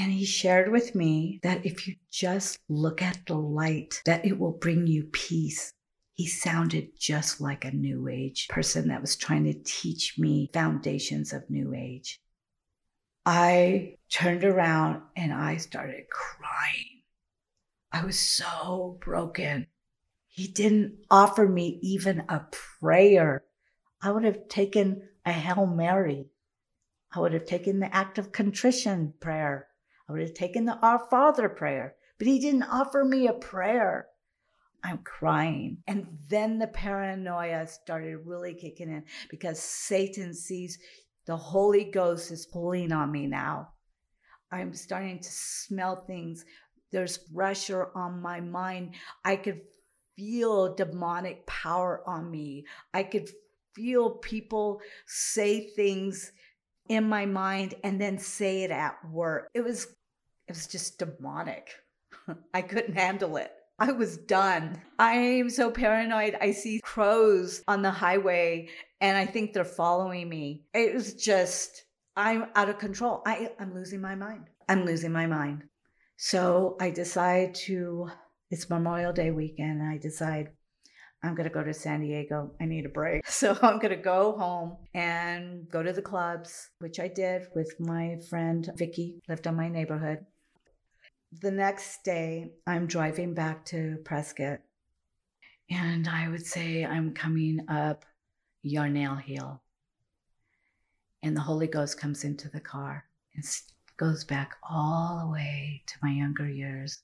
And 0.00 0.12
he 0.12 0.24
shared 0.24 0.70
with 0.70 0.94
me 0.94 1.40
that 1.42 1.66
if 1.66 1.88
you 1.88 1.96
just 2.08 2.60
look 2.68 3.02
at 3.02 3.18
the 3.26 3.34
light, 3.34 4.00
that 4.06 4.24
it 4.24 4.38
will 4.38 4.52
bring 4.52 4.86
you 4.86 5.04
peace. 5.04 5.72
He 6.14 6.28
sounded 6.28 6.90
just 6.96 7.40
like 7.40 7.64
a 7.64 7.72
new 7.72 8.06
age 8.06 8.46
person 8.48 8.88
that 8.88 9.00
was 9.00 9.16
trying 9.16 9.44
to 9.44 9.60
teach 9.64 10.16
me 10.16 10.50
foundations 10.52 11.32
of 11.32 11.50
new 11.50 11.74
age. 11.74 12.20
I 13.26 13.96
turned 14.08 14.44
around 14.44 15.02
and 15.16 15.32
I 15.32 15.56
started 15.56 16.04
crying. 16.10 17.02
I 17.90 18.04
was 18.04 18.20
so 18.20 18.98
broken. 19.00 19.66
He 20.28 20.46
didn't 20.46 20.98
offer 21.10 21.48
me 21.48 21.80
even 21.82 22.24
a 22.28 22.46
prayer. 22.80 23.42
I 24.00 24.12
would 24.12 24.24
have 24.24 24.48
taken 24.48 25.08
a 25.26 25.32
Hail 25.32 25.66
Mary. 25.66 26.26
I 27.12 27.18
would 27.18 27.32
have 27.32 27.46
taken 27.46 27.80
the 27.80 27.92
act 27.92 28.18
of 28.18 28.30
contrition 28.30 29.14
prayer. 29.18 29.66
I 30.08 30.12
would 30.12 30.22
have 30.22 30.34
taken 30.34 30.64
the 30.64 30.78
Our 30.78 30.98
Father 31.10 31.48
prayer, 31.48 31.94
but 32.18 32.26
he 32.26 32.38
didn't 32.38 32.62
offer 32.62 33.04
me 33.04 33.26
a 33.28 33.32
prayer. 33.34 34.06
I'm 34.82 34.98
crying. 34.98 35.78
And 35.86 36.06
then 36.28 36.58
the 36.58 36.68
paranoia 36.68 37.66
started 37.66 38.18
really 38.24 38.54
kicking 38.54 38.88
in 38.88 39.04
because 39.28 39.60
Satan 39.60 40.32
sees 40.34 40.78
the 41.26 41.36
Holy 41.36 41.84
Ghost 41.84 42.30
is 42.30 42.46
pulling 42.46 42.92
on 42.92 43.12
me 43.12 43.26
now. 43.26 43.68
I'm 44.50 44.72
starting 44.72 45.18
to 45.18 45.30
smell 45.30 46.04
things. 46.06 46.44
There's 46.90 47.18
pressure 47.18 47.90
on 47.94 48.22
my 48.22 48.40
mind. 48.40 48.94
I 49.24 49.36
could 49.36 49.60
feel 50.16 50.74
demonic 50.74 51.46
power 51.46 52.02
on 52.06 52.30
me. 52.30 52.64
I 52.94 53.02
could 53.02 53.28
feel 53.74 54.10
people 54.10 54.80
say 55.06 55.68
things 55.68 56.32
in 56.88 57.06
my 57.06 57.26
mind 57.26 57.74
and 57.84 58.00
then 58.00 58.18
say 58.18 58.62
it 58.62 58.70
at 58.70 58.96
work. 59.10 59.50
It 59.52 59.62
was 59.62 59.86
it 60.48 60.52
was 60.52 60.66
just 60.66 60.98
demonic. 60.98 61.70
I 62.54 62.62
couldn't 62.62 62.94
handle 62.94 63.36
it. 63.36 63.52
I 63.78 63.92
was 63.92 64.16
done. 64.16 64.80
I'm 64.98 65.50
so 65.50 65.70
paranoid. 65.70 66.36
I 66.40 66.50
see 66.50 66.80
crows 66.82 67.62
on 67.68 67.82
the 67.82 67.90
highway 67.90 68.68
and 69.00 69.16
I 69.16 69.24
think 69.24 69.52
they're 69.52 69.64
following 69.64 70.28
me. 70.28 70.64
It 70.74 70.94
was 70.94 71.14
just 71.14 71.84
I'm 72.16 72.46
out 72.56 72.68
of 72.68 72.78
control. 72.78 73.22
I, 73.24 73.50
I'm 73.60 73.72
losing 73.72 74.00
my 74.00 74.16
mind. 74.16 74.46
I'm 74.68 74.84
losing 74.84 75.12
my 75.12 75.26
mind. 75.26 75.62
So 76.16 76.76
I 76.80 76.90
decide 76.90 77.54
to 77.66 78.10
it's 78.50 78.68
Memorial 78.68 79.12
Day 79.12 79.30
weekend. 79.30 79.80
And 79.80 79.90
I 79.90 79.98
decide 79.98 80.48
I'm 81.22 81.34
going 81.34 81.48
to 81.48 81.54
go 81.54 81.62
to 81.62 81.74
San 81.74 82.00
Diego. 82.00 82.52
I 82.60 82.64
need 82.64 82.86
a 82.86 82.88
break. 82.88 83.22
So 83.30 83.56
I'm 83.62 83.78
going 83.78 83.90
to 83.90 84.02
go 84.02 84.32
home 84.36 84.76
and 84.94 85.68
go 85.70 85.82
to 85.82 85.92
the 85.92 86.02
clubs, 86.02 86.70
which 86.80 86.98
I 86.98 87.08
did 87.08 87.46
with 87.54 87.74
my 87.78 88.16
friend 88.28 88.68
Vicky, 88.76 89.20
lived 89.28 89.46
on 89.46 89.56
my 89.56 89.68
neighborhood. 89.68 90.24
The 91.32 91.50
next 91.50 92.04
day, 92.04 92.52
I'm 92.66 92.86
driving 92.86 93.34
back 93.34 93.64
to 93.66 93.98
Prescott. 94.04 94.60
And 95.70 96.08
I 96.08 96.28
would 96.28 96.46
say 96.46 96.86
I'm 96.86 97.12
coming 97.12 97.60
up 97.68 98.06
Yarnell 98.62 99.16
Hill. 99.16 99.60
And 101.22 101.36
the 101.36 101.42
Holy 101.42 101.66
Ghost 101.66 102.00
comes 102.00 102.24
into 102.24 102.48
the 102.48 102.60
car 102.60 103.04
and 103.34 103.44
goes 103.98 104.24
back 104.24 104.56
all 104.62 105.20
the 105.20 105.30
way 105.30 105.82
to 105.86 105.94
my 106.02 106.12
younger 106.12 106.48
years 106.48 107.02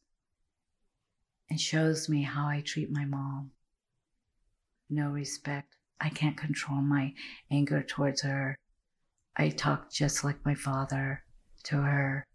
and 1.50 1.60
shows 1.60 2.08
me 2.08 2.22
how 2.22 2.46
I 2.46 2.62
treat 2.62 2.90
my 2.90 3.04
mom. 3.04 3.50
No 4.88 5.10
respect. 5.10 5.76
I 6.00 6.08
can't 6.08 6.36
control 6.36 6.80
my 6.80 7.12
anger 7.50 7.82
towards 7.82 8.22
her. 8.22 8.56
I 9.36 9.50
talk 9.50 9.92
just 9.92 10.24
like 10.24 10.44
my 10.46 10.54
father 10.54 11.22
to 11.64 11.76
her. 11.76 12.26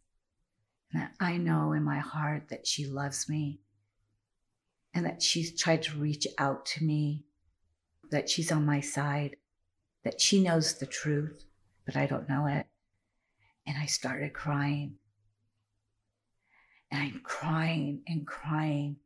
And 0.94 1.10
I 1.20 1.38
know 1.38 1.74
in 1.74 1.84
my 1.84 2.00
heart 2.00 2.50
that 2.50 2.66
she 2.66 2.86
loves 2.86 3.30
me 3.30 3.60
and 4.94 5.06
that 5.06 5.22
she's 5.22 5.60
tried 5.60 5.84
to 5.84 5.98
reach 5.98 6.28
out 6.38 6.66
to 6.68 6.84
me, 6.84 7.26
that 8.12 8.30
she's 8.30 8.52
on 8.52 8.66
my 8.66 8.80
side, 8.80 9.36
that 10.04 10.20
she 10.20 10.42
knows 10.42 10.76
the 10.76 10.88
truth, 10.88 11.44
but 11.86 11.96
I 11.96 12.08
don't 12.08 12.30
know 12.30 12.48
it. 12.48 12.66
And 13.68 13.78
I 13.78 13.86
started 13.86 14.34
crying. 14.34 14.96
And 16.92 17.04
I'm 17.04 17.22
crying 17.24 18.02
and 18.08 18.26
crying. 18.26 18.98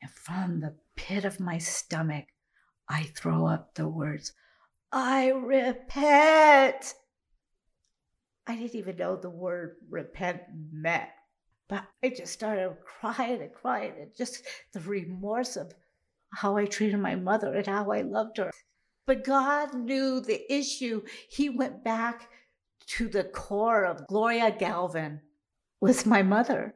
And 0.00 0.10
from 0.10 0.60
the 0.60 0.74
pit 0.96 1.26
of 1.26 1.40
my 1.40 1.58
stomach, 1.58 2.24
I 2.88 3.04
throw 3.14 3.46
up 3.46 3.74
the 3.74 3.88
words, 3.88 4.32
I 4.90 5.28
repent. 5.28 6.94
I 8.46 8.56
didn't 8.56 8.74
even 8.74 8.96
know 8.96 9.16
the 9.16 9.30
word 9.30 9.76
repent 9.88 10.42
meant, 10.72 11.08
but 11.68 11.84
I 12.02 12.08
just 12.08 12.32
started 12.32 12.76
crying 12.84 13.40
and 13.40 13.52
crying 13.52 13.92
and 14.00 14.14
just 14.16 14.42
the 14.72 14.80
remorse 14.80 15.56
of 15.56 15.72
how 16.34 16.56
I 16.56 16.66
treated 16.66 16.98
my 16.98 17.14
mother 17.14 17.54
and 17.54 17.66
how 17.66 17.92
I 17.92 18.02
loved 18.02 18.38
her. 18.38 18.50
But 19.06 19.24
God 19.24 19.74
knew 19.74 20.20
the 20.20 20.52
issue. 20.52 21.02
He 21.28 21.48
went 21.48 21.84
back 21.84 22.30
to 22.86 23.08
the 23.08 23.24
core 23.24 23.84
of 23.84 24.06
Gloria 24.06 24.50
Galvin 24.50 25.20
was 25.80 26.06
my 26.06 26.22
mother. 26.22 26.74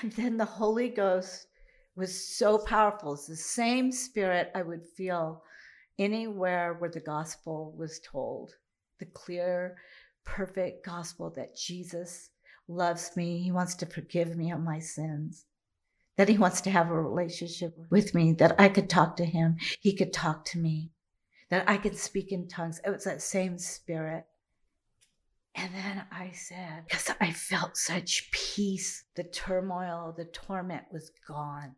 And 0.00 0.12
then 0.12 0.36
the 0.36 0.44
Holy 0.44 0.88
Ghost 0.88 1.46
was 1.96 2.36
so 2.36 2.58
powerful. 2.58 3.14
It's 3.14 3.26
the 3.26 3.36
same 3.36 3.92
spirit 3.92 4.50
I 4.54 4.62
would 4.62 4.86
feel 4.86 5.42
anywhere 5.98 6.74
where 6.74 6.90
the 6.90 7.00
gospel 7.00 7.74
was 7.76 8.00
told. 8.00 8.52
The 9.02 9.06
clear, 9.06 9.78
perfect 10.22 10.86
gospel 10.86 11.30
that 11.30 11.56
Jesus 11.56 12.30
loves 12.68 13.16
me. 13.16 13.42
He 13.42 13.50
wants 13.50 13.74
to 13.74 13.86
forgive 13.86 14.36
me 14.36 14.52
of 14.52 14.60
my 14.60 14.78
sins. 14.78 15.44
That 16.16 16.28
he 16.28 16.38
wants 16.38 16.60
to 16.60 16.70
have 16.70 16.88
a 16.88 17.02
relationship 17.02 17.76
with 17.90 18.14
me, 18.14 18.32
that 18.34 18.54
I 18.60 18.68
could 18.68 18.88
talk 18.88 19.16
to 19.16 19.24
him, 19.24 19.56
he 19.80 19.96
could 19.96 20.12
talk 20.12 20.44
to 20.44 20.58
me, 20.60 20.92
that 21.48 21.68
I 21.68 21.78
could 21.78 21.98
speak 21.98 22.30
in 22.30 22.46
tongues. 22.46 22.80
It 22.86 22.90
was 22.90 23.02
that 23.02 23.22
same 23.22 23.58
spirit. 23.58 24.24
And 25.56 25.74
then 25.74 26.04
I 26.12 26.30
said, 26.30 26.84
because 26.86 27.10
I 27.20 27.32
felt 27.32 27.76
such 27.76 28.30
peace, 28.30 29.02
the 29.16 29.24
turmoil, 29.24 30.14
the 30.16 30.26
torment 30.26 30.84
was 30.92 31.10
gone. 31.26 31.74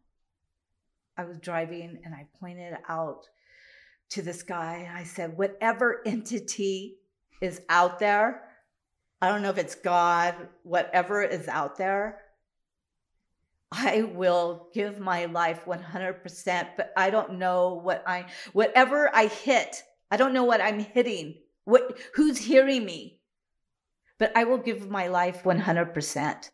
I 1.16 1.24
was 1.24 1.38
driving 1.38 2.02
and 2.04 2.14
I 2.14 2.26
pointed 2.38 2.74
out 2.86 3.28
to 4.10 4.20
guy 4.42 4.84
and 4.86 4.98
I 4.98 5.04
said, 5.04 5.38
whatever 5.38 6.02
entity 6.04 6.98
is 7.44 7.60
out 7.68 7.98
there, 7.98 8.42
I 9.20 9.28
don't 9.28 9.42
know 9.42 9.50
if 9.50 9.58
it's 9.58 9.74
God, 9.74 10.34
whatever 10.62 11.22
is 11.22 11.46
out 11.48 11.76
there, 11.76 12.20
I 13.70 14.02
will 14.02 14.68
give 14.72 14.98
my 14.98 15.26
life 15.26 15.64
100%, 15.66 16.68
but 16.76 16.92
I 16.96 17.10
don't 17.10 17.38
know 17.38 17.74
what 17.74 18.02
I, 18.06 18.26
whatever 18.52 19.10
I 19.14 19.26
hit, 19.26 19.82
I 20.10 20.16
don't 20.16 20.32
know 20.32 20.44
what 20.44 20.60
I'm 20.60 20.78
hitting, 20.80 21.34
what, 21.64 21.98
who's 22.14 22.38
hearing 22.38 22.84
me, 22.84 23.20
but 24.18 24.36
I 24.36 24.44
will 24.44 24.58
give 24.58 24.88
my 24.90 25.08
life 25.08 25.42
100%. 25.42 26.50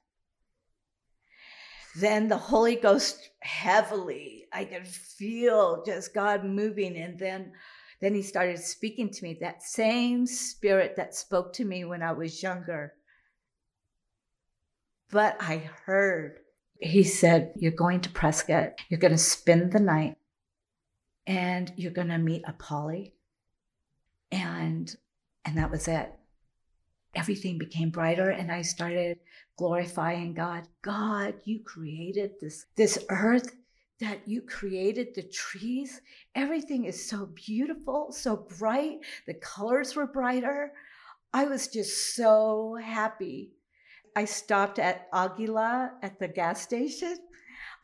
Then 1.97 2.29
the 2.29 2.39
Holy 2.39 2.77
Ghost 2.77 3.31
heavily, 3.41 4.47
I 4.53 4.65
could 4.65 4.87
feel 4.87 5.83
just 5.85 6.15
God 6.15 6.45
moving. 6.45 6.97
And 6.97 7.19
then, 7.19 7.53
then 8.01 8.15
he 8.15 8.23
started 8.23 8.59
speaking 8.59 9.11
to 9.11 9.23
me, 9.23 9.39
that 9.41 9.63
same 9.63 10.27
spirit 10.27 10.97
that 10.97 11.15
spoke 11.15 11.53
to 11.55 11.65
me 11.65 11.85
when 11.85 12.03
I 12.03 12.13
was 12.13 12.43
younger. 12.43 12.95
But 15.11 15.37
I 15.41 15.69
heard, 15.85 16.39
he 16.81 17.05
said, 17.05 17.53
You're 17.57 17.73
going 17.73 18.01
to 18.03 18.11
Prescott, 18.11 18.81
you're 18.89 19.01
going 19.01 19.13
to 19.13 19.19
spend 19.19 19.73
the 19.73 19.81
night, 19.81 20.17
and 21.27 21.73
you're 21.77 21.93
going 21.93 22.09
to 22.09 22.19
meet 22.19 22.43
a 22.47 22.53
Polly. 22.53 23.15
And 24.33 24.95
and 25.45 25.59
that 25.59 25.71
was 25.71 25.89
it. 25.89 26.13
Everything 27.15 27.59
became 27.59 27.91
brighter 27.91 28.31
and 28.31 28.53
I 28.53 28.63
started 28.63 29.19
glorifying 29.57 30.33
God. 30.33 30.69
God, 30.81 31.35
you 31.45 31.61
created 31.61 32.33
this 32.41 32.67
this 32.77 33.05
earth 33.09 33.57
that 34.01 34.27
you 34.27 34.43
created 34.43 35.15
the 35.15 35.23
trees. 35.23 36.01
Everything 36.35 36.85
is 36.87 37.09
so 37.09 37.27
beautiful, 37.35 38.13
so 38.13 38.37
bright. 38.59 39.01
The 39.27 39.35
colors 39.35 39.95
were 39.95 40.07
brighter. 40.07 40.73
I 41.33 41.45
was 41.45 41.69
just 41.69 42.15
so 42.17 42.77
happy. 42.83 43.53
I 44.17 44.25
stopped 44.25 44.79
at 44.79 45.09
Aguila 45.13 45.93
at 46.03 46.19
the 46.19 46.29
gas 46.29 46.63
station. 46.63 47.17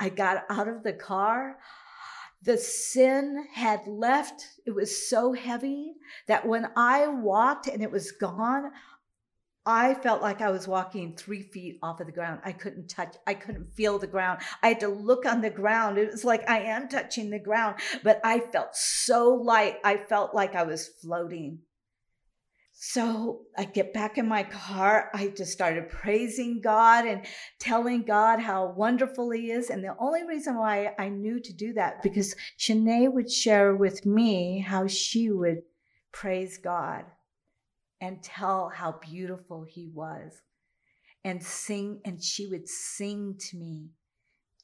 I 0.01 0.09
got 0.09 0.45
out 0.51 0.69
of 0.69 0.83
the 0.83 0.93
car. 0.93 1.59
The 2.43 2.59
sin 2.59 3.47
had 3.53 3.87
left. 3.87 4.47
It 4.67 4.75
was 4.75 5.09
so 5.09 5.33
heavy 5.33 5.95
that 6.27 6.47
when 6.47 6.69
I 6.77 7.09
walked 7.09 7.67
and 7.69 7.83
it 7.83 7.91
was 7.91 8.13
gone, 8.13 8.73
I 9.67 9.95
felt 9.95 10.23
like 10.23 10.41
I 10.41 10.51
was 10.51 10.69
walking 10.69 11.17
three 11.17 11.43
feet 11.43 11.81
off 11.83 11.99
of 11.99 12.07
the 12.07 12.13
ground. 12.13 12.41
I 12.45 12.53
couldn't 12.53 12.89
touch, 12.89 13.17
I 13.27 13.35
couldn't 13.35 13.75
feel 13.75 13.99
the 13.99 14.07
ground. 14.07 14.41
I 14.63 14.69
had 14.69 14.81
to 14.81 14.89
look 14.89 15.27
on 15.27 15.41
the 15.41 15.51
ground. 15.51 15.99
It 15.99 16.13
was 16.13 16.25
like 16.25 16.49
I 16.49 16.61
am 16.61 16.89
touching 16.89 17.31
the 17.31 17.41
ground, 17.41 17.81
but 18.05 18.21
I 18.23 18.39
felt 18.39 18.77
so 18.77 19.35
light. 19.35 19.79
I 19.85 19.97
felt 19.97 20.35
like 20.35 20.55
I 20.55 20.63
was 20.63 20.87
floating. 20.87 21.59
So 22.79 23.41
I 23.59 23.65
get 23.65 23.93
back 23.93 24.19
in 24.19 24.29
my 24.29 24.45
car. 24.45 25.11
I 25.13 25.29
just 25.29 25.51
started 25.51 25.89
praising 25.89 26.61
God 26.61 27.05
and 27.05 27.27
telling 27.59 28.03
God 28.03 28.39
how 28.39 28.67
wonderful 28.77 29.31
He 29.31 29.51
is. 29.51 29.71
And 29.71 29.83
the 29.83 29.97
only 29.99 30.25
reason 30.25 30.57
why 30.57 30.95
I 30.97 31.09
knew 31.09 31.41
to 31.41 31.53
do 31.53 31.73
that 31.73 32.03
because 32.03 32.37
Shanae 32.57 33.13
would 33.13 33.33
share 33.33 33.75
with 33.75 34.07
me 34.07 34.61
how 34.61 34.87
she 34.87 35.31
would 35.31 35.63
praise 36.13 36.59
God 36.59 37.07
and 38.01 38.23
tell 38.23 38.69
how 38.69 38.93
beautiful 38.93 39.65
He 39.65 39.89
was 39.93 40.43
and 41.25 41.43
sing. 41.43 42.01
And 42.05 42.23
she 42.23 42.47
would 42.47 42.69
sing 42.69 43.37
to 43.51 43.57
me 43.57 43.91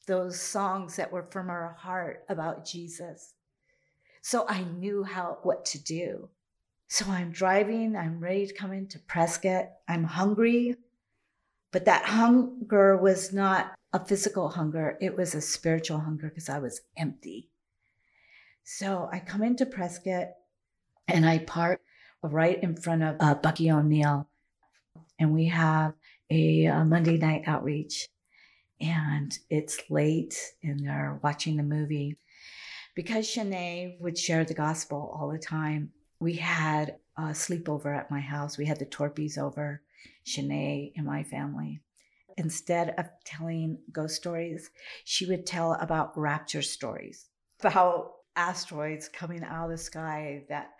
those 0.07 0.39
songs 0.39 0.95
that 0.97 1.11
were 1.11 1.27
from 1.31 1.47
her 1.47 1.75
heart 1.79 2.25
about 2.29 2.65
Jesus. 2.65 3.33
So 4.21 4.45
I 4.47 4.63
knew 4.63 5.03
how 5.03 5.39
what 5.43 5.65
to 5.65 5.83
do. 5.83 6.29
So 6.87 7.05
I'm 7.09 7.31
driving, 7.31 7.95
I'm 7.95 8.19
ready 8.19 8.47
to 8.47 8.53
come 8.53 8.71
into 8.71 8.99
Prescott. 8.99 9.69
I'm 9.87 10.03
hungry, 10.03 10.75
but 11.71 11.85
that 11.85 12.05
hunger 12.05 12.95
was 12.97 13.33
not 13.33 13.73
a 13.91 14.03
physical 14.03 14.49
hunger, 14.49 14.97
it 15.01 15.15
was 15.15 15.35
a 15.35 15.41
spiritual 15.41 15.99
hunger 15.99 16.29
because 16.29 16.49
I 16.49 16.59
was 16.59 16.81
empty. 16.97 17.49
So 18.63 19.09
I 19.11 19.19
come 19.19 19.43
into 19.43 19.65
Prescott 19.65 20.29
and 21.07 21.25
I 21.25 21.39
park 21.39 21.81
right 22.23 22.61
in 22.63 22.75
front 22.75 23.03
of 23.03 23.15
uh, 23.19 23.35
Bucky 23.35 23.69
O'Neill, 23.69 24.27
and 25.19 25.33
we 25.33 25.45
have 25.45 25.93
a, 26.29 26.65
a 26.65 26.85
Monday 26.85 27.17
night 27.17 27.43
outreach. 27.45 28.07
And 28.81 29.37
it's 29.49 29.79
late, 29.89 30.37
and 30.61 30.85
they're 30.85 31.19
watching 31.23 31.55
the 31.55 31.63
movie. 31.63 32.17
Because 32.95 33.25
Shanae 33.25 33.99
would 34.01 34.17
share 34.17 34.43
the 34.43 34.53
gospel 34.53 35.15
all 35.17 35.29
the 35.29 35.39
time, 35.39 35.91
we 36.19 36.33
had 36.33 36.97
a 37.17 37.27
sleepover 37.27 37.95
at 37.95 38.11
my 38.11 38.19
house. 38.19 38.57
We 38.57 38.65
had 38.65 38.79
the 38.79 38.85
Torpies 38.85 39.37
over, 39.37 39.81
Shanae 40.25 40.91
and 40.97 41.05
my 41.05 41.23
family. 41.23 41.79
Instead 42.37 42.95
of 42.97 43.09
telling 43.25 43.77
ghost 43.91 44.15
stories, 44.15 44.69
she 45.05 45.25
would 45.27 45.45
tell 45.45 45.73
about 45.73 46.17
rapture 46.17 46.61
stories, 46.61 47.29
about 47.59 48.13
asteroids 48.35 49.07
coming 49.07 49.43
out 49.43 49.65
of 49.65 49.71
the 49.71 49.77
sky 49.77 50.43
that 50.49 50.71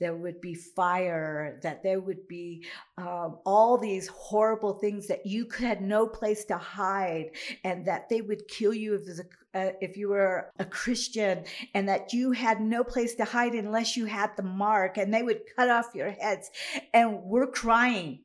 there 0.00 0.16
would 0.16 0.40
be 0.40 0.54
fire, 0.54 1.60
that 1.62 1.82
there 1.82 2.00
would 2.00 2.26
be 2.26 2.66
um, 2.98 3.38
all 3.44 3.78
these 3.78 4.08
horrible 4.08 4.72
things 4.72 5.06
that 5.08 5.26
you 5.26 5.46
had 5.58 5.82
no 5.82 6.06
place 6.06 6.44
to 6.46 6.56
hide, 6.56 7.30
and 7.62 7.86
that 7.86 8.08
they 8.08 8.22
would 8.22 8.48
kill 8.48 8.74
you 8.74 8.94
if, 8.94 9.18
a, 9.18 9.58
uh, 9.58 9.72
if 9.80 9.96
you 9.96 10.08
were 10.08 10.50
a 10.58 10.64
Christian, 10.64 11.44
and 11.74 11.88
that 11.88 12.12
you 12.12 12.32
had 12.32 12.60
no 12.60 12.82
place 12.82 13.14
to 13.16 13.24
hide 13.24 13.54
unless 13.54 13.96
you 13.96 14.06
had 14.06 14.36
the 14.36 14.42
mark, 14.42 14.96
and 14.96 15.12
they 15.12 15.22
would 15.22 15.42
cut 15.54 15.68
off 15.68 15.94
your 15.94 16.10
heads. 16.10 16.50
And 16.94 17.22
we're 17.22 17.46
crying. 17.46 18.20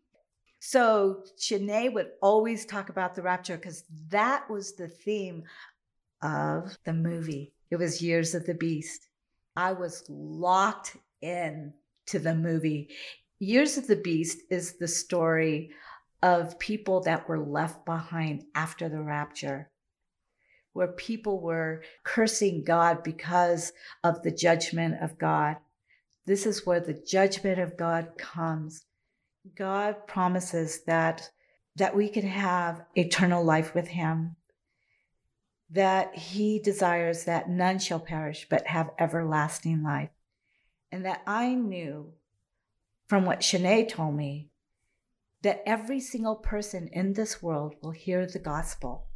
So 0.60 1.24
Shanae 1.38 1.94
would 1.94 2.12
always 2.22 2.66
talk 2.66 2.90
about 2.90 3.14
the 3.14 3.22
rapture 3.22 3.58
because 3.58 3.84
that 4.10 4.50
was 4.50 4.74
the 4.74 4.88
theme 4.88 5.44
of 6.24 6.78
the 6.86 6.94
movie. 6.94 7.54
It 7.70 7.76
was 7.76 8.02
Years 8.02 8.34
of 8.34 8.46
the 8.46 8.56
Beast. 8.56 9.08
I 9.56 9.74
was 9.74 10.04
locked 10.10 10.98
in 11.22 11.74
to 12.08 12.20
the 12.20 12.36
movie. 12.36 12.90
Years 13.40 13.78
of 13.78 13.88
the 13.88 13.96
Beast 13.96 14.40
is 14.50 14.74
the 14.74 14.88
story 14.88 15.72
of 16.22 16.60
people 16.60 17.02
that 17.02 17.28
were 17.28 17.40
left 17.40 17.86
behind 17.86 18.44
after 18.56 18.90
the 18.90 19.02
rapture, 19.02 19.70
where 20.74 20.88
people 20.88 21.42
were 21.42 21.84
cursing 22.04 22.64
God 22.64 23.04
because 23.04 23.74
of 24.04 24.24
the 24.24 24.32
judgment 24.32 25.02
of 25.02 25.18
God. 25.18 25.58
This 26.26 26.46
is 26.46 26.66
where 26.66 26.80
the 26.80 26.94
judgment 26.94 27.60
of 27.60 27.78
God 27.78 28.18
comes. 28.18 28.86
God 29.56 30.08
promises 30.08 30.84
that 30.86 31.30
that 31.76 31.96
we 31.96 32.08
can 32.08 32.26
have 32.26 32.86
eternal 32.96 33.44
life 33.44 33.76
with 33.76 33.88
him 33.88 34.38
that 35.70 36.16
he 36.16 36.60
desires 36.60 37.26
that 37.26 37.50
none 37.50 37.80
shall 37.80 38.00
perish 38.00 38.48
but 38.50 38.68
have 38.68 38.92
everlasting 39.00 39.84
life 39.84 40.10
and 40.92 41.06
that 41.06 41.22
I 41.26 41.54
knew 41.54 42.14
from 43.08 43.26
what 43.26 43.42
Shanae 43.42 43.88
told 43.88 44.16
me 44.16 44.50
that 45.42 45.64
every 45.66 46.00
single 46.00 46.36
person 46.36 46.90
in 46.92 47.14
this 47.14 47.42
world 47.42 47.76
will 47.82 47.92
hear 47.92 48.26
the 48.26 48.40
gospel 48.40 49.08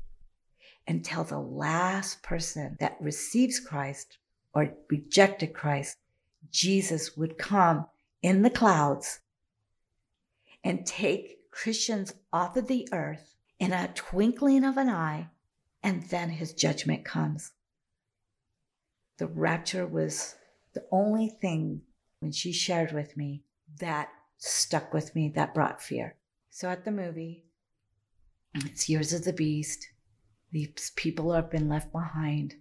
until 0.87 1.23
the 1.23 1.39
last 1.39 2.21
person 2.23 2.77
that 2.79 2.97
receives 2.99 3.59
Christ 3.59 4.17
or 4.53 4.73
rejected 4.89 5.53
Christ, 5.53 5.97
Jesus 6.51 7.15
would 7.15 7.37
come 7.37 7.85
in 8.21 8.41
the 8.41 8.49
clouds 8.49 9.19
and 10.63 10.85
take 10.85 11.51
Christians 11.51 12.13
off 12.33 12.57
of 12.57 12.67
the 12.67 12.87
earth 12.91 13.35
in 13.59 13.73
a 13.73 13.91
twinkling 13.93 14.63
of 14.63 14.77
an 14.77 14.89
eye, 14.89 15.29
and 15.83 16.03
then 16.03 16.29
his 16.29 16.53
judgment 16.53 17.05
comes. 17.05 17.51
The 19.17 19.27
rapture 19.27 19.85
was 19.85 20.35
the 20.73 20.85
only 20.91 21.29
thing 21.29 21.81
when 22.19 22.31
she 22.31 22.51
shared 22.51 22.91
with 22.91 23.17
me 23.17 23.43
that 23.79 24.09
stuck 24.37 24.93
with 24.93 25.15
me, 25.15 25.29
that 25.35 25.53
brought 25.53 25.81
fear. 25.81 26.15
So 26.49 26.69
at 26.69 26.85
the 26.85 26.91
movie, 26.91 27.45
it's 28.55 28.89
Years 28.89 29.13
of 29.13 29.23
the 29.23 29.33
Beast. 29.33 29.87
These 30.51 30.91
people 30.95 31.33
have 31.33 31.51
been 31.51 31.69
left 31.69 31.91
behind. 31.91 32.55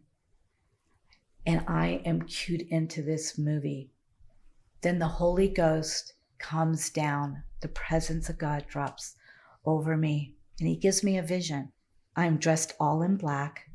And 1.47 1.65
I 1.67 2.03
am 2.05 2.23
cued 2.23 2.63
into 2.63 3.03
this 3.03 3.39
movie. 3.39 3.91
Then 4.83 4.99
the 4.99 5.09
Holy 5.09 5.49
Ghost 5.49 6.13
comes 6.39 6.91
down. 6.91 7.43
The 7.63 7.69
presence 7.69 8.29
of 8.29 8.39
God 8.39 8.67
drops 8.69 9.15
over 9.65 9.97
me. 9.97 10.35
And 10.61 10.69
he 10.69 10.77
gives 10.77 11.03
me 11.03 11.17
a 11.17 11.23
vision. 11.23 11.73
I'm 12.15 12.37
dressed 12.37 12.75
all 12.79 13.03
in 13.03 13.17
black. 13.17 13.71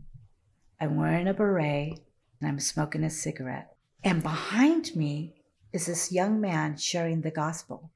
I'm 0.79 0.97
wearing 0.97 1.27
a 1.27 1.33
beret 1.33 1.99
and 2.39 2.49
I'm 2.49 2.59
smoking 2.59 3.03
a 3.03 3.09
cigarette. 3.09 3.72
And 4.03 4.21
behind 4.21 4.95
me 4.95 5.33
is 5.71 5.85
this 5.85 6.11
young 6.11 6.41
man 6.41 6.77
sharing 6.77 7.21
the 7.21 7.31
gospel, 7.31 7.91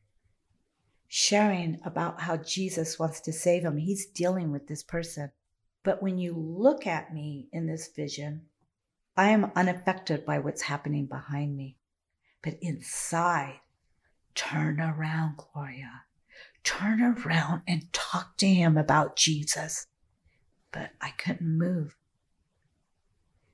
sharing 1.07 1.79
about 1.83 2.21
how 2.21 2.37
Jesus 2.37 2.97
wants 2.97 3.19
to 3.21 3.33
save 3.33 3.63
him. 3.63 3.77
He's 3.77 4.05
dealing 4.05 4.51
with 4.51 4.67
this 4.67 4.83
person. 4.83 5.31
But 5.83 6.01
when 6.01 6.17
you 6.17 6.33
look 6.33 6.87
at 6.87 7.13
me 7.13 7.49
in 7.51 7.67
this 7.67 7.89
vision, 7.93 8.43
I 9.17 9.29
am 9.29 9.51
unaffected 9.55 10.25
by 10.25 10.39
what's 10.39 10.63
happening 10.63 11.07
behind 11.07 11.57
me. 11.57 11.77
But 12.41 12.57
inside, 12.61 13.59
turn 14.33 14.79
around, 14.79 15.37
Gloria. 15.37 16.03
Turn 16.63 17.01
around 17.01 17.63
and 17.67 17.91
talk 17.91 18.37
to 18.37 18.47
him 18.47 18.77
about 18.77 19.15
Jesus. 19.15 19.87
But 20.71 20.91
I 21.01 21.09
couldn't 21.11 21.57
move 21.57 21.95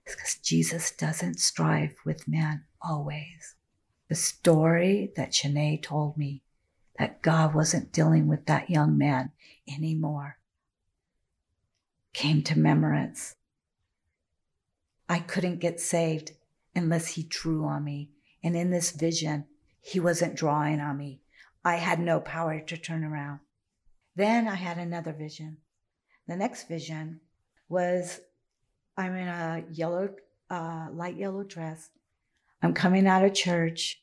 because 0.05 0.35
Jesus 0.41 0.91
doesn't 0.91 1.39
strive 1.39 1.95
with 2.05 2.27
man 2.27 2.65
always. 2.81 3.55
The 4.09 4.15
story 4.15 5.11
that 5.15 5.31
Shanae 5.31 5.81
told 5.81 6.17
me 6.17 6.43
that 6.99 7.21
God 7.21 7.53
wasn't 7.55 7.91
dealing 7.91 8.27
with 8.27 8.45
that 8.45 8.69
young 8.69 8.97
man 8.97 9.31
anymore 9.67 10.37
came 12.13 12.43
to 12.43 12.55
remembrance. 12.55 13.35
I 15.09 15.19
couldn't 15.19 15.59
get 15.59 15.79
saved 15.79 16.31
unless 16.75 17.07
he 17.07 17.23
drew 17.23 17.65
on 17.65 17.83
me. 17.83 18.11
And 18.43 18.55
in 18.55 18.71
this 18.71 18.91
vision, 18.91 19.45
he 19.81 19.99
wasn't 19.99 20.35
drawing 20.35 20.79
on 20.79 20.97
me. 20.97 21.21
I 21.65 21.75
had 21.75 21.99
no 21.99 22.19
power 22.19 22.59
to 22.59 22.77
turn 22.77 23.03
around. 23.03 23.39
Then 24.15 24.47
I 24.47 24.55
had 24.55 24.77
another 24.77 25.13
vision. 25.13 25.57
The 26.27 26.35
next 26.35 26.67
vision 26.67 27.21
was 27.67 28.21
I'm 28.97 29.15
in 29.15 29.27
a 29.27 29.63
yellow, 29.71 30.09
uh, 30.49 30.87
light 30.91 31.17
yellow 31.17 31.43
dress. 31.43 31.89
I'm 32.61 32.73
coming 32.73 33.07
out 33.07 33.25
of 33.25 33.33
church. 33.33 34.01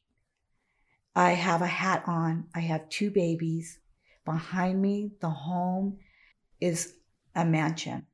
I 1.15 1.31
have 1.31 1.63
a 1.63 1.67
hat 1.67 2.05
on. 2.07 2.47
I 2.55 2.61
have 2.61 2.89
two 2.89 3.11
babies. 3.11 3.79
Behind 4.25 4.81
me, 4.81 5.13
the 5.21 5.31
home 5.31 5.99
is 6.61 6.95
a 7.35 7.45
mansion. 7.45 8.07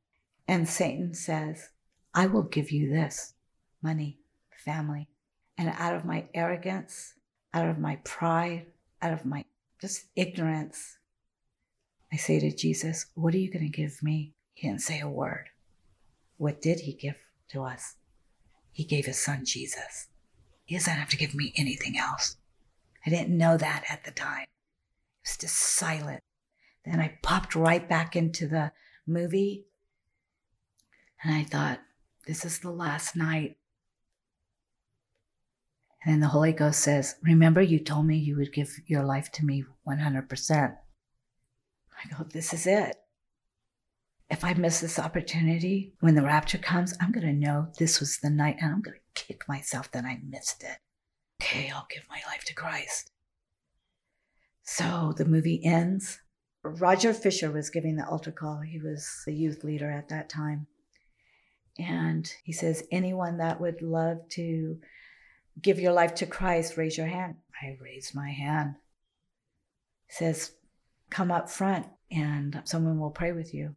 And 0.48 0.68
Satan 0.68 1.14
says, 1.14 1.70
I 2.14 2.26
will 2.26 2.44
give 2.44 2.70
you 2.70 2.88
this 2.90 3.34
money, 3.82 4.18
family. 4.64 5.08
And 5.58 5.72
out 5.78 5.94
of 5.94 6.04
my 6.04 6.26
arrogance, 6.34 7.14
out 7.52 7.68
of 7.68 7.78
my 7.78 7.96
pride, 8.04 8.66
out 9.02 9.12
of 9.12 9.24
my 9.24 9.44
just 9.80 10.04
ignorance, 10.14 10.98
I 12.12 12.16
say 12.16 12.38
to 12.40 12.54
Jesus, 12.54 13.06
What 13.14 13.34
are 13.34 13.38
you 13.38 13.50
going 13.50 13.70
to 13.70 13.76
give 13.76 14.02
me? 14.02 14.34
He 14.54 14.68
didn't 14.68 14.82
say 14.82 15.00
a 15.00 15.08
word. 15.08 15.48
What 16.36 16.60
did 16.60 16.80
he 16.80 16.92
give 16.92 17.16
to 17.48 17.62
us? 17.62 17.96
He 18.72 18.84
gave 18.84 19.06
his 19.06 19.18
son 19.18 19.44
Jesus. 19.44 20.08
He 20.64 20.76
doesn't 20.76 20.92
have 20.92 21.08
to 21.10 21.16
give 21.16 21.34
me 21.34 21.52
anything 21.56 21.96
else. 21.96 22.36
I 23.06 23.10
didn't 23.10 23.36
know 23.36 23.56
that 23.56 23.84
at 23.88 24.04
the 24.04 24.10
time. 24.10 24.42
It 24.42 25.28
was 25.28 25.36
just 25.36 25.56
silent. 25.56 26.22
Then 26.84 27.00
I 27.00 27.18
popped 27.22 27.54
right 27.54 27.88
back 27.88 28.16
into 28.16 28.46
the 28.46 28.72
movie 29.06 29.66
and 31.22 31.34
I 31.34 31.44
thought, 31.44 31.80
this 32.26 32.44
is 32.44 32.58
the 32.58 32.70
last 32.70 33.16
night. 33.16 33.56
And 36.04 36.14
then 36.14 36.20
the 36.20 36.28
Holy 36.28 36.52
Ghost 36.52 36.80
says, 36.80 37.16
Remember, 37.22 37.62
you 37.62 37.78
told 37.78 38.06
me 38.06 38.16
you 38.16 38.36
would 38.36 38.52
give 38.52 38.70
your 38.86 39.02
life 39.02 39.30
to 39.32 39.44
me 39.44 39.64
100%. 39.88 40.76
I 42.04 42.08
go, 42.16 42.24
This 42.24 42.52
is 42.52 42.66
it. 42.66 42.96
If 44.28 44.44
I 44.44 44.54
miss 44.54 44.80
this 44.80 44.98
opportunity, 44.98 45.94
when 46.00 46.14
the 46.14 46.22
rapture 46.22 46.58
comes, 46.58 46.94
I'm 47.00 47.12
going 47.12 47.26
to 47.26 47.32
know 47.32 47.68
this 47.78 48.00
was 48.00 48.18
the 48.18 48.30
night 48.30 48.56
and 48.60 48.72
I'm 48.72 48.82
going 48.82 48.96
to 48.96 49.22
kick 49.22 49.48
myself 49.48 49.90
that 49.92 50.04
I 50.04 50.20
missed 50.28 50.62
it 50.64 50.78
okay, 51.40 51.70
I'll 51.74 51.86
give 51.90 52.08
my 52.08 52.20
life 52.30 52.44
to 52.44 52.54
Christ. 52.54 53.10
So 54.62 55.14
the 55.16 55.24
movie 55.24 55.60
ends. 55.64 56.20
Roger 56.62 57.12
Fisher 57.12 57.50
was 57.50 57.70
giving 57.70 57.96
the 57.96 58.06
altar 58.06 58.32
call. 58.32 58.60
He 58.60 58.80
was 58.80 59.08
the 59.24 59.34
youth 59.34 59.62
leader 59.62 59.90
at 59.90 60.08
that 60.08 60.28
time. 60.28 60.66
And 61.78 62.30
he 62.42 62.52
says, 62.52 62.82
anyone 62.90 63.38
that 63.38 63.60
would 63.60 63.82
love 63.82 64.28
to 64.30 64.78
give 65.60 65.78
your 65.78 65.92
life 65.92 66.14
to 66.16 66.26
Christ, 66.26 66.76
raise 66.76 66.96
your 66.96 67.06
hand. 67.06 67.36
I 67.62 67.76
raised 67.80 68.14
my 68.14 68.30
hand. 68.30 68.74
He 70.08 70.14
says, 70.14 70.52
come 71.10 71.30
up 71.30 71.48
front 71.48 71.86
and 72.10 72.62
someone 72.64 72.98
will 72.98 73.10
pray 73.10 73.32
with 73.32 73.54
you. 73.54 73.76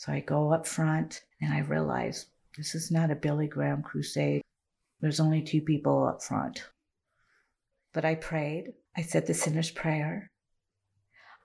So 0.00 0.12
I 0.12 0.20
go 0.20 0.50
up 0.50 0.66
front 0.66 1.24
and 1.42 1.52
I 1.52 1.58
realize 1.58 2.24
this 2.56 2.74
is 2.74 2.90
not 2.90 3.10
a 3.10 3.14
Billy 3.14 3.46
Graham 3.46 3.82
crusade. 3.82 4.40
There's 5.02 5.20
only 5.20 5.42
two 5.42 5.60
people 5.60 6.06
up 6.06 6.22
front. 6.22 6.64
But 7.92 8.06
I 8.06 8.14
prayed. 8.14 8.72
I 8.96 9.02
said 9.02 9.26
the 9.26 9.34
sinner's 9.34 9.70
prayer. 9.70 10.30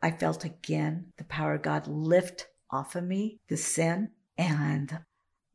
I 0.01 0.12
felt 0.12 0.45
again 0.45 1.12
the 1.18 1.26
power 1.26 1.56
of 1.56 1.64
God 1.64 1.86
lift 1.88 2.47
off 2.72 2.95
of 2.95 3.03
me 3.03 3.41
the 3.49 3.58
sin. 3.58 4.12
And 4.38 4.99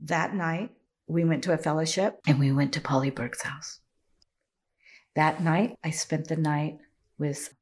that 0.01 0.35
night, 0.35 0.73
we 1.07 1.25
went 1.25 1.43
to 1.45 1.55
a 1.55 1.57
fellowship 1.57 2.21
and 2.27 2.39
we 2.39 2.53
went 2.53 2.75
to 2.75 2.83
Polly 2.83 3.09
Burke's 3.09 3.45
house. 3.45 3.81
That 5.17 5.43
night, 5.43 5.75
I 5.83 5.89
spent 5.89 6.29
the 6.29 6.37
night 6.37 6.77
with 7.17 7.55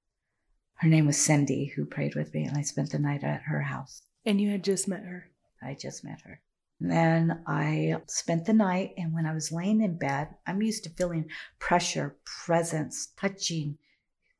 her 0.78 0.88
name 0.88 1.06
was 1.06 1.16
Cindy, 1.16 1.66
who 1.76 1.84
prayed 1.84 2.16
with 2.16 2.34
me, 2.34 2.42
and 2.42 2.58
I 2.58 2.62
spent 2.62 2.90
the 2.90 2.98
night 2.98 3.22
at 3.22 3.42
her 3.42 3.62
house. 3.62 4.02
And 4.26 4.40
you 4.40 4.50
had 4.50 4.64
just 4.64 4.88
met 4.88 5.04
her? 5.04 5.30
I 5.62 5.74
just 5.74 6.02
met 6.04 6.20
her. 6.22 6.40
And 6.80 6.90
Then 6.90 7.42
I 7.46 7.96
spent 8.06 8.46
the 8.46 8.52
night, 8.52 8.94
and 8.96 9.12
when 9.12 9.26
I 9.26 9.34
was 9.34 9.50
laying 9.52 9.80
in 9.80 9.98
bed, 9.98 10.28
I'm 10.46 10.62
used 10.62 10.84
to 10.84 10.90
feeling 10.90 11.28
pressure, 11.58 12.16
presence, 12.24 13.08
touching, 13.18 13.78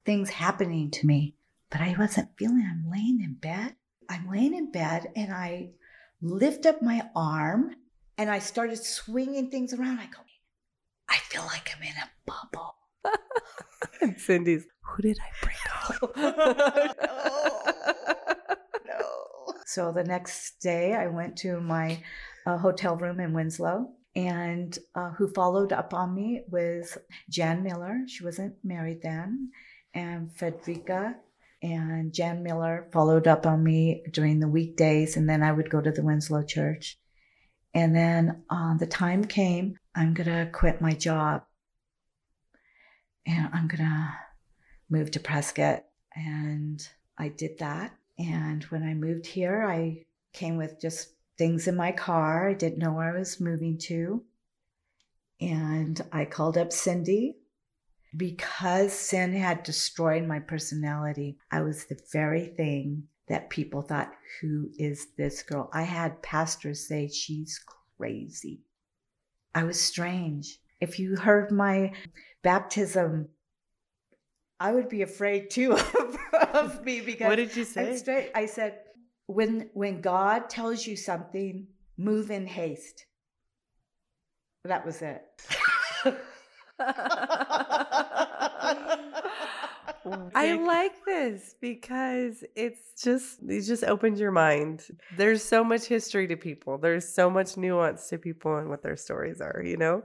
things 0.05 0.31
happening 0.31 0.91
to 0.93 1.07
me, 1.07 1.35
but 1.71 1.81
I 1.81 1.97
wasn't 1.99 2.37
feeling. 2.39 2.65
I'm 2.71 2.89
laying 2.91 3.21
in 3.23 3.35
bed. 3.35 3.75
I'm 4.09 4.31
laying 4.31 4.55
in 4.55 4.71
bed, 4.71 5.09
and 5.17 5.33
I 5.33 5.71
lift 6.23 6.65
up 6.65 6.81
my 6.81 7.03
arm, 7.17 7.75
and 8.17 8.31
I 8.31 8.39
started 8.39 8.79
swinging 8.83 9.51
things 9.51 9.75
around. 9.75 9.99
I 9.99 10.07
go, 10.07 10.21
I 11.09 11.17
feel 11.17 11.43
like 11.43 11.71
I'm 11.77 11.83
in 11.83 11.97
a 11.97 12.11
bubble. 12.27 12.77
and 14.01 14.19
Cindy's, 14.21 14.65
who 14.83 15.03
did 15.03 15.19
I 15.21 15.31
bring 15.43 15.57
home? 17.65 17.75
So 19.69 19.93
the 19.93 20.03
next 20.03 20.61
day, 20.61 20.95
I 20.95 21.09
went 21.09 21.37
to 21.39 21.61
my 21.61 22.03
uh, 22.47 22.57
hotel 22.57 22.97
room 22.97 23.21
in 23.21 23.35
Winslow, 23.35 23.91
and 24.17 24.79
uh, 24.95 25.11
who 25.11 25.29
followed 25.29 25.75
up 25.75 25.93
on 25.93 26.15
me 26.15 26.45
was 26.49 26.97
Jan 27.29 27.63
Miller. 27.63 27.99
She 28.07 28.25
wasn't 28.25 28.55
married 28.65 29.03
then, 29.03 29.51
and 29.93 30.35
Frederica. 30.35 31.17
And 31.63 32.15
Jan 32.15 32.43
Miller 32.43 32.89
followed 32.95 33.29
up 33.29 33.45
on 33.45 33.63
me 33.63 34.05
during 34.11 34.41
the 34.41 34.49
weekdays, 34.49 35.19
and 35.19 35.29
then 35.29 35.43
I 35.43 35.53
would 35.53 35.69
go 35.69 35.83
to 35.83 35.93
the 35.93 36.03
Winslow 36.03 36.45
church. 36.45 36.99
And 37.75 37.95
then 37.95 38.45
uh, 38.49 38.79
the 38.79 38.87
time 38.87 39.23
came, 39.23 39.77
I'm 39.95 40.15
going 40.15 40.29
to 40.29 40.51
quit 40.51 40.81
my 40.81 40.93
job 40.93 41.43
and 43.27 43.51
I'm 43.53 43.69
going 43.69 43.85
to 43.85 44.15
move 44.89 45.11
to 45.11 45.21
Prescott. 45.21 45.85
And 46.17 46.81
I 47.19 47.29
did 47.29 47.59
that. 47.59 47.93
And 48.19 48.65
when 48.65 48.83
I 48.83 48.95
moved 48.95 49.27
here, 49.27 49.65
I 49.65 50.05
came 50.33 50.57
with 50.57 50.81
just 50.81 51.15
things 51.37 51.69
in 51.69 51.77
my 51.77 51.93
car. 51.93 52.49
I 52.49 52.55
didn't 52.55 52.79
know 52.79 52.93
where 52.93 53.15
I 53.15 53.19
was 53.19 53.41
moving 53.41 53.79
to. 53.79 54.25
And 55.41 56.01
I 56.13 56.25
called 56.25 56.59
up 56.59 56.73
Cindy 56.73 57.37
because 58.17 58.93
sin 58.93 59.33
had 59.35 59.63
destroyed 59.63 60.27
my 60.27 60.41
personality. 60.41 61.39
I 61.53 61.61
was 61.61 61.85
the 61.85 62.01
very 62.13 62.47
thing 62.47 63.05
that 63.29 63.51
people 63.51 63.83
thought, 63.83 64.13
who 64.41 64.71
is 64.79 65.09
this 65.17 65.43
girl? 65.43 65.71
I 65.73 65.83
had 65.83 66.23
pastors 66.23 66.89
say, 66.89 67.09
she's 67.09 67.61
crazy. 67.97 68.63
I 69.55 69.65
was 69.65 69.81
strange. 69.81 70.59
If 70.81 70.99
you 70.99 71.17
heard 71.17 71.53
my 71.53 71.93
baptism 72.43 73.29
I 74.61 74.73
would 74.73 74.89
be 74.89 75.03
afraid 75.03 75.51
too 75.51 75.73
of, 75.99 76.19
of 76.53 76.85
me 76.85 77.01
because 77.01 77.29
what 77.29 77.37
did 77.37 77.55
you 77.57 77.65
say? 77.65 77.97
Straight, 77.97 78.31
I 78.35 78.47
said, 78.47 78.81
when 79.27 79.71
when 79.75 80.01
God 80.01 80.49
tells 80.51 80.87
you 80.87 80.97
something, 80.97 81.67
move 81.97 82.31
in 82.31 82.47
haste. 82.47 83.07
That 84.65 84.85
was 84.85 85.03
it. 85.03 85.23
I 90.35 90.55
like 90.55 91.05
this 91.05 91.55
because 91.61 92.45
it's 92.55 93.03
just 93.03 93.39
it 93.49 93.63
just 93.63 93.85
opens 93.85 94.21
your 94.21 94.33
mind. 94.33 94.87
There's 95.17 95.43
so 95.43 95.65
much 95.65 95.85
history 95.85 96.27
to 96.29 96.37
people. 96.37 96.79
There's 96.79 97.09
so 97.09 97.31
much 97.31 97.57
nuance 97.57 98.09
to 98.09 98.19
people 98.19 98.57
and 98.57 98.69
what 98.69 98.83
their 98.83 98.97
stories 98.97 99.41
are, 99.41 99.63
you 99.65 99.77
know? 99.77 100.03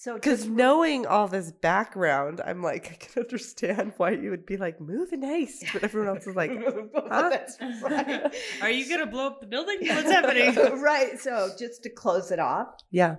So 0.00 0.14
because 0.14 0.46
knowing 0.46 1.08
all 1.08 1.26
this 1.26 1.50
background, 1.50 2.40
I'm 2.46 2.62
like, 2.62 2.88
I 2.92 2.94
can 2.94 3.24
understand 3.24 3.94
why 3.96 4.12
you 4.12 4.30
would 4.30 4.46
be 4.46 4.56
like, 4.56 4.80
move 4.80 5.12
in 5.12 5.24
haste. 5.24 5.64
But 5.72 5.82
everyone 5.82 6.14
else 6.14 6.24
is 6.24 6.36
like, 6.36 6.52
huh? 6.94 7.28
that's 7.30 7.56
right. 7.82 8.32
Are 8.62 8.70
you 8.70 8.88
gonna 8.88 9.10
blow 9.10 9.26
up 9.26 9.40
the 9.40 9.48
building? 9.48 9.78
What's 9.80 10.08
happening? 10.08 10.54
right. 10.80 11.18
So 11.18 11.50
just 11.58 11.82
to 11.82 11.90
close 11.90 12.30
it 12.30 12.38
off. 12.38 12.68
Yeah. 12.92 13.16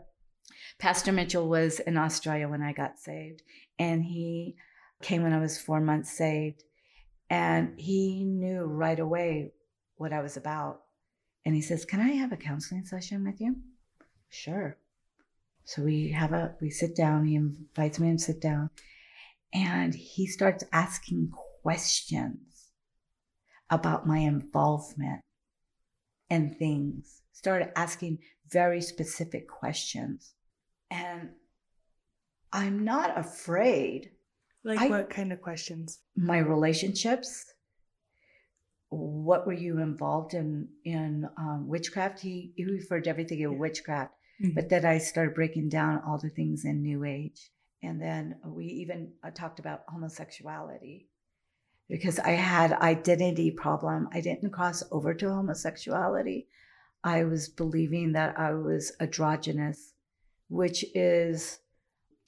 Pastor 0.78 1.12
Mitchell 1.12 1.50
was 1.50 1.82
in 1.82 1.98
Australia 1.98 2.48
when 2.48 2.62
I 2.62 2.72
got 2.72 2.98
saved. 2.98 3.42
And 3.78 4.02
he 4.02 4.56
came 5.02 5.22
when 5.24 5.34
I 5.34 5.40
was 5.42 5.60
four 5.60 5.82
months 5.82 6.18
saved. 6.18 6.64
And 7.30 7.78
he 7.78 8.24
knew 8.24 8.62
right 8.64 9.02
away 9.02 9.52
what 9.98 10.14
I 10.14 10.22
was 10.22 10.38
about. 10.38 10.80
And 11.46 11.54
he 11.54 11.62
says, 11.62 11.84
Can 11.84 12.00
I 12.00 12.12
have 12.12 12.32
a 12.32 12.38
counseling 12.38 12.86
session 12.86 13.26
with 13.26 13.42
you? 13.42 13.58
Sure. 14.30 14.78
So 15.70 15.84
we 15.84 16.10
have 16.14 16.34
a 16.34 16.56
we 16.60 16.72
sit 16.72 16.96
down. 16.96 17.26
He 17.26 17.36
invites 17.36 18.00
me 18.00 18.12
to 18.12 18.18
sit 18.18 18.42
down, 18.42 18.72
and 19.54 19.94
he 19.94 20.26
starts 20.26 20.64
asking 20.74 21.30
questions 21.62 22.72
about 23.70 24.08
my 24.08 24.18
involvement 24.18 25.22
and 26.28 26.58
things. 26.58 27.22
Started 27.34 27.70
asking 27.78 28.18
very 28.52 28.82
specific 28.82 29.48
questions, 29.48 30.34
and 30.90 31.30
I'm 32.52 32.84
not 32.84 33.16
afraid. 33.16 34.10
Like 34.64 34.80
I, 34.80 34.88
what 34.88 35.12
kind 35.12 35.32
of 35.32 35.40
questions? 35.40 36.00
My 36.16 36.40
relationships. 36.40 37.46
What 38.90 39.46
were 39.46 39.54
you 39.54 39.78
involved 39.78 40.34
in 40.34 40.70
in 40.84 41.30
um, 41.38 41.68
witchcraft? 41.68 42.22
He, 42.22 42.54
he 42.56 42.66
referred 42.66 43.04
to 43.04 43.12
everything 43.12 43.42
in 43.42 43.60
witchcraft 43.60 44.16
Mm-hmm. 44.42 44.56
But 44.56 44.70
then 44.70 44.86
I 44.86 44.98
started 44.98 45.36
breaking 45.36 45.70
down 45.70 46.02
all 46.06 46.18
the 46.18 46.30
things 46.30 46.66
in 46.66 46.82
New 46.82 47.04
Age. 47.04 47.52
And 47.82 48.02
then 48.02 48.36
we 48.46 48.66
even 48.66 49.14
uh, 49.24 49.32
talked 49.32 49.60
about 49.60 49.84
homosexuality 49.88 51.08
because 51.90 52.20
I 52.20 52.32
had 52.32 52.74
identity 52.74 53.52
problem. 53.52 54.10
I 54.14 54.22
didn't 54.22 54.52
cross 54.52 54.84
over 54.92 55.14
to 55.14 55.30
homosexuality. 55.30 56.48
I 57.04 57.24
was 57.24 57.48
believing 57.48 58.12
that 58.14 58.38
I 58.38 58.54
was 58.54 58.92
androgynous, 59.00 59.94
which 60.50 60.86
is 60.94 61.60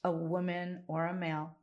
a 0.03 0.11
woman 0.11 0.83
or 0.87 1.07
a 1.07 1.13
male 1.13 1.57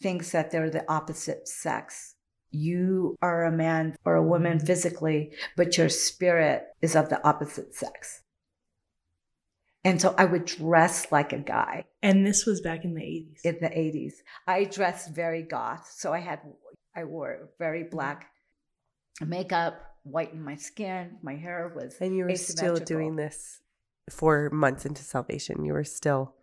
thinks 0.00 0.32
that 0.32 0.50
they're 0.50 0.70
the 0.70 0.90
opposite 0.90 1.48
sex. 1.48 2.14
You 2.50 3.16
are 3.22 3.44
a 3.44 3.52
man 3.52 3.96
or 4.04 4.14
a 4.14 4.26
woman 4.26 4.58
physically, 4.58 5.32
but 5.56 5.78
your 5.78 5.88
spirit 5.88 6.64
is 6.82 6.96
of 6.96 7.08
the 7.08 7.26
opposite 7.26 7.74
sex. 7.74 8.22
And 9.84 10.00
so 10.00 10.14
I 10.18 10.26
would 10.26 10.44
dress 10.44 11.10
like 11.10 11.32
a 11.32 11.38
guy. 11.38 11.84
And 12.02 12.26
this 12.26 12.44
was 12.44 12.60
back 12.60 12.84
in 12.84 12.94
the 12.94 13.00
80s. 13.00 13.40
In 13.44 13.58
the 13.60 13.68
80s. 13.68 14.12
I 14.46 14.64
dressed 14.64 15.14
very 15.14 15.42
goth. 15.42 15.90
So 15.96 16.12
I 16.12 16.20
had, 16.20 16.40
I 16.94 17.04
wore 17.04 17.48
very 17.58 17.84
black 17.84 18.30
makeup, 19.20 19.80
whitened 20.04 20.44
my 20.44 20.56
skin, 20.56 21.16
my 21.22 21.36
hair 21.36 21.72
was. 21.74 21.96
And 22.00 22.16
you 22.16 22.24
were 22.24 22.36
still 22.36 22.76
doing 22.76 23.16
this 23.16 23.60
for 24.10 24.50
months 24.50 24.84
into 24.84 25.02
salvation. 25.02 25.64
You 25.64 25.72
were 25.72 25.84
still. 25.84 26.34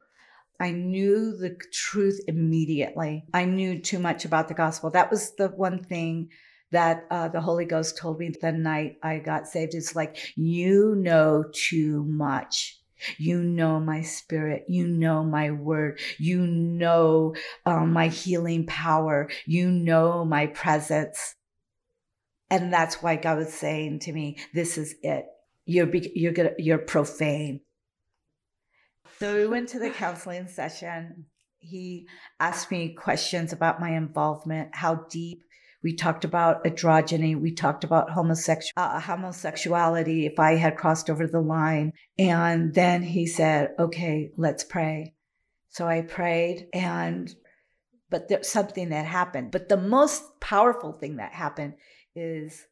I 0.60 0.72
knew 0.72 1.38
the 1.38 1.56
truth 1.72 2.20
immediately. 2.28 3.26
I 3.34 3.46
knew 3.46 3.80
too 3.80 4.00
much 4.00 4.26
about 4.26 4.48
the 4.48 4.56
gospel. 4.56 4.90
That 4.90 5.12
was 5.12 5.36
the 5.36 5.50
one 5.50 5.84
thing 5.84 6.30
that 6.72 7.06
uh, 7.12 7.28
the 7.28 7.42
Holy 7.42 7.66
Ghost 7.66 7.98
told 7.98 8.20
me 8.20 8.30
the 8.30 8.52
night 8.52 8.98
I 9.04 9.20
got 9.20 9.48
saved. 9.48 9.76
It's 9.76 9.96
like, 9.96 10.34
you 10.36 10.96
know 10.96 11.46
too 11.54 12.04
much. 12.06 12.80
You 13.18 13.42
know 13.42 13.80
my 13.80 14.02
spirit. 14.02 14.66
You 14.68 14.88
know 14.88 15.24
my 15.24 15.52
word. 15.52 16.00
You 16.18 16.46
know 16.46 17.36
um, 17.66 17.94
my 17.94 18.08
healing 18.08 18.66
power. 18.66 19.30
You 19.46 19.72
know 19.72 20.26
my 20.26 20.48
presence. 20.48 21.36
And 22.50 22.72
that's 22.72 23.02
why 23.02 23.18
God 23.18 23.40
was 23.40 23.54
saying 23.54 24.00
to 24.00 24.14
me, 24.14 24.38
this 24.54 24.78
is 24.78 24.96
it. 25.02 25.26
You're, 25.66 25.90
you're, 25.94 26.32
gonna, 26.32 26.54
you're 26.58 26.78
profane. 26.78 27.62
So 29.20 29.36
we 29.36 29.48
went 29.48 29.70
to 29.70 29.80
the 29.80 29.90
counseling 29.90 30.48
session. 30.48 31.26
He 31.60 32.08
asked 32.40 32.72
me 32.72 32.94
questions 32.94 33.52
about 33.52 33.82
my 33.82 33.98
involvement, 33.98 34.76
how 34.76 35.06
deep 35.10 35.44
we 35.84 35.96
talked 35.96 36.26
about 36.26 36.64
androgyny. 36.64 37.40
We 37.40 37.54
talked 37.54 37.84
about 37.84 38.10
uh, 38.10 39.00
homosexuality, 39.00 40.26
if 40.26 40.40
I 40.40 40.56
had 40.56 40.78
crossed 40.78 41.10
over 41.10 41.28
the 41.28 41.42
line. 41.42 41.94
And 42.18 42.74
then 42.74 43.04
he 43.04 43.28
said, 43.28 43.74
okay, 43.78 44.32
let's 44.38 44.64
pray. 44.64 45.14
So 45.70 45.88
I 45.88 46.02
prayed 46.02 46.68
and, 46.74 47.34
but 48.10 48.28
there's 48.28 48.48
something 48.48 48.90
that 48.90 49.06
happened. 49.06 49.52
But 49.52 49.70
the 49.70 49.78
most 49.78 50.40
powerful 50.40 50.94
thing 50.94 51.18
that 51.18 51.34
happened 51.34 51.76
is 52.16 52.66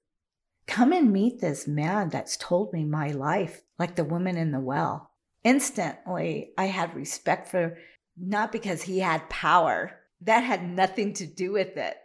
come 0.66 0.92
and 0.92 1.14
meet 1.14 1.40
this 1.40 1.68
man 1.68 2.10
that's 2.10 2.38
told 2.38 2.74
me 2.74 2.84
my 2.84 3.12
life, 3.12 3.62
like 3.78 3.96
the 3.96 4.04
woman 4.04 4.36
in 4.36 4.52
the 4.52 4.60
well. 4.60 5.12
Instantly, 5.44 6.54
I 6.58 6.66
had 6.66 6.96
respect 6.96 7.50
for 7.50 7.78
not 8.18 8.52
because 8.52 8.82
he 8.82 9.00
had 9.00 9.30
power, 9.30 9.92
that 10.22 10.44
had 10.44 10.68
nothing 10.68 11.14
to 11.14 11.28
do 11.28 11.52
with 11.52 11.78
it 11.78 11.98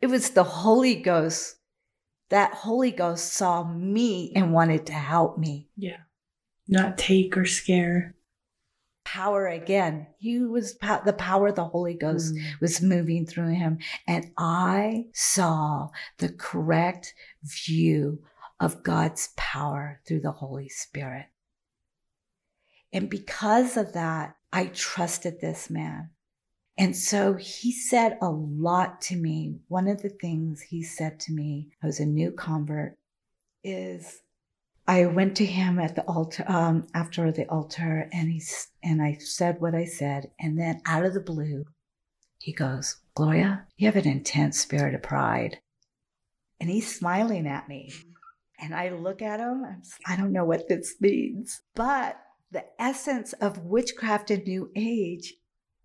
it 0.00 0.08
was 0.08 0.30
the 0.30 0.44
Holy 0.44 0.96
Ghost. 0.96 1.56
That 2.28 2.54
Holy 2.54 2.90
Ghost 2.90 3.32
saw 3.32 3.62
me 3.62 4.32
and 4.34 4.52
wanted 4.52 4.86
to 4.86 4.92
help 4.92 5.38
me. 5.38 5.68
Yeah. 5.76 5.98
Not 6.66 6.98
take 6.98 7.36
or 7.36 7.44
scare. 7.44 8.16
Power 9.04 9.46
again. 9.46 10.08
He 10.18 10.40
was 10.40 10.76
the 10.76 11.14
power 11.16 11.48
of 11.48 11.54
the 11.54 11.64
Holy 11.64 11.94
Ghost 11.94 12.34
mm. 12.34 12.60
was 12.60 12.82
moving 12.82 13.26
through 13.26 13.54
him. 13.54 13.78
And 14.08 14.32
I 14.36 15.06
saw 15.14 15.90
the 16.18 16.30
correct 16.30 17.14
view 17.44 18.24
of 18.58 18.82
God's 18.82 19.30
power 19.36 20.00
through 20.06 20.20
the 20.20 20.32
Holy 20.32 20.68
Spirit. 20.68 21.26
And 22.92 23.08
because 23.08 23.76
of 23.76 23.92
that, 23.92 24.36
I 24.52 24.66
trusted 24.66 25.40
this 25.40 25.70
man. 25.70 26.10
And 26.78 26.94
so 26.94 27.34
he 27.34 27.72
said 27.72 28.18
a 28.20 28.28
lot 28.28 29.00
to 29.02 29.16
me. 29.16 29.60
One 29.68 29.88
of 29.88 30.02
the 30.02 30.10
things 30.10 30.60
he 30.60 30.82
said 30.82 31.18
to 31.20 31.32
me, 31.32 31.68
I 31.82 31.86
was 31.86 32.00
a 32.00 32.06
new 32.06 32.32
convert, 32.32 32.98
is 33.64 34.20
I 34.86 35.06
went 35.06 35.36
to 35.38 35.46
him 35.46 35.78
at 35.78 35.96
the 35.96 36.02
altar 36.02 36.44
um, 36.46 36.86
after 36.94 37.32
the 37.32 37.48
altar, 37.48 38.08
and 38.12 38.30
he 38.30 38.42
and 38.82 39.02
I 39.02 39.14
said 39.14 39.60
what 39.60 39.74
I 39.74 39.84
said, 39.84 40.30
and 40.38 40.58
then 40.58 40.80
out 40.86 41.04
of 41.04 41.14
the 41.14 41.20
blue, 41.20 41.64
he 42.38 42.52
goes, 42.52 42.98
"Gloria, 43.14 43.66
you 43.76 43.86
have 43.86 43.96
an 43.96 44.06
intense 44.06 44.60
spirit 44.60 44.94
of 44.94 45.02
pride," 45.02 45.58
and 46.60 46.70
he's 46.70 46.94
smiling 46.94 47.48
at 47.48 47.68
me, 47.68 47.92
and 48.60 48.74
I 48.74 48.90
look 48.90 49.22
at 49.22 49.40
him. 49.40 49.64
I 50.06 50.14
don't 50.14 50.32
know 50.32 50.44
what 50.44 50.68
this 50.68 50.94
means, 51.00 51.62
but 51.74 52.20
the 52.52 52.66
essence 52.78 53.32
of 53.34 53.64
witchcraft 53.64 54.30
and 54.30 54.44
New 54.44 54.70
Age 54.76 55.34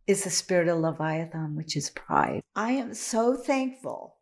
is 0.07 0.23
the 0.23 0.29
spirit 0.29 0.67
of 0.67 0.79
Leviathan, 0.79 1.55
which 1.55 1.75
is 1.75 1.89
pride. 1.89 2.41
I 2.55 2.71
am 2.71 2.93
so 2.93 3.35
thankful 3.35 4.17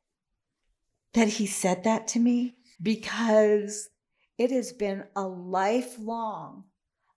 that 1.14 1.28
he 1.28 1.46
said 1.46 1.84
that 1.84 2.08
to 2.10 2.20
me 2.20 2.56
because 2.82 3.90
it 4.38 4.52
has 4.52 4.72
been 4.72 5.04
a 5.16 5.24
lifelong 5.28 6.64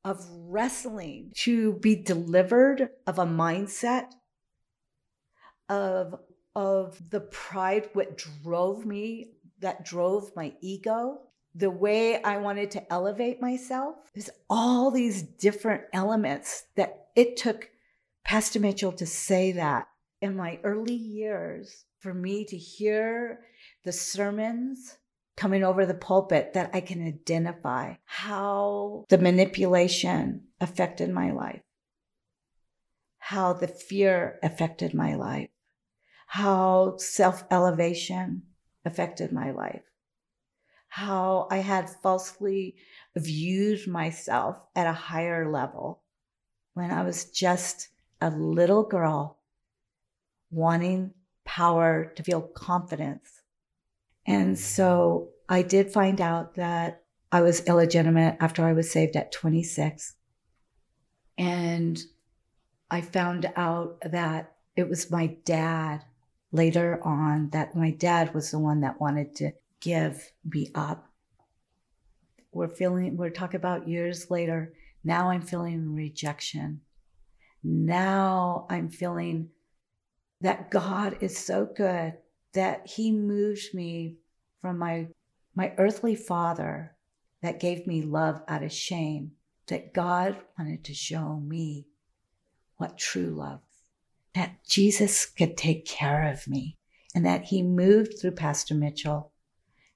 of 0.05 0.27
wrestling 0.31 1.33
to 1.37 1.75
be 1.75 1.95
delivered 1.95 2.91
of 3.07 3.19
a 3.19 3.27
mindset 3.27 4.07
of 5.69 6.17
of 6.55 7.01
the 7.11 7.21
pride 7.21 7.89
what 7.93 8.19
drove 8.19 8.85
me 8.85 9.31
that 9.61 9.85
drove 9.85 10.31
my 10.35 10.53
ego 10.61 11.19
the 11.55 11.71
way 11.71 12.21
i 12.25 12.37
wanted 12.37 12.71
to 12.71 12.93
elevate 12.93 13.41
myself 13.41 13.95
there's 14.15 14.29
all 14.51 14.91
these 14.91 15.23
different 15.23 15.83
elements 15.93 16.65
that 16.75 17.07
it 17.15 17.37
took 17.37 17.69
Pastor 18.25 18.61
Mitchell 18.61 18.93
to 18.93 19.07
say 19.07 19.53
that 19.53 19.89
in 20.21 20.37
my 20.37 20.59
early 20.63 20.95
years, 20.95 21.85
for 21.99 22.15
me 22.15 22.45
to 22.45 22.57
hear 22.57 23.41
the 23.85 23.93
sermons 23.93 24.99
coming 25.37 25.65
over 25.65 25.87
the 25.87 25.95
pulpit, 25.95 26.53
that 26.53 26.71
I 26.73 26.81
can 26.81 27.07
identify 27.07 27.95
how 28.05 29.05
the 29.09 29.19
manipulation 29.19 30.49
affected 30.61 31.11
my 31.11 31.33
life, 31.33 31.63
how 33.19 33.53
the 33.53 33.69
fear 33.69 34.39
affected 34.43 34.95
my 34.95 35.15
life, 35.15 35.51
how 36.27 36.97
self 36.99 37.45
elevation 37.51 38.43
affected 38.85 39.33
my 39.33 39.51
life, 39.51 39.83
how 40.89 41.49
I 41.51 41.59
had 41.59 41.89
falsely 41.89 42.77
viewed 43.17 43.87
myself 43.87 44.65
at 44.75 44.87
a 44.87 44.93
higher 44.93 45.51
level 45.51 46.03
when 46.75 46.91
I 46.91 47.03
was 47.03 47.27
just 47.27 47.89
a 48.23 48.31
little 48.31 48.85
girl 48.85 49.39
wanting 50.51 51.13
power 51.45 52.13
to 52.15 52.23
feel 52.23 52.41
confidence. 52.41 53.43
And 54.27 54.57
so 54.59 55.31
I 55.49 55.63
did 55.63 55.93
find 55.93 56.21
out 56.21 56.55
that 56.55 57.03
I 57.33 57.41
was 57.41 57.65
illegitimate 57.67 58.37
after 58.41 58.65
I 58.65 58.75
was 58.75 58.91
saved 58.91 59.17
at 59.17 59.33
26. 59.33 60.15
And 61.37 62.01
I 62.91 63.01
found 63.01 63.51
out 63.57 63.99
that 64.03 64.53
it 64.77 64.89
was 64.89 65.11
my 65.11 65.37
dad 65.45 66.05
later 66.53 67.01
on, 67.03 67.51
that 67.51 67.75
my 67.75 67.91
dad 67.91 68.35
was 68.35 68.51
the 68.51 68.59
one 68.59 68.83
that 68.83 69.01
wanted 69.01 69.35
to 69.37 69.53
give 69.81 70.31
me 70.45 70.71
up. 70.75 71.09
We're 72.53 72.69
feeling, 72.69 73.17
we're 73.17 73.31
talking 73.31 73.59
about 73.59 73.89
years 73.89 74.31
later. 74.31 74.75
Now 75.03 75.31
I'm 75.31 75.41
feeling 75.41 75.95
rejection 75.95 76.83
now 77.63 78.67
I'm 78.69 78.89
feeling 78.89 79.51
that 80.41 80.71
God 80.71 81.19
is 81.21 81.37
so 81.37 81.69
good 81.77 82.15
that 82.53 82.87
He 82.87 83.13
moved 83.13 83.75
me 83.75 84.17
from 84.61 84.79
my, 84.79 85.09
my 85.55 85.73
earthly 85.79 86.15
father 86.15 86.97
that 87.43 87.61
gave 87.61 87.87
me 87.87 88.03
love 88.03 88.43
out 88.49 88.63
of 88.63 88.73
shame, 88.73 89.33
that 89.69 89.95
God 89.95 90.37
wanted 90.59 90.85
to 90.85 90.95
show 90.95 91.37
me 91.37 91.87
what 92.77 92.99
true 92.99 93.31
love, 93.31 93.61
that 94.35 94.65
Jesus 94.69 95.27
could 95.27 95.57
take 95.57 95.87
care 95.87 96.31
of 96.31 96.49
me, 96.49 96.77
and 97.15 97.25
that 97.25 97.45
He 97.45 97.63
moved 97.63 98.19
through 98.21 98.33
Pastor 98.33 98.75
Mitchell 98.75 99.33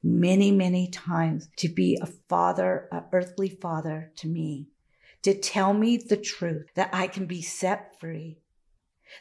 many, 0.03 0.53
many 0.53 0.89
times 0.89 1.49
to 1.57 1.69
be 1.69 1.99
a 2.01 2.07
father, 2.07 2.89
an 2.93 3.05
earthly 3.12 3.49
father 3.49 4.12
to 4.17 4.29
me 4.29 4.69
to 5.23 5.35
tell 5.35 5.73
me 5.73 5.97
the 5.97 6.17
truth, 6.17 6.67
that 6.75 6.91
I 6.93 7.07
can 7.07 7.27
be 7.27 7.43
set 7.43 7.99
free, 7.99 8.39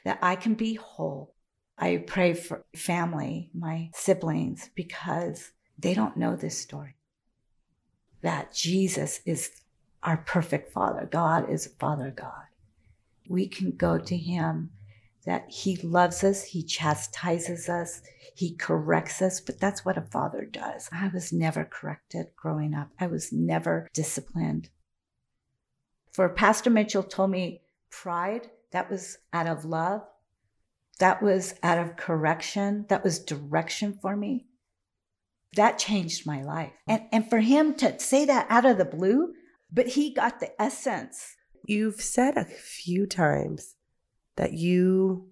that 0.04 0.20
I 0.22 0.36
can 0.36 0.54
be 0.54 0.76
whole. 0.76 1.34
I 1.78 2.04
pray 2.08 2.34
for 2.34 2.66
family, 2.76 3.50
my 3.54 3.90
siblings, 3.94 4.70
because 4.76 5.52
they 5.78 5.94
don't 5.94 6.18
know 6.18 6.36
this 6.36 6.58
story. 6.58 6.96
That 8.22 8.54
Jesus 8.54 9.20
is 9.26 9.52
our 10.04 10.18
perfect 10.18 10.72
Father. 10.72 11.08
God 11.12 11.50
is 11.50 11.74
Father 11.80 12.14
God. 12.16 12.46
We 13.28 13.48
can 13.48 13.72
go 13.72 13.98
to 13.98 14.16
Him, 14.16 14.70
that 15.26 15.50
He 15.50 15.76
loves 15.78 16.24
us, 16.24 16.44
He 16.44 16.64
chastises 16.64 17.68
us, 17.68 18.02
He 18.36 18.56
corrects 18.56 19.22
us, 19.22 19.42
but 19.42 19.60
that's 19.60 19.84
what 19.84 19.98
a 19.98 20.02
father 20.02 20.46
does. 20.46 20.88
I 20.92 21.10
was 21.10 21.34
never 21.34 21.66
corrected 21.66 22.28
growing 22.36 22.74
up, 22.74 22.90
I 23.00 23.08
was 23.08 23.34
never 23.34 23.90
disciplined 23.94 24.70
for 26.16 26.30
Pastor 26.30 26.70
Mitchell 26.70 27.04
told 27.04 27.32
me 27.32 27.62
pride. 27.92 28.50
That 28.72 28.90
was 28.90 29.18
out 29.34 29.48
of 29.48 29.66
love. 29.66 30.02
That 31.00 31.22
was 31.22 31.56
out 31.62 31.78
of 31.78 31.98
correction. 31.98 32.86
That 32.88 33.04
was 33.04 33.20
direction 33.20 34.00
for 34.02 34.16
me. 34.16 34.46
That 35.56 35.78
changed 35.78 36.26
my 36.26 36.42
life. 36.42 36.72
And, 36.88 37.04
and 37.12 37.30
for 37.30 37.40
him 37.40 37.74
to 37.76 38.00
say 38.00 38.26
that 38.26 38.48
out 38.50 38.66
of 38.66 38.78
the 38.78 38.86
blue, 38.86 39.34
but 39.72 39.88
he 39.88 40.14
got 40.14 40.40
the 40.40 40.60
essence. 40.62 41.36
You've 41.66 42.02
said 42.02 42.38
a 42.38 42.46
few 42.46 43.06
times 43.06 43.76
that 44.38 44.54
you 44.54 45.30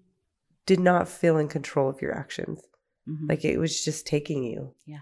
did 0.66 0.80
not 0.80 1.08
feel 1.08 1.38
in 1.38 1.48
control 1.48 1.88
of 1.88 2.02
your 2.02 2.14
actions. 2.14 2.60
Mm-hmm. 3.08 3.26
Like 3.28 3.44
it 3.44 3.58
was 3.58 3.84
just 3.84 4.06
taking 4.06 4.44
you. 4.44 4.74
Yeah. 4.86 5.00